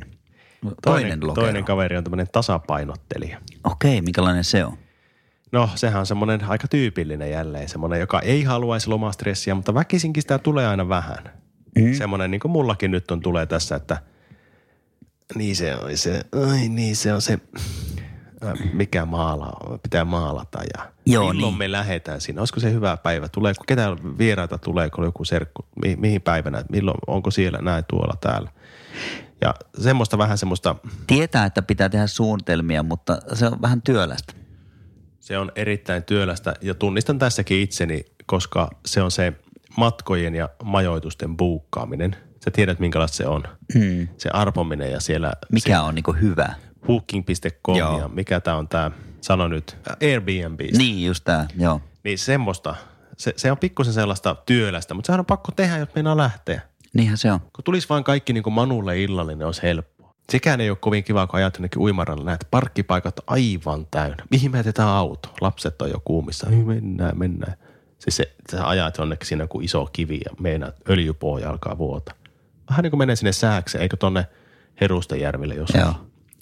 Toinen, 0.61 0.75
toinen 0.81 1.27
lokero. 1.27 1.45
toinen 1.45 1.65
kaveri 1.65 1.97
on 1.97 2.03
tämmöinen 2.03 2.27
tasapainottelija. 2.31 3.41
Okei, 3.63 4.01
minkälainen 4.01 4.43
se 4.43 4.65
on? 4.65 4.77
No, 5.53 5.69
sehän 5.75 5.99
on 5.99 6.05
semmoinen 6.05 6.43
aika 6.43 6.67
tyypillinen 6.67 7.31
jälleen, 7.31 7.69
semmoinen, 7.69 7.99
joka 7.99 8.19
ei 8.19 8.43
haluaisi 8.43 8.89
lomastressiä, 8.89 9.55
mutta 9.55 9.73
väkisinkin 9.73 10.21
sitä 10.21 10.39
tulee 10.39 10.67
aina 10.67 10.89
vähän. 10.89 11.23
Mm. 11.75 11.93
Semmoinen, 11.93 12.31
niin 12.31 12.39
kuin 12.39 12.51
mullakin 12.51 12.91
nyt 12.91 13.11
on 13.11 13.19
tulee 13.21 13.45
tässä, 13.45 13.75
että 13.75 13.97
Niin 15.35 15.55
se 15.55 15.75
on 15.75 15.97
se, 15.97 16.21
ai 16.49 16.69
niin 16.69 16.95
se 16.95 17.13
on 17.13 17.21
se, 17.21 17.39
äh, 18.45 18.53
mikä 18.73 19.05
maala, 19.05 19.79
pitää 19.83 20.05
maalata 20.05 20.59
ja 20.77 20.91
Joo, 21.05 21.33
milloin 21.33 21.51
niin. 21.51 21.57
me 21.57 21.71
lähdetään 21.71 22.21
sinne. 22.21 22.41
Olisiko 22.41 22.59
se 22.59 22.71
hyvä 22.71 22.97
päivä? 22.97 23.29
Tuleeko, 23.29 23.63
ketä 23.67 23.95
vieraita 24.17 24.57
tuleeko 24.57 25.05
joku 25.05 25.25
serkku, 25.25 25.65
mi, 25.81 25.95
mihin 25.95 26.21
päivänä, 26.21 26.63
milloin, 26.71 26.97
onko 27.07 27.31
siellä 27.31 27.59
näin 27.61 27.83
tuolla 27.89 28.17
täällä. 28.21 28.51
Ja 29.41 29.53
semmoista 29.79 30.17
vähän 30.17 30.37
semmoista, 30.37 30.75
Tietää, 31.07 31.45
että 31.45 31.61
pitää 31.61 31.89
tehdä 31.89 32.07
suunnitelmia, 32.07 32.83
mutta 32.83 33.17
se 33.33 33.47
on 33.47 33.61
vähän 33.61 33.81
työlästä. 33.81 34.42
Se 35.23 35.37
on 35.37 35.51
erittäin 35.55 36.03
työlästä 36.03 36.53
ja 36.61 36.73
tunnistan 36.73 37.19
tässäkin 37.19 37.61
itseni, 37.61 38.05
koska 38.25 38.69
se 38.85 39.01
on 39.01 39.11
se 39.11 39.33
matkojen 39.77 40.35
ja 40.35 40.49
majoitusten 40.63 41.37
buukkaaminen. 41.37 42.15
Sä 42.45 42.51
tiedät, 42.51 42.79
minkälaista 42.79 43.17
se 43.17 43.27
on. 43.27 43.43
Hmm. 43.73 44.07
Se 44.17 44.29
arpominen 44.33 44.91
ja 44.91 44.99
siellä 44.99 45.33
Mikä 45.51 45.81
on 45.81 45.95
niinku 45.95 46.13
hyvä? 46.13 46.53
booking.com 46.87 47.77
Joo. 47.77 47.99
ja 47.99 48.07
mikä 48.07 48.39
tämä 48.39 48.57
on 48.57 48.67
tämä, 48.67 48.91
sano 49.21 49.47
nyt, 49.47 49.77
Airbnb. 50.01 50.59
Niin, 50.77 51.05
just 51.05 51.23
tää, 51.23 51.47
joo. 51.57 51.81
Niin 52.03 52.17
semmoista, 52.17 52.75
se, 53.17 53.33
se 53.35 53.51
on 53.51 53.57
pikkusen 53.57 53.93
sellaista 53.93 54.35
työlästä, 54.45 54.93
mutta 54.93 55.07
sehän 55.07 55.19
on 55.19 55.25
pakko 55.25 55.51
tehdä, 55.51 55.77
jos 55.77 55.89
meinaa 55.95 56.17
lähteä. 56.17 56.61
Niinhän 56.93 57.17
se 57.17 57.31
on. 57.31 57.39
Kun 57.39 57.63
tulisi 57.63 57.89
vaan 57.89 58.03
kaikki 58.03 58.33
niin 58.33 58.43
kuin 58.43 58.53
Manulle 58.53 59.01
illallinen, 59.01 59.45
olisi 59.47 59.63
helppoa. 59.63 59.92
Sekään 60.31 60.61
ei 60.61 60.69
ole 60.69 60.77
kovin 60.81 61.03
kiva, 61.03 61.27
kun 61.27 61.37
ajat 61.37 61.53
jonnekin 61.55 61.81
uimaralla, 61.81 62.23
näet 62.23 62.47
parkkipaikat 62.51 63.15
aivan 63.27 63.87
täynnä. 63.91 64.23
Mihin 64.29 64.51
me 64.51 64.57
jätetään 64.57 64.89
auto? 64.89 65.29
Lapset 65.41 65.81
on 65.81 65.89
jo 65.89 66.01
kuumissa. 66.05 66.49
Ei, 66.49 66.63
mennään, 66.63 67.17
mennään. 67.17 67.57
Siis 67.99 68.17
se, 68.17 68.35
sä 68.51 68.67
ajat 68.67 68.97
jonnekin 68.97 69.27
siinä 69.27 69.47
kuin 69.47 69.65
iso 69.65 69.89
kivi 69.93 70.19
ja 70.25 70.31
meinaat 70.39 70.75
öljypohja 70.89 71.49
alkaa 71.49 71.77
vuota. 71.77 72.15
Vähän 72.69 72.83
niin 72.83 72.91
kuin 72.91 72.97
menee 72.97 73.15
sinne 73.15 73.31
sääkseen, 73.31 73.81
eikö 73.81 73.97
tonne 73.97 74.27
Herustajärvelle 74.81 75.55
joskus. 75.55 75.81
Joo. 75.81 75.93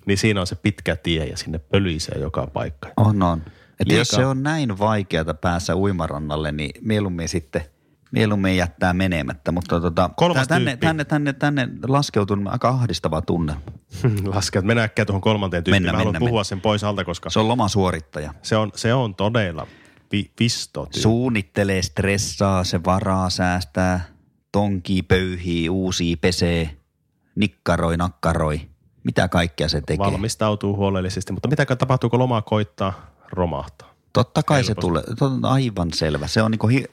Niin 0.06 0.18
siinä 0.18 0.42
on 0.42 0.48
se 0.48 0.56
pitkä 0.56 0.96
tie 0.96 1.26
ja 1.26 1.38
sinne 1.38 1.60
pölisee 1.60 2.20
joka 2.20 2.48
paikka. 2.48 2.90
On, 2.98 3.24
on. 3.24 3.42
Että 3.80 3.94
jos 3.94 4.08
se 4.08 4.26
on 4.26 4.44
näin 4.44 4.80
vaikeata 4.80 5.34
päässä 5.34 5.76
uimarannalle, 5.76 6.52
niin 6.52 6.72
mieluummin 6.82 7.30
sitten 7.30 7.62
mieluummin 8.12 8.58
jättää 8.58 8.94
menemättä. 8.94 9.52
Mutta 9.52 9.82
tota, 9.82 10.10
Kolmas 10.16 10.48
tänne, 10.48 10.72
tyyppi. 10.72 10.86
tänne, 10.86 11.04
tänne, 11.06 11.34
tänne 11.34 11.68
laskeutuu 11.88 12.38
aika 12.46 12.70
ahdistava 12.70 13.22
tunne. 13.22 13.54
Laske, 14.26 14.60
että 14.60 14.68
mennään 14.68 14.86
äkkiä 14.86 15.06
tuohon 15.06 15.22
kolmanteen 15.22 15.64
tyyppiin. 15.64 15.76
Mennään, 15.84 15.96
Mä 15.96 15.98
haluan 15.98 16.14
mennään, 16.16 16.30
puhua 16.30 16.44
sen 16.44 16.62
pois 16.62 16.84
alta, 16.84 17.06
koska 17.06 17.30
Se 17.30 17.40
on 17.40 17.48
lomasuorittaja. 17.48 18.34
se 18.42 18.58
on, 18.58 18.72
se 18.76 18.94
on 18.94 19.16
todella 19.16 19.68
vi, 20.12 20.32
visto 20.40 20.82
tyyppi. 20.86 21.00
Suunnittelee, 21.00 21.82
stressaa, 21.82 22.64
se 22.64 22.84
varaa, 22.84 23.30
säästää, 23.30 24.06
tonkii, 24.52 25.02
pöyhii, 25.02 25.70
uusii, 25.70 26.16
pesee, 26.16 26.78
nikkaroi, 27.36 27.98
nakkaroi. 27.98 28.62
Mitä 29.04 29.28
kaikkea 29.28 29.70
se 29.70 29.82
tekee? 29.82 30.06
valmistautuu 30.06 30.76
huolellisesti, 30.76 31.34
mutta 31.34 31.48
mitä 31.48 31.66
tapahtuu, 31.76 32.10
kun 32.10 32.20
loma 32.20 32.42
koittaa, 32.42 32.94
romahtaa. 33.32 33.91
Totta 34.14 34.44
kai 34.44 34.58
Helposti. 34.58 34.74
se 34.76 34.82
tulee, 34.82 35.04
on 35.22 35.46
aivan 35.46 35.94
selvä. 35.94 36.28
Se 36.28 36.42
on 36.42 36.52
niinku 36.52 36.68
hi- 36.68 36.86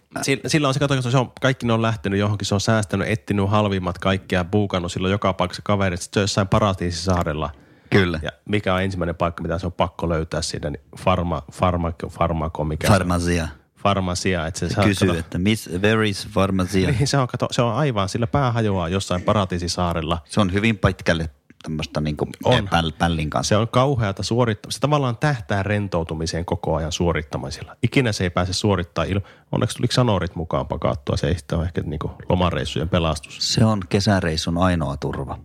sillä 0.46 0.68
on 0.68 0.74
se, 0.74 0.80
kato, 0.80 1.02
se 1.02 1.18
on, 1.18 1.32
kaikki 1.40 1.66
ne 1.66 1.72
on 1.72 1.82
lähtenyt 1.82 2.20
johonkin, 2.20 2.46
se 2.46 2.54
on 2.54 2.60
säästänyt, 2.60 3.08
etsinyt 3.08 3.50
halvimmat 3.50 3.98
kaikkia, 3.98 4.44
buukannut 4.44 4.92
silloin 4.92 5.12
joka 5.12 5.32
paikassa 5.32 5.62
kaverit, 5.64 6.00
sitten 6.02 6.14
se 6.14 6.20
on 6.20 6.22
jossain 6.22 6.48
paratiisisaarella. 6.48 7.50
kyllä. 7.90 8.20
Ja 8.22 8.30
mikä 8.44 8.74
on 8.74 8.82
ensimmäinen 8.82 9.14
paikka, 9.14 9.42
mitä 9.42 9.58
se 9.58 9.66
on 9.66 9.72
pakko 9.72 10.08
löytää 10.08 10.42
siinä, 10.42 10.70
niin 10.70 10.80
farma, 10.98 11.42
farmako, 11.52 12.08
farmako, 12.08 12.64
mikä 12.64 12.88
Farmasia. 12.88 13.46
se? 13.46 13.52
Farmasia. 13.82 14.46
Että 14.46 14.60
se 14.60 14.68
saa, 14.68 14.84
Kysyy, 14.84 15.08
kato, 15.08 15.20
että 15.20 15.38
miss, 15.38 15.68
where 15.82 16.08
is 16.08 16.28
farmasia? 16.28 16.90
niin 16.90 17.06
se 17.08 17.18
on, 17.18 17.28
kato, 17.28 17.48
se 17.50 17.62
on 17.62 17.74
aivan, 17.74 18.08
sillä 18.08 18.26
pää 18.26 18.52
hajoaa 18.52 18.88
jossain 18.88 19.22
paratiisisaarella. 19.22 20.18
Se 20.24 20.40
on 20.40 20.52
hyvin 20.52 20.78
pitkälle 20.78 21.30
tämmöistä 21.62 22.00
niinku 22.00 22.26
On. 22.44 22.68
päl, 22.68 22.92
pällin 22.98 23.30
kanssa. 23.30 23.48
Se 23.48 23.56
on 23.56 23.68
kauheata 23.68 24.22
suorittamista. 24.22 24.76
Se 24.76 24.80
tavallaan 24.80 25.16
tähtää 25.16 25.62
rentoutumiseen 25.62 26.44
koko 26.44 26.76
ajan 26.76 26.92
suorittamisella. 26.92 27.76
Ikinä 27.82 28.12
se 28.12 28.24
ei 28.24 28.30
pääse 28.30 28.52
suorittaa. 28.52 29.04
Il- 29.04 29.20
Onneksi 29.52 29.76
tuli 29.76 29.86
sanorit 29.90 30.34
mukaan 30.36 30.66
pakattua. 30.68 31.16
Se 31.16 31.26
ei 31.26 31.36
ole 31.52 31.64
ehkä 31.64 31.80
niinku 31.80 32.10
lomareissujen 32.28 32.88
pelastus. 32.88 33.54
Se 33.54 33.64
on 33.64 33.80
kesäreissun 33.88 34.58
ainoa 34.58 34.96
turva. 34.96 35.38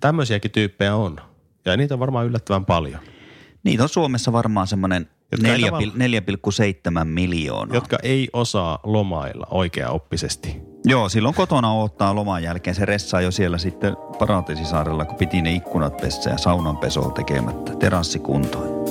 Tämmöisiäkin 0.00 0.50
tyyppejä 0.50 0.94
on. 0.96 1.16
Ja 1.64 1.76
niitä 1.76 1.94
on 1.94 2.00
varmaan 2.00 2.26
yllättävän 2.26 2.64
paljon. 2.64 3.00
Niitä 3.64 3.82
on 3.82 3.88
Suomessa 3.88 4.32
varmaan 4.32 4.66
semmoinen 4.66 5.08
Jotka 5.32 5.46
ei 5.48 5.52
4, 5.52 5.66
tavallaan- 5.66 5.98
4,7 5.98 7.04
miljoonaa. 7.08 7.74
Jotka 7.76 7.98
ei 8.02 8.28
osaa 8.32 8.78
lomailla 8.82 9.46
oikeaoppisesti. 9.50 10.56
Joo, 10.86 11.08
silloin 11.08 11.34
kotona 11.34 11.72
ottaa 11.72 12.14
loman 12.14 12.42
jälkeen. 12.42 12.74
Se 12.74 12.84
ressaa 12.84 13.20
jo 13.20 13.30
siellä 13.30 13.58
sitten 13.58 13.96
Paratiisisaarella, 14.18 15.04
kun 15.04 15.16
piti 15.16 15.42
ne 15.42 15.52
ikkunat 15.52 15.96
pessä 15.96 16.30
ja 16.30 16.38
saunanpesoa 16.38 17.10
tekemättä. 17.10 17.76
Terassi 17.76 18.18
kuntoon. 18.18 18.84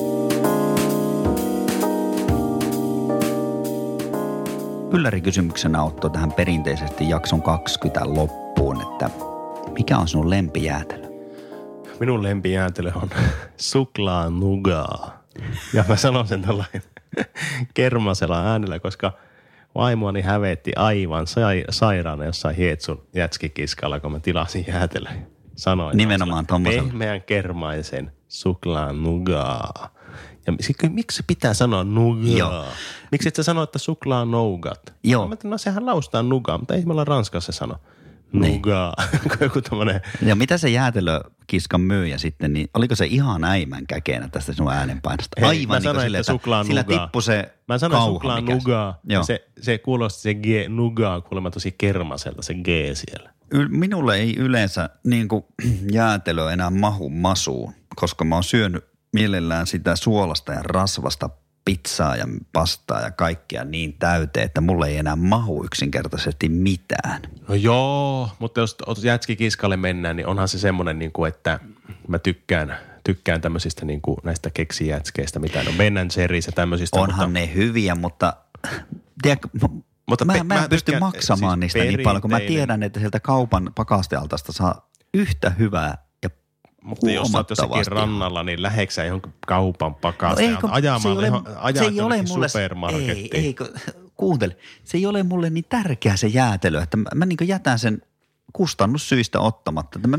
Yllärikysymyksenä 4.93 5.83
Otto 5.83 6.09
tähän 6.09 6.31
perinteisesti 6.31 7.09
jakson 7.09 7.41
20 7.41 8.01
loppuun, 8.05 8.81
että 8.81 9.09
mikä 9.71 9.97
on 9.97 10.07
sinun 10.07 10.29
lempijäätelö? 10.29 11.07
Minun 11.99 12.23
lempijäätelö 12.23 12.91
on 12.95 13.09
suklaa 13.57 14.29
nugaa. 14.29 15.23
Ja 15.73 15.85
mä 15.87 15.95
sanon 15.95 16.27
sen 16.27 16.41
tällainen 16.41 16.83
kermasella 17.73 18.45
äänellä, 18.45 18.79
koska 18.79 19.11
vaimoani 19.75 20.21
hävetti 20.21 20.71
aivan 20.75 21.27
sai, 21.27 21.63
sairaana 21.69 22.25
jossain 22.25 22.55
Hietsun 22.55 23.07
jätskikiskalla, 23.15 23.99
kun 23.99 24.11
mä 24.11 24.19
tilasin 24.19 24.65
jäätelö. 24.67 25.09
Sanoin 25.55 25.97
Nimenomaan. 25.97 26.45
Pehmeän 26.63 27.21
kermaisen 27.21 28.11
suklaa 28.27 28.93
nugaa. 28.93 29.89
Ja 30.47 30.53
miksi 30.89 31.17
se 31.17 31.23
pitää 31.27 31.53
sanoa 31.53 31.83
nugaa? 31.83 32.37
Joo. 32.37 32.65
Miksi 33.11 33.27
et 33.27 33.35
sä 33.35 33.43
sano, 33.43 33.63
että 33.63 33.79
suklaa 33.79 34.25
nougat? 34.25 34.93
Joo. 35.03 35.23
Mä 35.23 35.29
ajattelin, 35.29 35.51
no 35.51 35.57
sehän 35.57 35.85
laustaa 35.85 36.23
nugaa, 36.23 36.57
mutta 36.57 36.75
ei 36.75 36.85
me 36.85 36.91
olla 36.91 37.03
Ranskassa 37.03 37.51
sano. 37.51 37.75
Niin. 38.33 38.53
Nugaa. 38.55 38.93
Joku 39.39 39.61
tämmönen 39.61 40.01
Ja 40.25 40.35
mitä 40.35 40.57
se 40.57 40.69
jäätelökiskan 40.69 41.81
myyjä 41.81 42.17
sitten, 42.17 42.53
niin 42.53 42.67
oliko 42.73 42.95
se 42.95 43.05
ihan 43.05 43.43
äimän 43.43 43.87
käkeenä 43.87 44.27
tästä 44.31 44.53
sinun 44.53 44.71
äänenpainosta? 44.73 45.41
Hei, 45.41 45.49
Aivan 45.49 45.67
mä 45.67 45.75
niin 45.75 45.83
sanoin, 45.83 46.05
sille, 46.05 46.17
että 46.19 46.31
suklaa 46.31 46.63
sillä 46.63 46.83
nugaa. 46.89 47.09
se 47.21 47.53
Mä 47.67 47.77
sanoin 47.77 47.99
kauha, 47.99 48.13
suklaa 48.13 48.41
mikä 48.41 48.51
se- 48.53 48.57
nugaa. 48.57 48.99
Ja 49.09 49.23
se, 49.23 49.47
se 49.61 49.77
kuulosti 49.77 50.21
se 50.21 50.33
G, 50.33 50.45
nugaa 50.69 51.21
kuulemma 51.21 51.51
tosi 51.51 51.71
kermaselta, 51.77 52.41
se 52.41 52.53
G 52.53 52.67
siellä. 52.93 53.33
Minulle 53.69 54.15
ei 54.15 54.35
yleensä 54.37 54.89
niin 55.03 55.27
kuin, 55.27 55.43
jäätelö 55.91 56.51
enää 56.51 56.69
mahu 56.69 57.09
masuun, 57.09 57.73
koska 57.95 58.25
mä 58.25 58.35
oon 58.35 58.43
syönyt 58.43 58.85
mielellään 59.13 59.67
sitä 59.67 59.95
suolasta 59.95 60.53
ja 60.53 60.63
rasvasta 60.63 61.29
pizzaa 61.65 62.15
ja 62.15 62.25
pastaa 62.53 63.01
ja 63.01 63.11
kaikkea 63.11 63.63
niin 63.63 63.95
täyteen, 63.99 64.45
että 64.45 64.61
mulle 64.61 64.87
ei 64.87 64.97
enää 64.97 65.15
mahu 65.15 65.63
yksinkertaisesti 65.65 66.49
mitään. 66.49 67.21
No 67.47 67.55
joo, 67.55 68.29
mutta 68.39 68.61
jos 68.61 68.77
jätskikiskalle 69.03 69.77
mennään, 69.77 70.15
niin 70.15 70.27
onhan 70.27 70.47
se 70.47 70.59
semmoinen, 70.59 70.99
niin 70.99 71.11
kuin, 71.11 71.27
että 71.27 71.59
mä 72.07 72.19
tykkään, 72.19 72.77
tykkään 73.03 73.41
tämmöisistä 73.41 73.85
niin 73.85 74.01
kuin 74.01 74.17
näistä 74.23 74.49
keksijätskeistä, 74.49 75.39
mitä 75.39 75.59
on 75.59 75.75
Ben 75.77 75.95
Jerry's 75.95 76.45
ja 76.45 76.51
tämmöisistä. 76.55 76.99
Onhan 76.99 77.29
mutta, 77.29 77.39
ne 77.39 77.53
hyviä, 77.53 77.95
mutta 77.95 78.33
tiedätkö, 79.21 79.47
Mutta 80.07 80.25
mä, 80.25 80.33
pe- 80.33 80.43
mä 80.43 80.63
en 80.63 80.69
pysty 80.69 80.91
tykkään- 80.91 80.99
maksamaan 81.13 81.59
siis 81.59 81.73
niistä 81.75 81.79
niin 81.97 82.03
paljon, 82.03 82.21
kun 82.21 82.31
mä 82.31 82.39
tiedän, 82.39 82.83
että 82.83 82.99
sieltä 82.99 83.19
kaupan 83.19 83.71
pakastealtasta 83.75 84.51
saa 84.51 84.89
yhtä 85.13 85.49
hyvää 85.49 85.97
Mutta 86.83 87.11
jos 87.11 87.31
sä 87.31 87.37
oot 87.37 87.49
jossakin 87.49 87.87
rannalla, 87.87 88.43
niin 88.43 88.61
läheksä 88.61 89.03
johonkin 89.03 89.33
kaupan 89.47 89.91
No 89.91 89.97
pakasteen 90.01 90.49
ei, 90.49 90.57
kun 90.61 90.69
ajamaan, 90.69 91.01
se 91.01 91.09
ei 91.09 91.15
ole, 91.17 91.73
se 91.75 91.85
ei 91.85 92.01
ole 92.01 92.21
mulle, 92.21 92.49
supermarkettiin. 92.49 93.29
ei, 93.35 93.45
ei, 93.45 93.55
kuuntele, 94.15 94.57
se 94.83 94.97
ei 94.97 95.05
ole 95.05 95.23
mulle 95.23 95.49
niin 95.49 95.65
tärkeä 95.69 96.15
se 96.15 96.27
jäätelö, 96.27 96.81
että 96.81 96.97
mä, 96.97 97.09
mä 97.15 97.25
niin 97.25 97.37
jätän 97.47 97.79
sen 97.79 98.01
kustannussyistä 98.53 99.39
ottamatta. 99.39 99.99
Että 99.99 100.07
mä 100.07 100.17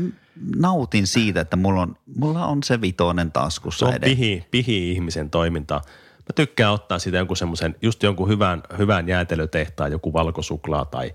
nautin 0.55 1.07
siitä, 1.07 1.41
että 1.41 1.55
mulla 1.55 1.81
on, 1.81 1.95
mulla 2.15 2.45
on 2.45 2.63
se 2.63 2.81
vitonen 2.81 3.27
Se 3.27 3.31
taskussa 3.31 3.85
on 3.87 3.93
edes. 3.93 4.09
pihi, 4.09 4.45
pihi 4.51 4.91
ihmisen 4.91 5.29
toimintaa. 5.29 5.81
Mä 6.17 6.33
tykkään 6.35 6.73
ottaa 6.73 6.99
siitä 6.99 7.17
jonkun 7.17 7.37
semmoisen, 7.37 7.75
just 7.81 8.03
jonkun 8.03 8.29
hyvän, 8.29 8.63
hyvän 8.77 9.07
jäätelötehtaan, 9.07 9.91
joku 9.91 10.13
valkosuklaa 10.13 10.85
tai 10.85 11.13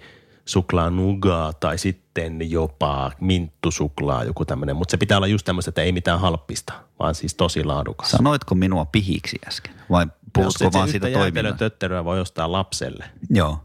suklaa 0.51 0.91
nugaa 0.91 1.53
tai 1.53 1.79
sitten 1.79 2.51
jopa 2.51 3.13
minttusuklaa, 3.21 4.25
joku 4.25 4.45
tämmöinen. 4.45 4.77
Mutta 4.77 4.91
se 4.91 4.97
pitää 4.97 5.17
olla 5.19 5.27
just 5.27 5.45
tämmöistä, 5.45 5.69
että 5.69 5.83
ei 5.83 5.93
mitään 5.93 6.21
halppista, 6.21 6.73
vaan 6.99 7.15
siis 7.15 7.35
tosi 7.35 7.65
laadukas. 7.65 8.11
Sanoitko 8.11 8.55
minua 8.55 8.85
pihiksi 8.85 9.39
äsken 9.49 9.75
vai 9.91 10.07
puhutko 10.33 10.73
vaan 10.73 10.89
siitä 10.89 11.07
toiminnasta? 11.07 11.39
jäätelötötteröä 11.39 12.05
voi 12.05 12.21
ostaa 12.21 12.53
lapselle. 12.53 13.05
Joo. 13.31 13.59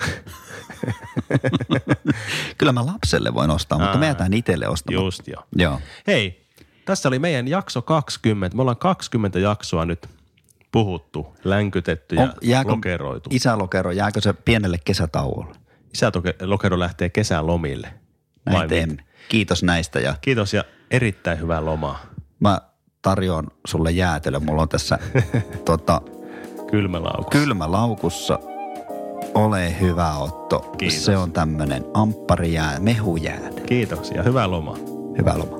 Kyllä 2.58 2.72
mä 2.72 2.86
lapselle 2.86 3.34
voin 3.34 3.50
ostaa, 3.50 3.78
mutta 3.78 3.98
mä 3.98 4.04
Aa. 4.04 4.10
jätän 4.10 4.32
itselle 4.32 4.68
ostamaan. 4.68 5.04
Just 5.04 5.28
joo. 5.28 5.44
Joo. 5.56 5.80
Hei, 6.06 6.46
tässä 6.84 7.08
oli 7.08 7.18
meidän 7.18 7.48
jakso 7.48 7.82
20. 7.82 8.56
Me 8.56 8.60
ollaan 8.62 8.76
20 8.76 9.38
jaksoa 9.38 9.84
nyt 9.84 10.06
puhuttu, 10.72 11.36
länkytetty 11.44 12.14
ja 12.16 12.22
On- 12.22 12.32
jääkö- 12.42 12.70
lokeroitu. 12.70 13.30
Isälokero, 13.32 13.90
jääkö 13.90 14.20
se 14.20 14.32
pienelle 14.32 14.78
kesätauolle? 14.84 15.54
Isälokero 15.94 16.78
lähtee 16.78 17.08
kesälomille. 17.08 17.88
Näin 18.46 18.58
Vai 18.58 18.68
teemme. 18.68 18.92
mitä? 18.92 19.04
Kiitos 19.28 19.62
näistä 19.62 20.00
ja 20.00 20.14
Kiitos 20.20 20.54
ja 20.54 20.64
Erittäin 20.90 21.40
hyvää 21.40 21.64
lomaa. 21.64 21.98
Mä 22.40 22.60
tarjoan 23.02 23.46
sulle 23.66 23.90
jäätelö. 23.90 24.40
Mulla 24.40 24.62
on 24.62 24.68
tässä 24.68 24.98
tota, 25.64 26.02
Kylmälaukussa. 26.70 27.30
kylmälaukussa. 27.30 28.38
Ole 29.34 29.80
hyvä 29.80 30.14
Otto. 30.14 30.58
Kiitos. 30.78 31.04
Se 31.04 31.16
on 31.16 31.32
tämmönen 31.32 31.84
ampparijää, 31.94 32.80
mehujäätelö. 32.80 33.66
Kiitoksia. 33.66 34.22
Hyvää 34.22 34.50
lomaa. 34.50 34.76
Hyvä 35.18 35.38
loma. 35.38 35.59